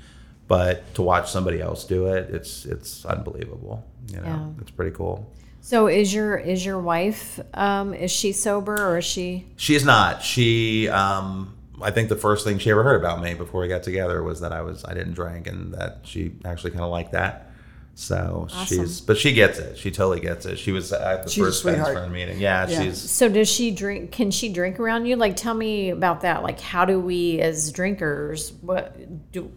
But 0.49 0.93
to 0.95 1.03
watch 1.03 1.31
somebody 1.31 1.61
else 1.61 1.85
do 1.85 2.07
it, 2.09 2.31
it's 2.35 2.65
it's 2.65 3.05
unbelievable. 3.05 3.85
You 4.09 4.17
know, 4.21 4.27
Yeah. 4.27 4.47
it's 4.61 4.71
pretty 4.73 4.91
cool. 4.97 5.31
So 5.65 5.87
is 5.87 6.13
your 6.13 6.37
is 6.37 6.67
your 6.67 6.79
wife 6.81 7.39
um 7.55 7.95
is 7.95 8.11
she 8.11 8.33
sober 8.33 8.75
or 8.75 8.99
is 8.99 9.05
she 9.05 9.47
She 9.57 9.75
is 9.75 9.85
not. 9.85 10.23
She, 10.23 10.89
um, 10.89 11.55
I 11.81 11.91
think 11.93 12.09
the 12.09 12.17
first 12.17 12.45
thing 12.45 12.59
she 12.59 12.71
ever 12.71 12.83
heard 12.83 13.01
about 13.01 13.23
me 13.23 13.35
before 13.35 13.61
we 13.63 13.69
got 13.69 13.83
together 13.83 14.23
was 14.23 14.41
that 14.41 14.53
I 14.53 14.63
was 14.63 14.85
I 14.85 14.93
didn't 14.93 15.15
drink, 15.15 15.47
and 15.47 15.73
that 15.75 16.01
she 16.03 16.33
actually 16.45 16.73
kind 16.73 16.85
of 16.85 16.91
liked 16.91 17.13
that. 17.13 17.49
So 17.95 18.49
she's, 18.67 19.01
but 19.03 19.19
she 19.19 19.33
gets 19.33 19.59
it. 19.59 19.77
She 19.77 19.91
totally 19.91 20.21
gets 20.21 20.47
it. 20.47 20.59
She 20.59 20.73
was 20.73 20.93
at 20.93 21.25
the 21.25 21.31
She's 21.31 21.45
first 21.45 21.65
Ben's 21.65 21.87
friend 21.87 22.13
meeting. 22.13 22.41
Yeah, 22.41 22.67
Yeah. 22.69 22.83
she's 22.83 22.99
So 23.11 23.29
does 23.29 23.49
she 23.49 23.71
drink 23.71 24.11
can 24.13 24.31
she 24.31 24.53
drink 24.53 24.81
around 24.81 25.07
you? 25.07 25.17
Like 25.17 25.37
tell 25.37 25.55
me 25.55 25.91
about 25.91 26.23
that. 26.23 26.43
Like 26.43 26.59
how 26.59 26.85
do 26.85 26.99
we 26.99 27.41
as 27.41 27.71
drinkers 27.71 28.53
what 28.63 28.97
do 29.31 29.53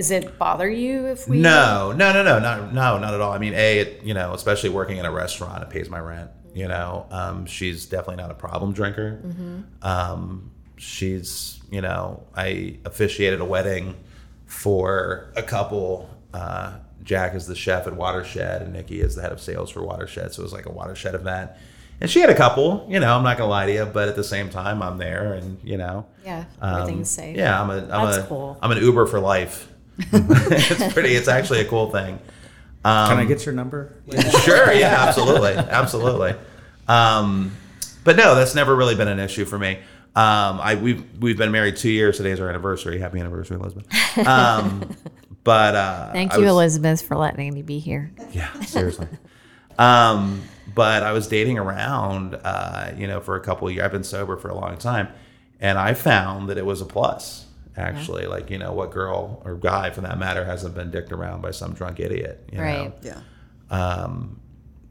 is 0.00 0.10
it 0.10 0.38
bother 0.38 0.68
you 0.68 1.06
if 1.08 1.28
we 1.28 1.38
No, 1.38 1.92
no, 1.92 2.10
no, 2.14 2.22
no, 2.22 2.38
not 2.38 2.72
no, 2.72 2.98
not 2.98 3.12
at 3.12 3.20
all. 3.20 3.32
I 3.32 3.38
mean, 3.38 3.52
a, 3.52 3.80
it, 3.80 4.02
you 4.02 4.14
know, 4.14 4.32
especially 4.32 4.70
working 4.70 4.96
in 4.96 5.04
a 5.04 5.12
restaurant, 5.12 5.62
it 5.62 5.68
pays 5.68 5.90
my 5.90 6.00
rent. 6.00 6.30
You 6.54 6.68
know, 6.68 7.06
um, 7.10 7.44
she's 7.44 7.84
definitely 7.84 8.16
not 8.16 8.30
a 8.30 8.34
problem 8.34 8.72
drinker. 8.72 9.20
Um, 9.82 10.52
she's, 10.78 11.60
you 11.70 11.82
know, 11.82 12.24
I 12.34 12.78
officiated 12.86 13.42
a 13.42 13.44
wedding 13.44 13.94
for 14.46 15.32
a 15.36 15.42
couple. 15.42 16.08
Uh, 16.32 16.78
Jack 17.04 17.34
is 17.34 17.46
the 17.46 17.54
chef 17.54 17.86
at 17.86 17.94
Watershed, 17.94 18.62
and 18.62 18.72
Nikki 18.72 19.02
is 19.02 19.16
the 19.16 19.22
head 19.22 19.32
of 19.32 19.40
sales 19.40 19.68
for 19.68 19.82
Watershed. 19.82 20.32
So 20.32 20.40
it 20.40 20.44
was 20.44 20.52
like 20.54 20.66
a 20.66 20.72
Watershed 20.72 21.14
event. 21.14 21.50
And 22.00 22.10
she 22.10 22.20
had 22.20 22.30
a 22.30 22.34
couple, 22.34 22.86
you 22.88 22.98
know, 22.98 23.14
I'm 23.14 23.22
not 23.22 23.36
gonna 23.36 23.50
lie 23.50 23.66
to 23.66 23.72
you, 23.72 23.84
but 23.84 24.08
at 24.08 24.16
the 24.16 24.24
same 24.24 24.48
time, 24.48 24.82
I'm 24.82 24.96
there, 24.96 25.34
and 25.34 25.58
you 25.62 25.76
know, 25.76 26.06
Yeah, 26.24 26.46
um, 26.60 26.80
everything's 26.80 27.10
safe. 27.10 27.36
Yeah, 27.36 27.60
I'm 27.60 27.68
a, 27.68 27.74
I'm 27.74 28.06
That's 28.06 28.16
a, 28.16 28.22
cool. 28.22 28.58
I'm 28.62 28.72
an 28.72 28.78
Uber 28.78 29.06
for 29.06 29.20
life. 29.20 29.69
It's 30.12 30.92
pretty. 30.92 31.14
It's 31.14 31.28
actually 31.28 31.60
a 31.60 31.64
cool 31.66 31.90
thing. 31.90 32.14
Um, 32.84 33.08
Can 33.08 33.18
I 33.18 33.24
get 33.26 33.44
your 33.44 33.54
number? 33.54 33.94
sure. 34.44 34.72
Yeah. 34.72 35.04
Absolutely. 35.08 35.52
Absolutely. 35.52 36.34
Um, 36.88 37.52
but 38.04 38.16
no, 38.16 38.34
that's 38.34 38.54
never 38.54 38.74
really 38.74 38.94
been 38.94 39.08
an 39.08 39.18
issue 39.20 39.44
for 39.44 39.58
me. 39.58 39.78
Um, 40.16 40.60
I 40.60 40.74
we've 40.80 41.04
we've 41.20 41.36
been 41.38 41.52
married 41.52 41.76
two 41.76 41.90
years. 41.90 42.16
Today's 42.16 42.40
our 42.40 42.48
anniversary. 42.48 42.98
Happy 42.98 43.20
anniversary, 43.20 43.58
Elizabeth. 43.58 43.86
Um, 44.26 44.96
but 45.44 45.74
uh, 45.76 46.12
Thank 46.12 46.32
I 46.32 46.36
you, 46.38 46.42
was- 46.44 46.50
Elizabeth, 46.52 47.02
for 47.02 47.16
letting 47.16 47.52
me 47.54 47.62
be 47.62 47.78
here. 47.78 48.10
yeah, 48.32 48.50
seriously. 48.62 49.06
um, 49.78 50.42
but 50.74 51.02
I 51.02 51.12
was 51.12 51.26
dating 51.26 51.58
around, 51.58 52.34
uh, 52.42 52.92
you 52.96 53.06
know, 53.06 53.20
for 53.20 53.36
a 53.36 53.40
couple 53.40 53.68
of 53.68 53.74
years. 53.74 53.84
I've 53.84 53.92
been 53.92 54.04
sober 54.04 54.36
for 54.36 54.48
a 54.48 54.54
long 54.54 54.76
time, 54.78 55.08
and 55.60 55.78
I 55.78 55.94
found 55.94 56.48
that 56.48 56.58
it 56.58 56.66
was 56.66 56.80
a 56.80 56.86
plus. 56.86 57.46
Actually, 57.76 58.26
like 58.26 58.50
you 58.50 58.58
know, 58.58 58.72
what 58.72 58.90
girl 58.90 59.40
or 59.44 59.54
guy, 59.54 59.90
for 59.90 60.00
that 60.02 60.18
matter, 60.18 60.44
hasn't 60.44 60.74
been 60.74 60.90
dicked 60.90 61.12
around 61.12 61.40
by 61.40 61.50
some 61.50 61.72
drunk 61.72 62.00
idiot? 62.00 62.48
You 62.52 62.60
Right. 62.60 63.04
Know? 63.04 63.20
Yeah. 63.70 63.76
Um, 63.76 64.40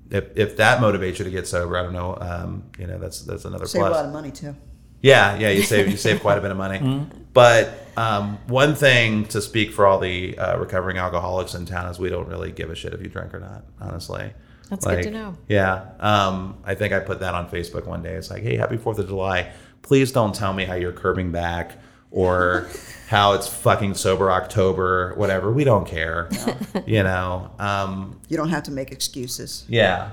if, 0.09 0.25
if 0.35 0.57
that 0.57 0.79
motivates 0.81 1.19
you 1.19 1.25
to 1.25 1.31
get 1.31 1.47
sober, 1.47 1.77
I 1.77 1.83
don't 1.83 1.93
know. 1.93 2.17
Um, 2.19 2.63
you 2.79 2.87
know, 2.87 2.97
that's 2.97 3.21
that's 3.21 3.45
another 3.45 3.67
Save 3.67 3.81
plus. 3.81 3.91
a 3.91 3.95
lot 3.95 4.05
of 4.05 4.11
money 4.13 4.31
too. 4.31 4.55
Yeah, 5.01 5.37
yeah, 5.37 5.49
you 5.49 5.61
save 5.61 5.87
you 5.89 5.97
save 5.97 6.19
quite 6.21 6.37
a 6.37 6.41
bit 6.41 6.51
of 6.51 6.57
money. 6.57 7.05
But 7.31 7.71
um, 7.95 8.39
one 8.47 8.73
thing 8.73 9.25
to 9.27 9.39
speak 9.39 9.71
for 9.71 9.85
all 9.85 9.99
the 9.99 10.35
uh, 10.37 10.57
recovering 10.57 10.97
alcoholics 10.97 11.53
in 11.53 11.65
town 11.67 11.85
is 11.91 11.99
we 11.99 12.09
don't 12.09 12.27
really 12.27 12.51
give 12.51 12.71
a 12.71 12.75
shit 12.75 12.91
if 12.91 13.01
you 13.01 13.07
drink 13.07 13.35
or 13.35 13.39
not. 13.39 13.65
Honestly, 13.79 14.33
That's 14.69 14.83
good 14.83 15.03
to 15.03 15.11
know. 15.11 15.37
Yeah, 15.47 15.85
um, 15.99 16.57
I 16.65 16.73
think 16.73 16.91
I 16.91 16.99
put 17.01 17.19
that 17.19 17.35
on 17.35 17.47
Facebook 17.49 17.85
one 17.85 18.01
day. 18.01 18.15
It's 18.15 18.31
like, 18.31 18.41
hey, 18.41 18.57
happy 18.57 18.77
Fourth 18.77 18.97
of 18.97 19.07
July. 19.07 19.51
Please 19.83 20.11
don't 20.11 20.33
tell 20.33 20.53
me 20.53 20.65
how 20.65 20.73
you're 20.73 20.91
curbing 20.91 21.31
back 21.31 21.77
or 22.11 22.67
how 23.07 23.33
it's 23.33 23.47
fucking 23.47 23.93
sober 23.95 24.31
October, 24.31 25.13
whatever. 25.15 25.51
We 25.51 25.63
don't 25.63 25.87
care. 25.87 26.29
You 26.85 27.03
know. 27.03 27.51
Um, 27.59 28.19
You 28.29 28.37
don't 28.37 28.49
have 28.49 28.63
to 28.63 28.71
make 28.71 28.91
excuses. 28.91 29.65
yeah. 29.67 30.11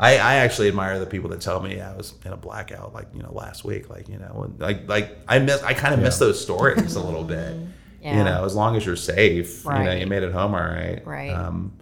I, 0.00 0.12
I 0.18 0.34
actually 0.36 0.68
admire 0.68 1.00
the 1.00 1.06
people 1.06 1.28
that 1.30 1.40
tell 1.40 1.58
me 1.60 1.80
I 1.80 1.92
was 1.96 2.14
in 2.24 2.32
a 2.32 2.36
blackout 2.36 2.94
like 2.94 3.08
you 3.12 3.20
know 3.20 3.32
last 3.32 3.64
week 3.64 3.90
like 3.90 4.08
you 4.08 4.16
know 4.16 4.48
like 4.58 4.88
like 4.88 5.18
I 5.26 5.40
miss 5.40 5.60
I 5.64 5.74
kind 5.74 5.92
of 5.92 5.98
miss 5.98 6.18
those 6.18 6.40
stories 6.40 6.94
a 6.94 7.02
little 7.02 7.24
bit 7.24 7.56
Yeah. 8.00 8.18
you 8.18 8.22
know 8.24 8.44
as 8.44 8.54
long 8.54 8.76
as 8.76 8.86
you're 8.86 8.94
safe 8.94 9.64
you 9.64 9.72
know 9.72 9.90
you 9.90 10.06
made 10.06 10.22
it 10.22 10.30
home 10.32 10.54
all 10.54 10.60
right 10.60 11.04
Right. 11.04 11.30
um, 11.30 11.72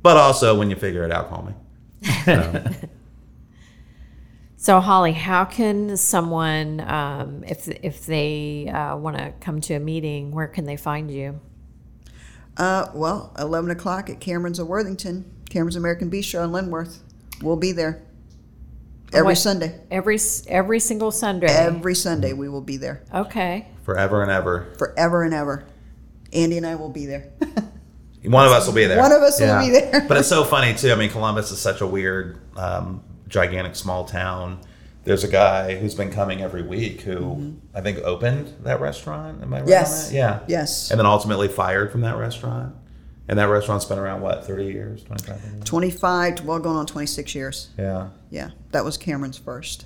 but 0.00 0.16
also 0.16 0.58
when 0.58 0.70
you 0.70 0.76
figure 0.76 1.04
it 1.04 1.12
out 1.12 1.28
call 1.28 1.42
me 1.42 1.52
So, 2.24 2.64
So, 4.66 4.80
Holly, 4.80 5.12
how 5.12 5.44
can 5.44 5.96
someone, 5.96 6.80
um, 6.80 7.44
if 7.44 7.68
if 7.84 8.04
they 8.04 8.68
uh, 8.68 8.96
want 8.96 9.16
to 9.16 9.32
come 9.40 9.60
to 9.60 9.74
a 9.74 9.78
meeting, 9.78 10.32
where 10.32 10.48
can 10.48 10.64
they 10.64 10.76
find 10.76 11.08
you? 11.08 11.38
Uh, 12.56 12.88
well, 12.92 13.32
11 13.38 13.70
o'clock 13.70 14.10
at 14.10 14.18
Cameron's 14.18 14.58
of 14.58 14.66
Worthington, 14.66 15.24
Cameron's 15.50 15.76
American 15.76 16.10
Bistro 16.10 16.42
in 16.42 16.50
Linworth. 16.50 16.98
We'll 17.40 17.54
be 17.54 17.70
there 17.70 18.02
every 19.12 19.26
What- 19.26 19.38
Sunday. 19.38 19.78
Every 19.88 20.18
every 20.48 20.80
single 20.80 21.12
Sunday. 21.12 21.46
Every 21.46 21.94
Sunday 21.94 22.32
we 22.32 22.48
will 22.48 22.60
be 22.60 22.76
there 22.76 23.04
okay. 23.14 23.68
forever 23.84 24.20
and 24.24 24.32
ever 24.32 24.74
forever 24.78 25.22
and 25.22 25.32
ever. 25.32 25.64
Andy 26.32 26.56
and 26.56 26.66
I 26.66 26.74
will 26.74 26.90
be 26.90 27.06
there. 27.06 27.30
one 28.24 28.44
of 28.44 28.50
us 28.50 28.66
will 28.66 28.74
be 28.74 28.86
there 28.86 28.98
One 28.98 29.12
of 29.12 29.22
us 29.22 29.38
will 29.38 29.60
be 29.60 29.70
there. 29.70 30.04
but 30.08 30.16
it's 30.16 30.28
so 30.28 30.42
funny 30.42 30.74
too 30.74 30.90
I 30.90 30.96
mean 30.96 31.10
Columbus 31.10 31.52
is 31.52 31.60
such 31.60 31.82
a 31.82 31.86
weird 31.86 32.40
um, 32.56 33.04
gigantic 33.40 33.76
small 33.76 34.04
town 34.06 34.58
there's 35.04 35.22
a 35.22 35.28
guy 35.28 35.76
who's 35.76 35.94
been 35.94 36.10
coming 36.10 36.40
every 36.42 36.62
week 36.62 37.02
who 37.02 37.54
I 37.74 37.80
think 37.82 37.98
opened 37.98 38.52
that 38.64 38.80
restaurant 38.80 39.42
am 39.42 39.52
I 39.52 39.58
right 39.58 39.62
on 39.62 39.68
Yes. 39.68 40.08
that? 40.08 40.14
yeah 40.14 40.40
Yes. 40.48 40.90
and 40.90 40.98
then 40.98 41.04
ultimately 41.06 41.48
fired 41.48 41.92
from 41.92 42.00
that 42.00 42.16
restaurant. 42.16 42.74
And 43.28 43.38
that 43.40 43.48
restaurant's 43.48 43.84
been 43.84 43.98
around 43.98 44.20
what, 44.22 44.46
thirty 44.46 44.66
years, 44.66 45.02
twenty 45.02 45.24
five 45.24 45.40
years? 45.42 45.64
25, 45.64 46.44
well, 46.44 46.60
going 46.60 46.76
on 46.76 46.86
26 46.86 47.34
years. 47.34 47.68
Yeah. 47.76 48.08
Yeah, 48.30 48.50
that 48.70 48.84
was 48.84 48.96
Cameron's 48.96 49.36
first. 49.36 49.84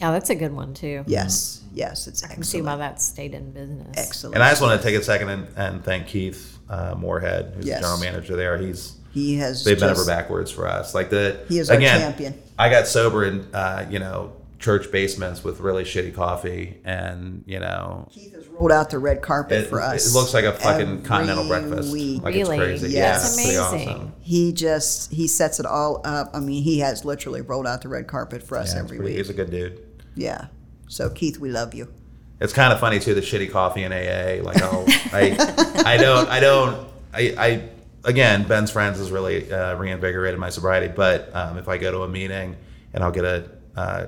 Yeah, 0.00 0.10
that's 0.12 0.30
a 0.30 0.34
good 0.34 0.52
one 0.52 0.72
too. 0.74 1.04
Yes, 1.06 1.62
yes, 1.74 2.06
it's 2.06 2.24
I 2.24 2.28
can 2.34 2.42
see 2.42 2.60
why 2.62 2.76
that 2.76 3.00
stayed 3.02 3.34
in 3.34 3.52
business. 3.52 3.96
Excellent. 3.98 4.34
And 4.34 4.42
I 4.42 4.48
just 4.50 4.60
want 4.62 4.80
to 4.80 4.86
take 4.86 4.98
a 4.98 5.04
second 5.04 5.28
and, 5.28 5.46
and 5.56 5.84
thank 5.84 6.06
Keith 6.06 6.58
uh, 6.70 6.94
Moorhead, 6.98 7.52
who's 7.54 7.66
Yes. 7.66 7.78
the 7.78 7.82
general 7.82 8.00
manager 8.00 8.34
there. 8.34 8.56
He's 8.58 8.96
he 9.12 9.36
has. 9.36 9.62
they've 9.64 9.78
been 9.78 9.90
just- 9.90 10.00
over 10.00 10.10
backwards 10.10 10.50
for 10.50 10.66
us. 10.66 10.94
Like 10.94 11.08
the 11.10 11.40
He 11.48 11.58
is 11.58 11.68
our 11.70 11.76
again, 11.76 12.00
champion. 12.00 12.34
I 12.58 12.70
got 12.70 12.86
sober 12.86 13.24
in 13.24 13.48
uh, 13.54 13.86
you 13.90 13.98
know 13.98 14.32
church 14.58 14.90
basements 14.90 15.44
with 15.44 15.60
really 15.60 15.84
shitty 15.84 16.14
coffee, 16.14 16.80
and 16.84 17.44
you 17.46 17.58
know 17.60 18.08
Keith 18.12 18.34
has 18.34 18.46
rolled 18.48 18.72
out 18.72 18.90
the 18.90 18.98
red 18.98 19.20
carpet 19.22 19.64
it, 19.64 19.68
for 19.68 19.80
us. 19.80 20.06
it 20.14 20.16
looks 20.18 20.32
like 20.32 20.44
a 20.44 20.52
fucking 20.52 20.88
every 20.88 21.02
continental 21.04 21.46
breakfast. 21.48 21.92
week. 21.92 22.22
Like 22.22 22.34
Really? 22.34 22.56
it's 22.58 22.80
crazy. 22.82 22.94
Yes. 22.94 22.94
Yeah, 22.94 23.12
That's 23.12 23.34
pretty 23.34 23.56
amazing. 23.84 23.88
awesome. 24.02 24.12
He 24.20 24.52
just 24.52 25.12
he 25.12 25.26
sets 25.28 25.60
it 25.60 25.66
all 25.66 26.00
up. 26.04 26.30
I 26.32 26.40
mean, 26.40 26.62
he 26.62 26.78
has 26.78 27.04
literally 27.04 27.40
rolled 27.42 27.66
out 27.66 27.82
the 27.82 27.88
red 27.88 28.06
carpet 28.06 28.42
for 28.42 28.56
us 28.56 28.72
Yeah, 28.74 28.80
every 28.80 28.96
pretty, 28.98 29.12
week. 29.12 29.18
he's 29.18 29.30
a 29.30 29.34
good 29.34 29.50
dude. 29.50 29.80
Yeah. 30.14 30.46
So 30.88 31.10
Keith, 31.10 31.38
we 31.38 31.50
love 31.50 31.74
you. 31.74 31.92
it's 32.40 32.52
kind 32.52 32.72
of 32.72 32.78
funny 32.80 33.00
too 33.00 33.14
the 33.14 33.20
shitty 33.20 33.50
coffee 33.50 33.82
in 33.82 33.92
AA. 33.92 34.42
Like 34.44 34.62
I'll, 34.62 34.84
I, 35.12 35.82
I 35.84 35.96
don't, 35.96 36.28
I 36.28 36.40
don't, 36.40 36.88
I, 37.12 37.34
I 37.38 37.68
again, 38.04 38.46
Ben's 38.46 38.70
friends 38.70 38.98
has 38.98 39.10
really 39.10 39.50
uh, 39.52 39.74
reinvigorated 39.76 40.38
my 40.38 40.50
sobriety. 40.50 40.92
But 40.94 41.34
um, 41.34 41.58
if 41.58 41.68
I 41.68 41.78
go 41.78 41.90
to 41.90 42.02
a 42.02 42.08
meeting 42.08 42.56
and 42.92 43.02
I'll 43.02 43.12
get 43.12 43.24
a 43.24 43.50
uh, 43.76 44.06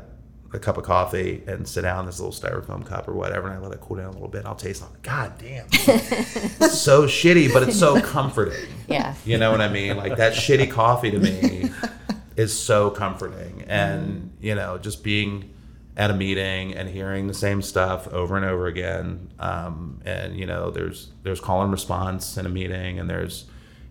a 0.53 0.59
cup 0.59 0.77
of 0.77 0.85
coffee 0.85 1.43
and 1.47 1.67
sit 1.67 1.83
down 1.83 2.01
in 2.01 2.07
this 2.07 2.21
little 2.21 2.33
styrofoam 2.33 2.85
cup 2.85 3.09
or 3.09 3.15
whatever, 3.15 3.49
and 3.49 3.57
I 3.57 3.61
let 3.61 3.73
it 3.73 3.81
cool 3.81 3.97
down 3.97 4.09
a 4.09 4.13
little 4.13 4.29
bit. 4.29 4.47
I'll 4.47 4.55
taste 4.55 4.83
it. 4.83 5.03
God 5.03 5.33
damn, 5.39 5.71
so 5.73 7.07
shitty, 7.07 7.53
but 7.53 7.65
it's 7.65 7.79
so 7.79 8.01
comforting. 8.01 8.67
Yeah. 8.89 9.15
You 9.25 9.39
know 9.39 9.51
what 9.51 9.61
I 9.61 9.69
mean? 9.69 9.97
Like 9.97 10.17
that 10.17 10.35
shitty 10.35 10.71
coffee 10.71 11.11
to 11.11 11.19
me 11.19 11.71
is 12.37 12.57
so 12.59 12.91
comforting, 12.91 13.65
and 13.67 14.33
you 14.41 14.55
know, 14.55 14.79
just 14.79 15.03
being 15.03 15.53
at 15.97 16.11
a 16.11 16.15
meeting 16.15 16.75
and 16.75 16.89
hearing 16.89 17.27
the 17.27 17.35
same 17.35 17.63
stuff 17.63 18.07
over 18.09 18.37
and 18.37 18.45
over 18.45 18.67
again. 18.67 19.31
Um, 19.39 20.01
and 20.05 20.37
you 20.37 20.47
know, 20.47 20.71
there's 20.71 21.09
there's 21.23 21.41
call 21.41 21.63
and 21.63 21.73
response 21.73 22.37
in 22.37 22.47
a 22.47 22.51
meeting, 22.51 22.99
and 22.99 23.11
there's 23.11 23.47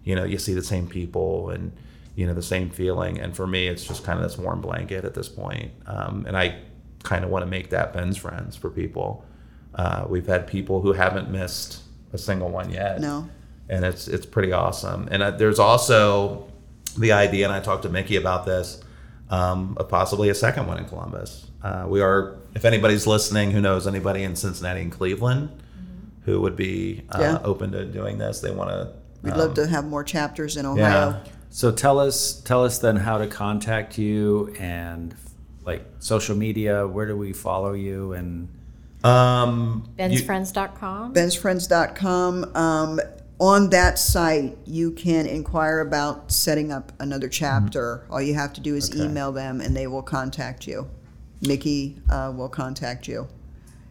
you 0.06 0.16
know, 0.16 0.24
you 0.24 0.38
see 0.38 0.54
the 0.54 0.64
same 0.64 0.88
people 0.88 1.50
and 1.50 1.72
you 2.16 2.26
know 2.26 2.34
the 2.34 2.42
same 2.42 2.70
feeling. 2.70 3.20
And 3.20 3.36
for 3.36 3.46
me, 3.46 3.68
it's 3.68 3.84
just 3.86 4.06
kind 4.06 4.18
of 4.18 4.24
this 4.24 4.38
warm 4.38 4.62
blanket 4.62 5.04
at 5.04 5.14
this 5.14 5.28
point. 5.28 5.72
Um, 5.86 6.24
and 6.28 6.38
I 6.38 6.60
kind 7.04 7.26
of 7.26 7.30
want 7.30 7.44
to 7.44 7.50
make 7.52 7.70
that 7.72 7.92
Ben's 7.92 8.16
friends 8.18 8.56
for 8.56 8.70
people. 8.70 9.26
Uh, 9.74 10.06
we've 10.08 10.26
had 10.28 10.48
people 10.48 10.80
who 10.82 10.94
haven't 10.94 11.30
missed 11.30 11.82
a 12.14 12.18
single 12.18 12.50
one 12.50 12.70
yet. 12.72 13.02
No. 13.02 13.28
And 13.68 13.84
it's 13.84 14.08
it's 14.08 14.26
pretty 14.26 14.54
awesome. 14.54 15.08
And 15.12 15.22
uh, 15.22 15.32
there's 15.32 15.60
also 15.60 16.48
the 16.98 17.12
idea, 17.12 17.46
and 17.46 17.54
I 17.54 17.60
talked 17.60 17.84
to 17.84 17.90
Mickey 17.90 18.16
about 18.16 18.46
this, 18.46 18.82
um, 19.30 19.76
of 19.78 19.90
possibly 19.90 20.30
a 20.30 20.36
second 20.36 20.68
one 20.68 20.78
in 20.78 20.86
Columbus. 20.86 21.48
Uh, 21.64 21.86
we 21.90 22.00
are, 22.00 22.38
if 22.54 22.64
anybody's 22.64 23.06
listening 23.08 23.52
who 23.52 23.60
knows 23.60 23.88
anybody 23.88 24.24
in 24.24 24.36
Cincinnati 24.36 24.82
and 24.82 24.92
Cleveland 24.92 25.50
who 26.26 26.40
would 26.42 26.56
be 26.56 27.04
uh, 27.10 27.18
Yeah. 27.20 27.40
open 27.44 27.72
to 27.72 27.86
doing 27.86 28.18
this, 28.20 28.40
they 28.40 28.52
want 28.52 28.70
to. 28.70 28.94
We'd 29.26 29.36
love 29.36 29.54
to 29.56 29.68
have 29.68 29.86
more 29.86 30.04
chapters 30.04 30.56
in 30.58 30.66
Ohio. 30.66 30.82
Yeah. 30.84 31.08
Ohio. 31.08 31.22
So 31.50 31.72
tell 31.72 32.00
us, 32.00 32.42
tell 32.42 32.64
us 32.66 32.80
then 32.80 32.96
how 32.98 33.18
to 33.18 33.28
contact 33.28 33.98
you 33.98 34.54
and 34.60 35.16
like 35.66 35.86
social 36.00 36.36
media. 36.36 36.86
Where 36.88 37.06
do 37.06 37.18
we 37.18 37.34
follow 37.34 37.74
you? 37.74 38.14
And 38.14 38.50
Um, 39.04 39.88
you- 39.98 40.04
bensfriends.com. 40.04 41.14
bensfriends.com. 41.14 42.56
Um, 42.56 43.00
on 43.40 43.70
that 43.72 44.00
site, 44.00 44.58
you 44.66 44.92
can 44.92 45.26
inquire 45.28 45.80
about 45.82 46.32
setting 46.32 46.72
up 46.72 46.92
another 47.00 47.28
chapter. 47.28 48.04
All 48.10 48.22
you 48.22 48.34
have 48.36 48.54
to 48.54 48.62
do 48.62 48.76
is 48.76 48.90
Okay. 48.90 49.04
email 49.04 49.32
them 49.32 49.60
and 49.62 49.76
they 49.76 49.88
will 49.88 50.02
contact 50.02 50.68
you. 50.68 50.88
Mickey 51.42 51.98
uh, 52.10 52.32
will 52.36 52.48
contact 52.50 53.08
you 53.08 53.28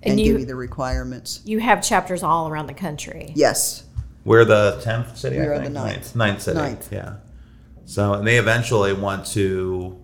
and, 0.02 0.12
And 0.12 0.18
give 0.18 0.26
you- 0.26 0.38
you 0.38 0.44
the 0.46 0.54
requirements. 0.56 1.40
you 1.44 1.60
have 1.60 1.82
chapters 1.82 2.22
all 2.22 2.48
around 2.48 2.66
the 2.66 2.74
country. 2.74 3.32
Yes. 3.36 3.84
We're 4.24 4.44
the 4.44 4.80
tenth 4.82 5.16
city. 5.18 5.36
We 5.36 5.42
I 5.42 5.46
are 5.46 5.54
think. 5.56 5.64
the 5.66 5.70
ninth. 5.80 6.16
ninth 6.16 6.42
city. 6.42 6.58
Ninth. 6.58 6.88
Yeah. 6.92 7.14
So, 7.84 8.14
and 8.14 8.26
they 8.26 8.38
eventually 8.38 8.92
want 8.94 9.26
to 9.26 10.00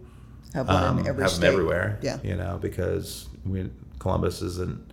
Have 0.54 0.68
one 0.68 0.84
um, 0.84 0.98
in 0.98 1.06
every 1.06 1.22
have 1.22 1.30
state. 1.32 1.40
them 1.42 1.52
everywhere. 1.54 1.98
Yeah. 2.02 2.18
You 2.22 2.36
know, 2.36 2.58
because 2.60 3.28
we 3.46 3.70
Columbus 3.98 4.42
isn't 4.42 4.92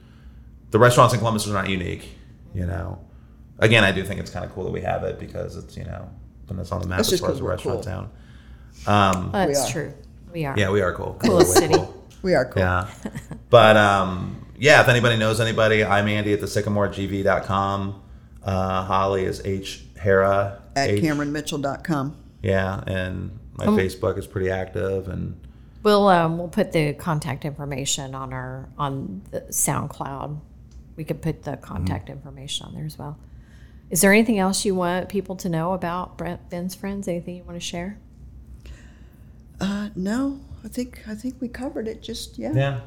the 0.72 0.80
restaurants 0.80 1.14
in 1.14 1.20
Columbus 1.20 1.48
are 1.48 1.54
not 1.54 1.70
unique. 1.70 2.10
You 2.54 2.66
know, 2.66 3.00
again, 3.60 3.84
I 3.84 3.92
do 3.92 4.04
think 4.04 4.20
it's 4.20 4.32
kind 4.32 4.46
of 4.46 4.52
cool 4.54 4.64
that 4.64 4.72
we 4.72 4.82
have 4.82 5.04
it 5.04 5.20
because 5.20 5.58
it's 5.58 5.76
you 5.78 5.84
know 5.84 6.10
putting 6.48 6.62
us 6.62 6.72
on 6.72 6.82
the 6.82 6.88
map 6.88 6.98
That's 7.00 7.10
as 7.10 7.20
just 7.20 7.24
far 7.24 7.32
as 7.32 7.38
'cause 7.40 7.42
a 7.42 7.50
restaurant 7.50 7.84
cool. 7.84 8.08
town. 8.88 9.16
Um, 9.16 9.30
That's 9.34 9.68
are. 9.68 9.72
true. 9.72 9.94
We 10.34 10.46
are. 10.46 10.58
yeah, 10.58 10.70
we 10.70 10.82
are 10.82 10.94
cool. 10.94 11.18
Coolest 11.20 11.54
city. 11.54 11.74
cool. 11.74 12.06
We 12.22 12.34
are 12.36 12.46
cool. 12.46 12.62
Yeah. 12.64 12.88
But 13.50 13.76
um, 13.78 14.46
yeah, 14.58 14.82
if 14.82 14.88
anybody 14.88 15.18
knows 15.18 15.40
anybody, 15.40 15.84
I'm 15.84 16.08
Andy 16.08 16.34
at 16.34 16.40
the 16.42 16.48
sycamore.gv.com. 16.48 18.02
Uh, 18.48 18.84
Holly 18.86 19.26
is 19.26 19.42
H 19.46 19.84
Hara 20.00 20.62
At 20.76 20.90
H- 20.90 21.04
CameronMitchell.com. 21.04 22.16
Yeah, 22.42 22.82
and 22.88 23.38
my 23.58 23.66
Um, 23.66 23.78
Facebook 23.78 24.18
is 24.18 24.26
pretty 24.26 24.50
active, 24.50 25.08
and 25.10 25.36
We'll 25.84 26.08
um, 26.08 26.38
we'll 26.38 26.48
put 26.48 26.72
the 26.72 26.94
contact 26.94 27.46
information 27.46 28.16
on 28.16 28.34
our 28.34 28.68
on 28.78 29.22
the 29.32 29.42
SoundCloud. 29.42 30.40
We 30.96 31.04
could 31.04 31.22
put 31.22 31.44
the 31.44 31.56
contact 31.58 32.10
information 32.10 32.66
on 32.68 32.74
there 32.74 32.86
as 32.86 32.98
well. 32.98 33.18
Is 33.90 34.02
there 34.02 34.12
anything 34.12 34.38
else 34.40 34.66
you 34.66 34.76
want 34.76 35.08
people 35.08 35.36
to 35.38 35.50
know 35.50 35.74
about 35.74 36.18
Brent 36.18 36.50
Ben's 36.50 36.74
friends? 36.76 37.08
Anything 37.08 37.36
you 37.38 37.44
want 37.44 37.56
to 37.58 37.66
share? 37.66 38.00
Uh, 39.62 39.90
no, 39.96 40.40
I 40.64 40.68
think 40.68 41.04
I 41.08 41.16
think 41.16 41.36
we 41.40 41.48
covered 41.48 41.88
it. 41.88 42.02
Just 42.02 42.38
yeah. 42.38 42.54
yeah. 42.54 42.80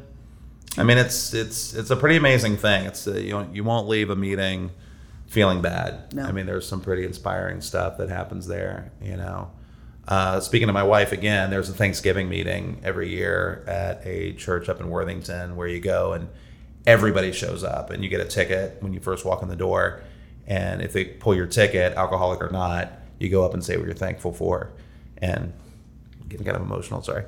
I 0.77 0.83
mean, 0.83 0.99
it's 0.99 1.33
it's 1.33 1.75
it's 1.75 1.91
a 1.91 1.97
pretty 1.97 2.17
amazing 2.17 2.57
thing. 2.57 2.85
It's 2.87 3.07
uh, 3.07 3.15
you 3.15 3.35
won't- 3.35 3.55
you 3.55 3.65
won't 3.65 3.89
leave 3.89 4.11
a 4.11 4.17
meeting 4.17 4.71
feeling 5.31 5.63
bad. 5.63 6.13
No. 6.13 6.25
I 6.25 6.33
mean, 6.33 6.47
there's 6.47 6.67
some 6.67 6.81
pretty 6.81 7.05
inspiring 7.05 7.61
stuff 7.61 7.99
that 7.99 8.09
happens 8.09 8.49
there. 8.49 8.91
You 9.01 9.17
know, 9.17 9.53
uh, 10.09 10.41
speaking 10.41 10.67
to 10.67 10.73
my 10.73 10.83
wife 10.83 11.13
again, 11.13 11.51
there's 11.51 11.71
a 11.71 11.73
Thanksgiving 11.73 12.29
meeting 12.29 12.81
every 12.83 13.09
year 13.09 13.65
at 13.69 14.05
a 14.05 14.33
church 14.33 14.69
up 14.69 14.81
in 14.81 14.91
Worthington 14.91 15.55
where 15.55 15.69
you 15.69 15.79
go 15.79 16.15
and 16.15 16.29
everybody 16.85 17.31
shows 17.31 17.63
up 17.63 17.91
and 17.91 18.03
you 18.03 18.11
get 18.11 18.21
a 18.21 18.25
ticket 18.25 18.83
when 18.83 18.93
you 18.93 18.99
first 18.99 19.25
walk 19.25 19.41
in 19.41 19.49
the 19.49 19.55
door. 19.55 20.03
And 20.49 20.83
if 20.83 20.93
they 20.93 21.05
pull 21.05 21.37
your 21.37 21.47
ticket, 21.47 21.95
alcoholic 21.95 22.43
or 22.43 22.51
not, 22.51 22.91
you 23.21 23.29
go 23.29 23.45
up 23.45 23.55
and 23.55 23.65
say 23.65 23.77
what 23.77 23.87
you're 23.87 23.95
thankful 23.95 24.33
for. 24.33 24.73
And 25.19 25.53
I'm 26.21 26.29
getting 26.29 26.45
kind 26.45 26.57
of 26.57 26.63
emotional, 26.63 27.03
sorry. 27.03 27.27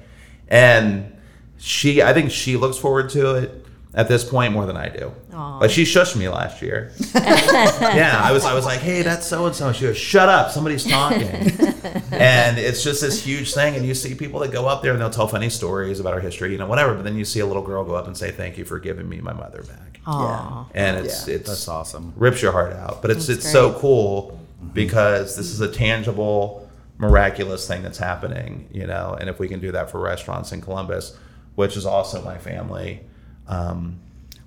And 0.48 1.16
she, 1.56 2.02
I 2.02 2.12
think 2.12 2.32
she 2.32 2.56
looks 2.56 2.78
forward 2.78 3.10
to 3.10 3.36
it 3.36 3.64
at 3.94 4.08
this 4.08 4.28
point 4.28 4.52
more 4.52 4.66
than 4.66 4.76
I 4.76 4.88
do. 4.88 5.14
Aw. 5.34 5.58
Like 5.58 5.70
she 5.70 5.84
shushed 5.84 6.16
me 6.16 6.28
last 6.28 6.60
year. 6.62 6.92
yeah, 7.14 8.20
I 8.22 8.32
was, 8.32 8.44
I 8.44 8.54
was 8.54 8.64
like, 8.64 8.80
hey, 8.80 9.02
that's 9.02 9.26
so 9.26 9.46
and 9.46 9.54
so. 9.54 9.72
She 9.72 9.84
goes, 9.84 9.96
shut 9.96 10.28
up, 10.28 10.50
somebody's 10.50 10.84
talking. 10.84 11.20
and 12.12 12.58
it's 12.58 12.82
just 12.84 13.00
this 13.00 13.24
huge 13.24 13.54
thing. 13.54 13.74
And 13.76 13.86
you 13.86 13.94
see 13.94 14.14
people 14.14 14.40
that 14.40 14.52
go 14.52 14.66
up 14.68 14.82
there 14.82 14.92
and 14.92 15.00
they'll 15.00 15.10
tell 15.10 15.28
funny 15.28 15.48
stories 15.48 16.00
about 16.00 16.12
our 16.12 16.20
history, 16.20 16.52
you 16.52 16.58
know, 16.58 16.66
whatever. 16.66 16.94
But 16.94 17.04
then 17.04 17.16
you 17.16 17.24
see 17.24 17.40
a 17.40 17.46
little 17.46 17.62
girl 17.62 17.84
go 17.84 17.94
up 17.94 18.06
and 18.06 18.16
say, 18.16 18.30
thank 18.30 18.58
you 18.58 18.64
for 18.64 18.78
giving 18.78 19.08
me 19.08 19.20
my 19.20 19.32
mother 19.32 19.62
back. 19.62 20.00
Aw. 20.06 20.66
And 20.74 20.98
it's, 21.04 21.26
Yeah. 21.26 21.36
it's 21.36 21.48
that's 21.48 21.68
awesome. 21.68 22.12
rips 22.16 22.42
your 22.42 22.52
heart 22.52 22.72
out. 22.74 23.00
But 23.02 23.10
it's 23.10 23.26
That's 23.26 23.44
it's 23.44 23.52
so 23.52 23.72
cool 23.78 24.38
because 24.74 25.36
this 25.36 25.46
is 25.46 25.60
a 25.60 25.70
tangible, 25.70 26.68
miraculous 26.98 27.66
thing 27.66 27.82
that's 27.82 27.98
happening, 27.98 28.68
you 28.72 28.86
know. 28.86 29.16
And 29.18 29.30
if 29.30 29.38
we 29.38 29.48
can 29.48 29.60
do 29.60 29.72
that 29.72 29.90
for 29.90 29.98
restaurants 30.00 30.52
in 30.52 30.60
Columbus, 30.60 31.16
which 31.54 31.76
is 31.76 31.86
also 31.86 32.22
my 32.22 32.38
family, 32.38 33.00
um, 33.48 33.98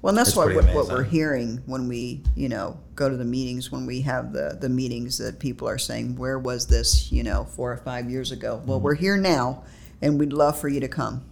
Well, 0.06 0.12
and 0.12 0.20
that's 0.20 0.30
It's 0.30 0.38
what, 0.38 0.53
what, 0.53 0.66
what 0.66 0.88
we're 0.88 1.03
hearing 1.03 1.64
when 1.66 1.88
we, 1.88 2.22
you 2.36 2.47
know, 2.47 2.78
go 2.93 3.10
to 3.10 3.18
the 3.18 3.26
meetings, 3.26 3.72
when 3.72 3.88
we 3.88 4.01
have 4.01 4.34
the, 4.34 4.56
the 4.62 4.70
meetings 4.70 5.18
that 5.18 5.39
people 5.39 5.68
are 5.68 5.80
saying, 5.80 6.16
where 6.16 6.38
was 6.38 6.68
this, 6.68 7.12
you 7.12 7.24
know, 7.24 7.43
four 7.45 7.72
or 7.72 7.78
five 7.78 8.08
years 8.08 8.32
ago? 8.32 8.62
Well, 8.68 8.78
Mm-hmm. 8.78 8.84
we're 8.86 8.93
here 8.93 9.18
now, 9.18 9.64
and 10.03 10.20
we'd 10.20 10.32
love 10.32 10.60
for 10.60 10.70
you 10.70 10.80
to 10.80 10.88
come. 10.88 11.24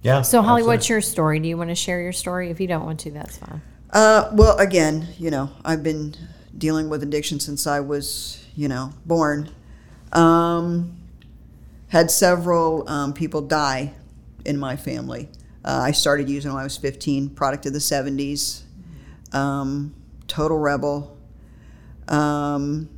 yeah. 0.00 0.22
So 0.22 0.40
Holly, 0.40 0.60
absolutely. 0.62 0.66
what's 0.76 0.88
your 0.88 1.00
story? 1.02 1.40
Do 1.40 1.48
you 1.50 1.58
want 1.58 1.68
to 1.68 1.74
share 1.74 2.00
your 2.00 2.14
story? 2.14 2.48
If 2.50 2.58
you 2.58 2.66
don't 2.66 2.86
want 2.86 3.00
to, 3.00 3.10
that's 3.10 3.36
fine. 3.36 3.60
Uh, 3.90 4.30
well, 4.32 4.56
again, 4.56 5.08
you 5.18 5.30
know, 5.30 5.50
I've 5.62 5.82
been 5.82 6.14
dealing 6.56 6.88
with 6.88 7.02
addiction 7.02 7.38
since 7.38 7.66
I 7.66 7.80
was, 7.80 8.42
you 8.56 8.68
know, 8.68 8.94
born. 9.04 9.50
Um, 10.14 10.96
had 11.88 12.10
several 12.10 12.88
um, 12.88 13.12
people 13.12 13.42
die 13.42 13.92
in 14.46 14.56
my 14.56 14.74
family. 14.76 15.28
Uh, 15.66 15.80
I 15.82 15.90
started 15.90 16.28
using 16.28 16.52
when 16.52 16.60
I 16.60 16.64
was 16.64 16.76
15, 16.76 17.30
product 17.30 17.66
of 17.66 17.72
the 17.72 17.80
70s. 17.80 18.62
Um, 19.32 19.94
total 20.28 20.58
rebel. 20.58 21.18
Um, 22.06 22.88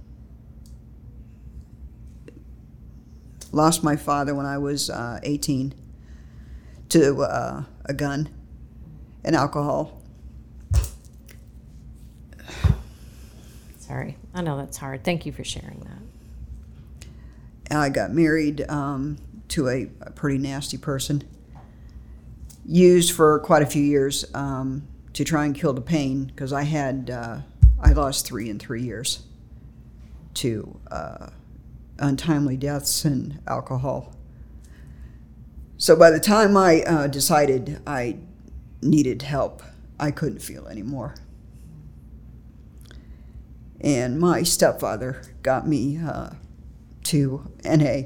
lost 3.52 3.82
my 3.82 3.96
father 3.96 4.34
when 4.34 4.44
I 4.44 4.58
was 4.58 4.90
uh, 4.90 5.18
18 5.22 5.74
to 6.90 7.22
uh, 7.22 7.62
a 7.86 7.94
gun 7.94 8.28
and 9.24 9.34
alcohol. 9.34 10.02
Sorry, 13.78 14.18
I 14.34 14.42
know 14.42 14.58
that's 14.58 14.76
hard. 14.76 15.04
Thank 15.04 15.24
you 15.24 15.32
for 15.32 15.44
sharing 15.44 15.80
that. 15.80 17.78
I 17.78 17.88
got 17.88 18.12
married 18.12 18.68
um, 18.68 19.16
to 19.48 19.68
a, 19.68 19.90
a 20.02 20.10
pretty 20.10 20.36
nasty 20.36 20.76
person. 20.76 21.22
Used 22.70 23.12
for 23.12 23.40
quite 23.40 23.62
a 23.62 23.66
few 23.66 23.82
years 23.82 24.26
um, 24.34 24.86
to 25.14 25.24
try 25.24 25.46
and 25.46 25.54
kill 25.54 25.72
the 25.72 25.80
pain 25.80 26.26
because 26.26 26.52
I 26.52 26.64
had 26.64 27.08
uh, 27.08 27.38
I 27.80 27.92
lost 27.92 28.26
three 28.26 28.50
in 28.50 28.58
three 28.58 28.82
years 28.82 29.22
to 30.34 30.78
uh, 30.90 31.28
untimely 31.98 32.58
deaths 32.58 33.06
and 33.06 33.40
alcohol. 33.46 34.14
So 35.78 35.96
by 35.96 36.10
the 36.10 36.20
time 36.20 36.58
I 36.58 36.82
uh, 36.82 37.06
decided 37.06 37.80
I 37.86 38.18
needed 38.82 39.22
help, 39.22 39.62
I 39.98 40.10
couldn't 40.10 40.40
feel 40.42 40.66
anymore. 40.68 41.14
And 43.80 44.18
my 44.18 44.42
stepfather 44.42 45.22
got 45.42 45.66
me 45.66 45.98
uh, 45.98 46.30
to 47.04 47.50
NA 47.64 48.02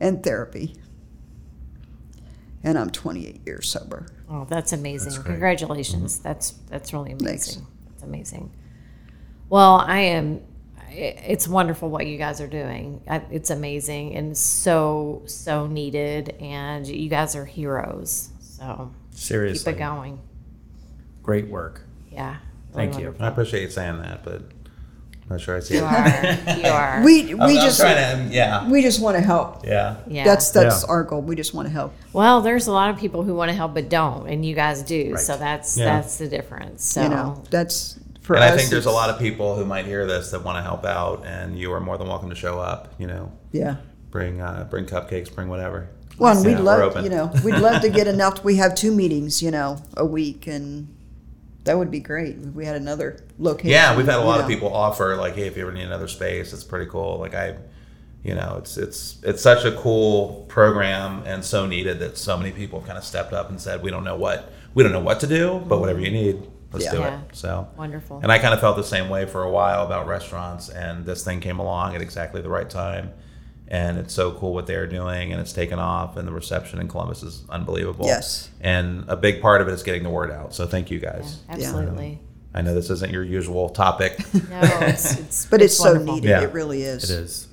and 0.00 0.22
therapy. 0.22 0.74
And 2.64 2.78
I'm 2.78 2.90
28 2.90 3.46
years 3.46 3.68
sober. 3.68 4.06
Oh, 4.28 4.44
that's 4.48 4.72
amazing! 4.72 5.10
That's 5.10 5.22
great. 5.22 5.32
Congratulations. 5.34 6.16
Mm-hmm. 6.16 6.24
That's 6.24 6.50
that's 6.68 6.92
really 6.92 7.12
amazing. 7.12 7.62
Thanks. 7.62 7.62
That's 7.90 8.02
amazing. 8.02 8.50
Well, 9.48 9.76
I 9.76 10.00
am. 10.00 10.42
It's 10.90 11.46
wonderful 11.46 11.90
what 11.90 12.06
you 12.06 12.18
guys 12.18 12.40
are 12.40 12.48
doing. 12.48 13.02
It's 13.30 13.50
amazing 13.50 14.16
and 14.16 14.36
so 14.36 15.22
so 15.26 15.66
needed. 15.66 16.30
And 16.40 16.86
you 16.86 17.08
guys 17.08 17.36
are 17.36 17.44
heroes. 17.44 18.30
So 18.40 18.90
Seriously. 19.10 19.72
keep 19.72 19.76
it 19.76 19.78
going. 19.78 20.18
Great 21.22 21.48
work. 21.48 21.82
Yeah. 22.10 22.36
Thank 22.72 22.98
you. 22.98 23.14
I 23.20 23.28
appreciate 23.28 23.62
you 23.62 23.70
saying 23.70 23.98
that, 24.00 24.24
but 24.24 24.34
I'm 24.36 24.50
not 25.30 25.40
sure 25.40 25.56
I 25.56 25.60
see 25.60 25.74
You 25.74 25.80
it. 25.80 25.84
are. 25.84 26.56
You 26.58 26.66
are. 26.68 27.02
We 27.04 27.20
I'm, 27.32 27.38
we 27.38 27.58
I'm 27.58 27.64
just 27.66 27.80
trying 27.80 28.28
to, 28.28 28.34
yeah, 28.34 28.68
we 28.70 28.82
just 28.82 29.00
want 29.00 29.16
to 29.16 29.20
help. 29.22 29.64
yeah. 29.66 29.96
yeah. 30.06 30.24
That's 30.24 30.50
that's 30.50 30.82
Yeah. 30.84 30.90
our 30.90 31.04
goal. 31.04 31.20
We 31.22 31.36
just 31.36 31.52
want 31.54 31.66
to 31.68 31.72
help. 31.72 31.92
well, 32.12 32.40
there's 32.40 32.66
a 32.66 32.72
lot 32.72 32.90
of 32.90 32.98
people 32.98 33.22
who 33.22 33.34
want 33.34 33.50
to 33.50 33.54
help 33.54 33.74
but 33.74 33.88
don't, 33.88 34.26
and 34.28 34.44
you 34.44 34.54
guys 34.54 34.82
do. 34.82 35.12
Right. 35.12 35.20
So 35.20 35.36
that's 35.36 35.76
Yeah. 35.76 35.84
that's 35.86 36.18
the 36.18 36.28
difference. 36.28 36.84
So 36.84 37.02
You 37.02 37.08
know, 37.10 37.42
that's 37.50 37.98
for 38.22 38.34
and 38.36 38.44
us. 38.44 38.52
I 38.52 38.56
think 38.56 38.70
there's 38.70 38.86
a 38.86 38.90
lot 38.90 39.10
of 39.10 39.18
people 39.18 39.54
who 39.56 39.64
might 39.64 39.86
hear 39.86 40.06
this 40.06 40.30
that 40.32 40.44
want 40.44 40.58
to 40.58 40.62
help 40.62 40.84
out, 40.84 41.24
and 41.26 41.58
you 41.58 41.72
are 41.72 41.80
more 41.80 41.96
than 41.98 42.08
welcome 42.08 42.30
to 42.30 42.36
show 42.36 42.58
up. 42.58 42.92
You 42.98 43.06
know, 43.06 43.32
Yeah. 43.52 43.76
bring 44.10 44.40
uh, 44.40 44.66
bring 44.70 44.86
cupcakes, 44.86 45.34
bring 45.34 45.48
whatever. 45.48 45.88
Well, 46.18 46.36
and 46.36 46.44
Yeah, 46.44 46.50
we'd 46.56 46.58
we're 46.58 46.64
love, 46.64 47.04
you 47.04 47.10
know, 47.10 47.30
we'd 47.44 47.54
love 47.58 47.80
to 47.82 47.88
get 47.90 48.06
enough. 48.14 48.42
We 48.42 48.56
have 48.56 48.74
two 48.74 48.92
meetings, 48.94 49.40
you 49.40 49.50
know, 49.52 49.80
a 49.96 50.04
week, 50.04 50.46
and 50.48 50.88
that 51.68 51.76
would 51.76 51.90
be 51.90 52.00
great 52.00 52.36
if 52.36 52.54
we 52.54 52.64
had 52.64 52.76
another 52.76 53.18
location. 53.38 53.70
Yeah, 53.70 53.94
we've 53.94 54.06
had 54.06 54.18
a 54.18 54.24
lot 54.24 54.36
you 54.36 54.42
of 54.42 54.48
people 54.48 54.74
offer 54.74 55.16
like, 55.16 55.34
hey, 55.34 55.46
if 55.46 55.54
you 55.54 55.62
ever 55.62 55.72
need 55.72 55.82
another 55.84 56.08
space, 56.08 56.54
it's 56.54 56.64
pretty 56.64 56.90
cool. 56.90 57.18
Like 57.18 57.34
I, 57.34 57.56
you 58.24 58.34
know, 58.34 58.56
it's 58.58 58.78
it's 58.78 59.18
it's 59.22 59.42
such 59.42 59.66
a 59.66 59.72
cool 59.72 60.46
program 60.48 61.22
and 61.26 61.44
so 61.44 61.66
needed 61.66 61.98
that 61.98 62.16
so 62.16 62.38
many 62.38 62.52
people 62.52 62.80
kind 62.80 62.96
of 62.96 63.04
stepped 63.04 63.34
up 63.34 63.50
and 63.50 63.60
said, 63.60 63.82
we 63.82 63.90
don't 63.90 64.02
know 64.02 64.16
what 64.16 64.50
we 64.72 64.82
don't 64.82 64.92
know 64.92 65.00
what 65.00 65.20
to 65.20 65.26
do, 65.26 65.62
but 65.68 65.78
whatever 65.78 66.00
you 66.00 66.10
need, 66.10 66.42
let's 66.72 66.86
Yeah. 66.86 66.90
do 66.92 66.98
Yeah. 67.00 67.20
it. 67.20 67.36
So 67.36 67.68
Wonderful. 67.76 68.20
And 68.22 68.32
I 68.32 68.38
kind 68.38 68.54
of 68.54 68.60
felt 68.60 68.76
the 68.76 68.82
same 68.82 69.10
way 69.10 69.26
for 69.26 69.42
a 69.42 69.50
while 69.50 69.84
about 69.84 70.06
restaurants, 70.06 70.70
and 70.70 71.04
this 71.04 71.22
thing 71.22 71.40
came 71.40 71.58
along 71.58 71.94
at 71.94 72.00
exactly 72.00 72.40
the 72.40 72.48
right 72.48 72.68
time. 72.70 73.10
And 73.70 73.98
it's 73.98 74.14
so 74.14 74.32
cool 74.32 74.54
what 74.54 74.66
they're 74.66 74.86
doing, 74.86 75.30
and 75.30 75.40
it's 75.42 75.52
taken 75.52 75.78
off, 75.78 76.16
and 76.16 76.26
the 76.26 76.32
reception 76.32 76.80
in 76.80 76.88
Columbus 76.88 77.22
is 77.22 77.44
unbelievable. 77.50 78.06
Yes. 78.06 78.48
And 78.62 79.04
a 79.08 79.16
big 79.16 79.42
part 79.42 79.60
of 79.60 79.68
it 79.68 79.72
is 79.72 79.82
getting 79.82 80.02
the 80.04 80.08
word 80.10 80.30
out. 80.30 80.54
So 80.54 80.66
thank 80.66 80.90
you 80.90 80.98
Yeah, 80.98 81.12
guys. 81.16 81.40
absolutely. 81.50 82.18
I 82.54 82.62
know 82.62 82.74
this 82.74 82.88
isn't 82.88 83.12
your 83.12 83.22
usual 83.24 83.68
topic. 83.68 84.18
No, 84.48 84.60
it's, 84.80 85.18
it's 85.18 85.46
But 85.46 85.60
it's, 85.60 85.76
so 85.76 85.84
wonderful. 85.92 86.14
needed. 86.14 86.28
Yeah. 86.30 86.42
It 86.44 86.52
really 86.54 86.82
is. 86.82 87.10
It 87.10 87.14
is. 87.20 87.48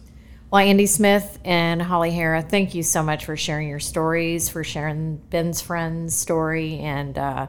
Well, 0.51 0.61
Andy 0.63 0.86
Smith 0.86 1.38
and 1.43 1.82
Holly 1.82 2.11
Hara, 2.11 2.41
thank 2.41 2.74
you 2.76 2.82
so 2.84 3.03
much 3.03 3.26
for 3.26 3.36
sharing 3.36 3.68
your 3.68 3.80
stories, 3.82 4.47
for 4.47 4.63
sharing 4.63 5.18
Ben's 5.18 5.59
friend's 5.59 6.16
story. 6.16 6.78
And 6.80 7.18
uh, 7.18 7.47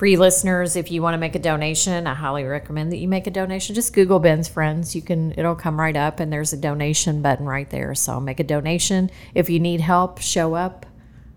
for 0.00 0.06
you 0.06 0.18
listeners, 0.18 0.76
if 0.76 0.90
you 0.90 1.02
want 1.02 1.12
to 1.12 1.18
make 1.18 1.34
a 1.34 1.38
donation, 1.38 2.06
I 2.06 2.14
highly 2.14 2.44
recommend 2.44 2.90
that 2.90 2.96
you 2.96 3.06
make 3.06 3.26
a 3.26 3.30
donation. 3.30 3.74
Just 3.74 3.92
Google 3.92 4.18
Ben's 4.18 4.48
friends. 4.48 4.96
You 4.96 5.02
can 5.02 5.34
it'll 5.36 5.54
come 5.54 5.78
right 5.78 5.94
up 5.94 6.20
and 6.20 6.32
there's 6.32 6.54
a 6.54 6.56
donation 6.56 7.20
button 7.20 7.44
right 7.44 7.68
there. 7.68 7.94
So 7.94 8.18
make 8.18 8.40
a 8.40 8.44
donation. 8.44 9.10
If 9.34 9.50
you 9.50 9.60
need 9.60 9.82
help, 9.82 10.18
show 10.22 10.54
up. 10.54 10.86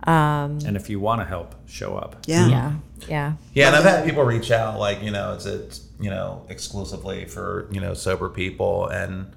Um, 0.07 0.59
And 0.65 0.77
if 0.77 0.89
you 0.89 1.01
want 1.01 1.19
to 1.19 1.25
help, 1.25 1.55
show 1.67 1.97
up. 1.97 2.15
Yeah. 2.25 2.47
yeah. 2.47 2.73
Yeah. 3.09 3.33
Yeah, 3.53 3.67
and 3.67 3.75
I've 3.75 3.83
had 3.83 4.05
people 4.05 4.23
reach 4.23 4.49
out 4.49 4.79
like, 4.79 5.03
you 5.03 5.11
know, 5.11 5.33
it's 5.33 5.45
it's 5.45 5.85
you 5.99 6.09
know 6.09 6.45
exclusively 6.47 7.25
for 7.25 7.67
you 7.69 7.81
know 7.81 7.93
sober 7.93 8.29
people, 8.29 8.87
and 8.87 9.29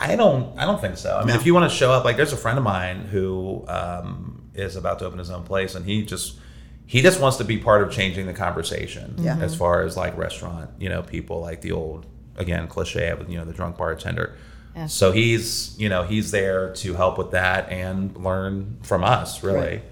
I 0.00 0.16
don't 0.16 0.58
I 0.58 0.66
don't 0.66 0.80
think 0.80 0.96
so. 0.96 1.16
I 1.16 1.24
mean, 1.24 1.36
if 1.36 1.46
you 1.46 1.54
want 1.54 1.70
to 1.70 1.76
show 1.76 1.92
up, 1.92 2.04
like, 2.04 2.16
there's 2.16 2.32
a 2.32 2.36
friend 2.36 2.58
of 2.58 2.64
mine 2.64 3.02
who 3.02 3.64
um, 3.68 4.50
is 4.54 4.74
about 4.74 4.98
to 4.98 5.06
open 5.06 5.20
his 5.20 5.30
own 5.30 5.44
place, 5.44 5.76
and 5.76 5.84
he 5.86 6.04
just 6.04 6.40
he 6.88 7.02
just 7.02 7.20
wants 7.20 7.36
to 7.36 7.44
be 7.44 7.58
part 7.58 7.82
of 7.82 7.90
changing 7.92 8.26
the 8.26 8.32
conversation 8.32 9.14
Yeah. 9.18 9.36
as 9.40 9.54
far 9.54 9.82
as 9.82 9.94
like 9.96 10.16
restaurant, 10.16 10.70
you 10.80 10.88
know, 10.88 11.02
people 11.02 11.40
like 11.40 11.60
the 11.60 11.72
old 11.72 12.06
again 12.36 12.66
cliche 12.68 13.10
of 13.10 13.28
you 13.30 13.36
know 13.38 13.44
the 13.44 13.52
drunk 13.52 13.76
bartender. 13.76 14.34
Yeah. 14.74 14.86
So 14.86 15.12
he's 15.12 15.78
you 15.78 15.88
know 15.88 16.02
he's 16.04 16.30
there 16.30 16.72
to 16.82 16.94
help 16.94 17.18
with 17.18 17.30
that 17.32 17.68
and 17.70 18.16
learn 18.16 18.78
from 18.82 19.04
us 19.04 19.42
really 19.44 19.58
Right. 19.60 19.82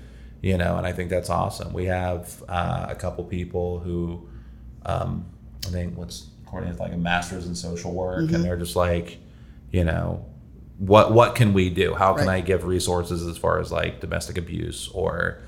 you 0.42 0.56
know, 0.56 0.76
and 0.78 0.86
I 0.86 0.92
think 0.92 1.10
that's 1.10 1.28
awesome. 1.30 1.72
We 1.72 1.84
have 1.86 2.42
uh, 2.48 2.86
a 2.88 2.94
couple 2.94 3.24
people 3.24 3.80
who, 3.80 4.28
um, 4.84 5.26
I 5.66 5.70
think 5.70 5.96
what's 5.98 6.28
Courtney 6.46 6.68
has 6.68 6.78
like 6.78 6.92
a 6.92 6.96
master's 6.96 7.46
in 7.46 7.54
social 7.56 7.92
work, 7.92 8.20
Mm-hmm. 8.26 8.34
and 8.36 8.44
they're 8.44 8.56
just 8.56 8.76
like, 8.76 9.18
you 9.72 9.84
know, 9.84 10.24
what 10.78 11.12
what 11.12 11.34
can 11.34 11.52
we 11.52 11.68
do? 11.68 11.94
How 11.94 12.14
can 12.14 12.26
Right. 12.28 12.36
I 12.36 12.40
give 12.40 12.64
resources 12.64 13.26
as 13.26 13.36
far 13.36 13.58
as 13.60 13.70
like 13.72 14.00
domestic 14.00 14.38
abuse 14.38 14.88
or 14.94 15.40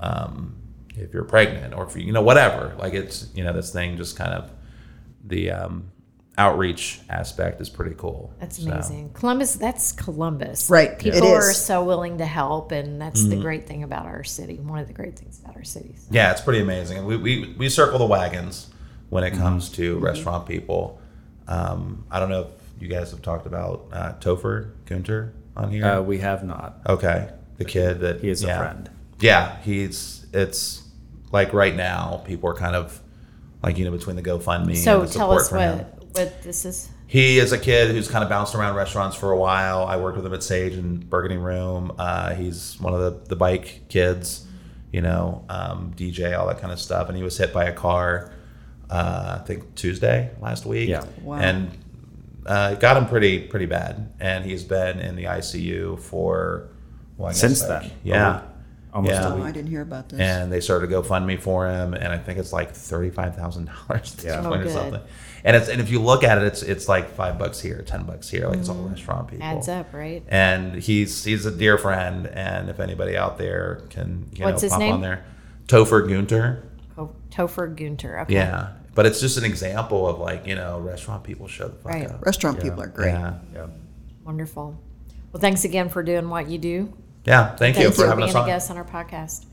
um, 0.00 0.54
if 0.96 1.12
you're 1.14 1.24
pregnant 1.24 1.74
or 1.74 1.84
if 1.84 1.96
you, 1.96 2.02
you 2.02 2.12
know 2.12 2.22
whatever. 2.22 2.74
Like 2.78 2.94
it's 2.94 3.28
you 3.34 3.44
know 3.44 3.52
this 3.52 3.72
thing 3.72 3.96
just 3.96 4.16
kind 4.16 4.32
of 4.32 4.50
the 5.24 5.50
um, 5.50 5.90
outreach 6.38 7.00
aspect 7.08 7.60
is 7.60 7.68
pretty 7.68 7.94
cool. 7.96 8.32
That's 8.38 8.62
So, 8.62 8.70
amazing. 8.70 9.10
Columbus, 9.14 9.54
that's 9.56 9.92
Columbus. 9.92 10.68
Right, 10.70 10.90
it 10.90 10.98
People 10.98 11.28
are 11.32 11.52
so 11.52 11.82
willing 11.84 12.18
to 12.18 12.26
help, 12.26 12.72
and 12.72 13.00
that's 13.00 13.20
Mm-hmm. 13.22 13.30
the 13.30 13.36
great 13.36 13.66
thing 13.66 13.82
about 13.82 14.06
our 14.06 14.22
city. 14.24 14.56
One 14.58 14.78
of 14.78 14.86
the 14.86 14.92
great 14.92 15.18
things 15.18 15.40
about 15.40 15.56
our 15.56 15.64
cities. 15.64 16.06
Yeah, 16.10 16.30
it's 16.32 16.40
pretty 16.42 16.60
amazing. 16.60 16.98
And 16.98 17.06
we, 17.06 17.16
we, 17.16 17.54
we 17.58 17.68
circle 17.68 17.98
the 17.98 18.06
wagons 18.06 18.68
when 19.08 19.24
Mm-hmm. 19.24 19.34
it 19.34 19.38
comes 19.38 19.68
to 19.70 19.98
restaurant 19.98 20.46
people. 20.46 21.00
Um, 21.48 22.04
I 22.10 22.18
don't 22.20 22.28
know 22.28 22.42
if 22.42 22.82
you 22.82 22.88
guys 22.88 23.10
have 23.12 23.22
talked 23.22 23.46
about 23.46 23.86
uh, 23.92 24.12
Topher 24.20 24.72
Gunter 24.84 25.32
on 25.56 25.70
here. 25.70 25.86
Uh, 25.86 26.00
we 26.02 26.18
have 26.18 26.44
not. 26.44 26.80
okay, 26.88 27.30
the 27.56 27.64
kid 27.64 28.00
that 28.00 28.20
He 28.20 28.28
is 28.28 28.42
a 28.44 28.48
friend. 28.48 28.90
Yeah, 29.20 29.56
he's 29.62 30.26
it's 30.34 30.82
like 31.32 31.52
right 31.52 31.74
now 31.74 32.22
people 32.26 32.48
are 32.50 32.54
kind 32.54 32.76
of 32.76 33.00
like 33.62 33.78
you 33.78 33.84
know 33.84 33.90
between 33.90 34.16
the 34.16 34.22
GoFundMe. 34.22 34.76
So 34.76 35.00
and 35.00 35.08
the 35.08 35.12
tell 35.12 35.38
support 35.38 35.40
us 35.42 35.52
what 35.52 35.60
him. 35.60 35.86
what 36.12 36.42
this 36.42 36.64
is. 36.64 36.90
He 37.08 37.38
is 37.38 37.52
a 37.52 37.58
kid 37.58 37.92
who's 37.92 38.08
kind 38.08 38.24
of 38.24 38.30
bounced 38.30 38.54
around 38.56 38.74
restaurants 38.74 39.16
for 39.16 39.30
a 39.30 39.36
while. 39.38 39.84
I 39.84 39.96
worked 39.96 40.16
with 40.16 40.26
him 40.26 40.34
at 40.34 40.42
Sage 40.42 40.74
and 40.74 41.08
Burgundy 41.08 41.36
Room. 41.36 41.92
Uh, 41.98 42.34
he's 42.34 42.80
one 42.80 42.94
of 42.94 43.00
the, 43.00 43.28
the 43.28 43.36
bike 43.36 43.82
kids, 43.88 44.44
you 44.92 45.02
know, 45.02 45.44
um, 45.48 45.94
DJ, 45.96 46.36
all 46.36 46.48
that 46.48 46.58
kind 46.60 46.72
of 46.72 46.80
stuff. 46.80 47.08
And 47.08 47.16
he 47.16 47.22
was 47.22 47.38
hit 47.38 47.52
by 47.52 47.66
a 47.66 47.72
car, 47.72 48.32
uh, 48.90 49.38
I 49.40 49.44
think 49.46 49.76
Tuesday 49.76 50.32
last 50.40 50.66
week. 50.66 50.88
Yeah. 50.88 51.04
Wow. 51.22 51.36
And 51.38 51.70
uh, 52.44 52.70
it 52.72 52.80
got 52.80 52.96
him 52.96 53.06
pretty 53.06 53.38
pretty 53.38 53.66
bad. 53.66 54.12
And 54.18 54.44
he's 54.44 54.64
been 54.64 54.98
in 54.98 55.14
the 55.14 55.24
ICU 55.24 56.00
for 56.00 56.70
well, 57.18 57.28
I 57.28 57.30
guess 57.32 57.40
Since 57.40 57.68
like- 57.68 57.82
then. 57.82 57.90
Yeah. 58.02 58.30
A 58.30 58.40
week. 58.40 58.50
Almost 58.96 59.12
Yeah. 59.12 59.28
a 59.28 59.32
Oh, 59.32 59.36
week. 59.36 59.44
I 59.44 59.50
didn't 59.52 59.68
hear 59.68 59.82
about 59.82 60.08
this. 60.08 60.18
And 60.20 60.50
they 60.50 60.60
started 60.60 60.90
a 60.90 60.94
GoFundMe 61.02 61.38
for 61.38 61.68
him, 61.68 61.92
and 61.94 62.08
I 62.08 62.16
think 62.18 62.38
it's 62.38 62.52
like 62.52 62.72
thirty 62.72 63.10
five 63.10 63.36
thousand 63.36 63.68
dollars 63.88 64.16
Yeah. 64.24 64.42
Oh, 64.44 64.54
or 64.54 64.62
good. 64.62 64.72
something. 64.72 65.00
And 65.44 65.54
it's 65.54 65.68
and 65.68 65.80
if 65.80 65.90
you 65.90 66.00
look 66.00 66.24
at 66.24 66.38
it, 66.38 66.44
it's 66.44 66.62
it's 66.62 66.88
like 66.88 67.10
five 67.14 67.38
bucks 67.38 67.60
here, 67.60 67.82
ten 67.86 68.04
bucks 68.04 68.28
here, 68.30 68.48
like 68.48 68.58
it's 68.58 68.68
all 68.68 68.76
restaurant 68.76 69.28
people. 69.28 69.46
Mm-hmm. 69.46 69.56
Adds 69.58 69.68
up, 69.68 69.92
right? 69.92 70.24
And 70.28 70.74
he's 70.76 71.22
he's 71.24 71.44
a 71.46 71.50
dear 71.52 71.76
friend, 71.78 72.26
and 72.26 72.70
if 72.70 72.80
anybody 72.80 73.16
out 73.16 73.36
there 73.38 73.82
can 73.90 74.28
you 74.34 74.44
What's 74.44 74.62
know 74.62 74.66
his 74.66 74.72
pop 74.72 74.80
name? 74.80 74.94
on 74.94 75.00
there, 75.02 75.24
Topher 75.68 76.08
Gunter. 76.08 76.64
Oh, 76.98 77.10
Topher 77.30 77.76
Gunter. 77.76 78.20
Okay. 78.20 78.32
Yeah, 78.34 78.68
but 78.94 79.04
it's 79.04 79.20
just 79.20 79.36
an 79.36 79.44
example 79.44 80.08
of 80.08 80.18
like 80.18 80.46
you 80.46 80.54
know 80.54 80.80
restaurant 80.80 81.22
people 81.22 81.46
show 81.48 81.68
the 81.68 81.76
fuck 81.76 81.92
Right. 81.92 82.10
up. 82.10 82.24
Restaurant 82.24 82.56
Yeah. 82.56 82.62
people 82.64 82.82
are 82.82 82.86
great. 82.88 83.12
Yeah, 83.12 83.34
Yeah. 83.52 83.66
Wonderful. 84.24 84.80
Well, 85.32 85.40
thanks 85.40 85.64
again 85.64 85.90
for 85.90 86.02
doing 86.02 86.30
what 86.30 86.48
you 86.48 86.56
do. 86.58 86.92
Yeah. 87.26 87.54
Thank, 87.56 87.76
you 87.76 87.84
Thanks 87.84 87.96
for 87.96 88.02
for 88.02 88.08
having 88.08 88.24
being 88.24 88.30
us 88.30 88.34
a 88.34 88.40
on. 88.40 88.46
guest 88.46 88.70
on 88.70 88.76
our 88.76 88.84
podcast. 88.84 89.46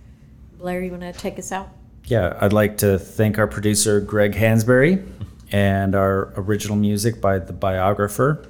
Blair, 0.58 0.82
you 0.82 0.92
want 0.92 1.04
to 1.04 1.14
take 1.14 1.38
us 1.40 1.52
out? 1.52 1.70
Yeah, 2.06 2.38
I'd 2.40 2.54
like 2.54 2.78
to 2.80 3.00
thank 3.00 3.38
our 3.38 3.48
producer, 3.48 4.00
Greg 4.02 4.34
Hansberry, 4.34 5.06
and 5.52 5.96
our 5.96 6.34
original 6.36 6.76
music 6.76 7.22
by 7.22 7.40
The 7.40 7.54
Biographer. 7.54 8.48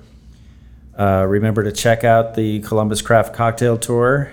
Uh, 0.97 1.25
remember 1.27 1.63
to 1.63 1.71
check 1.71 2.03
out 2.03 2.35
the 2.35 2.59
Columbus 2.61 3.01
Craft 3.01 3.33
Cocktail 3.33 3.77
Tour 3.77 4.31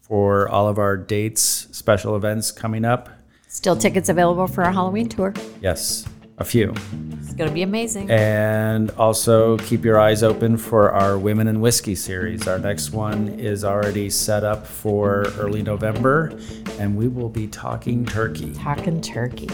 for 0.00 0.48
all 0.48 0.68
of 0.68 0.78
our 0.78 0.96
dates, 0.96 1.68
special 1.72 2.16
events 2.16 2.50
coming 2.50 2.84
up. 2.84 3.08
Still 3.48 3.76
tickets 3.76 4.08
available 4.08 4.46
for 4.46 4.64
our 4.64 4.72
Halloween 4.72 5.08
tour. 5.08 5.34
Yes, 5.60 6.06
a 6.38 6.44
few. 6.44 6.72
It's 7.20 7.34
going 7.34 7.48
to 7.48 7.54
be 7.54 7.62
amazing. 7.62 8.10
And 8.10 8.90
also 8.92 9.58
keep 9.58 9.84
your 9.84 9.98
eyes 10.00 10.22
open 10.22 10.56
for 10.56 10.92
our 10.92 11.18
Women 11.18 11.48
in 11.48 11.60
Whiskey 11.60 11.94
series. 11.94 12.46
Our 12.48 12.58
next 12.58 12.90
one 12.90 13.28
is 13.28 13.64
already 13.64 14.08
set 14.10 14.44
up 14.44 14.66
for 14.66 15.24
early 15.38 15.62
November, 15.62 16.32
and 16.78 16.96
we 16.96 17.08
will 17.08 17.28
be 17.28 17.46
talking 17.48 18.04
turkey 18.06 18.52
Talking 18.54 19.00
turkey. 19.00 19.48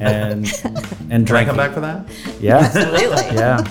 and 0.00 0.46
and 1.10 1.26
Can 1.26 1.36
I 1.36 1.44
come 1.44 1.56
back 1.56 1.72
for 1.72 1.80
that? 1.80 2.06
Yeah. 2.40 2.58
Absolutely. 2.74 3.36
yeah. 3.36 3.64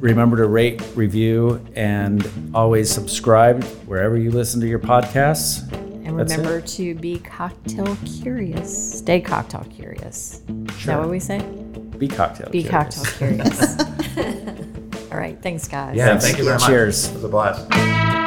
Remember 0.00 0.36
to 0.36 0.46
rate, 0.46 0.82
review, 0.94 1.64
and 1.74 2.30
always 2.54 2.90
subscribe 2.90 3.64
wherever 3.86 4.18
you 4.18 4.30
listen 4.30 4.60
to 4.60 4.66
your 4.66 4.78
podcasts. 4.78 5.62
And 6.04 6.18
That's 6.18 6.36
remember 6.36 6.60
to 6.60 6.94
be 6.94 7.18
cocktail 7.18 7.96
curious. 8.22 8.98
Stay 8.98 9.20
cocktail 9.20 9.66
curious. 9.74 10.42
Is 10.48 10.84
that 10.84 11.00
what 11.00 11.08
we 11.08 11.18
say? 11.18 11.40
Be 11.98 12.08
cocktail. 12.08 12.50
Be 12.50 12.62
curious. 12.62 13.02
cocktail 13.10 13.36
curious. 13.36 13.80
All 15.12 15.18
right. 15.18 15.40
Thanks, 15.42 15.66
guys. 15.66 15.96
Yeah. 15.96 16.18
Thank 16.18 16.38
you 16.38 16.44
very 16.44 16.58
much. 16.58 16.66
Cheers. 16.66 17.08
It 17.08 17.14
was 17.14 17.24
a 17.24 17.28
blast. 17.28 18.23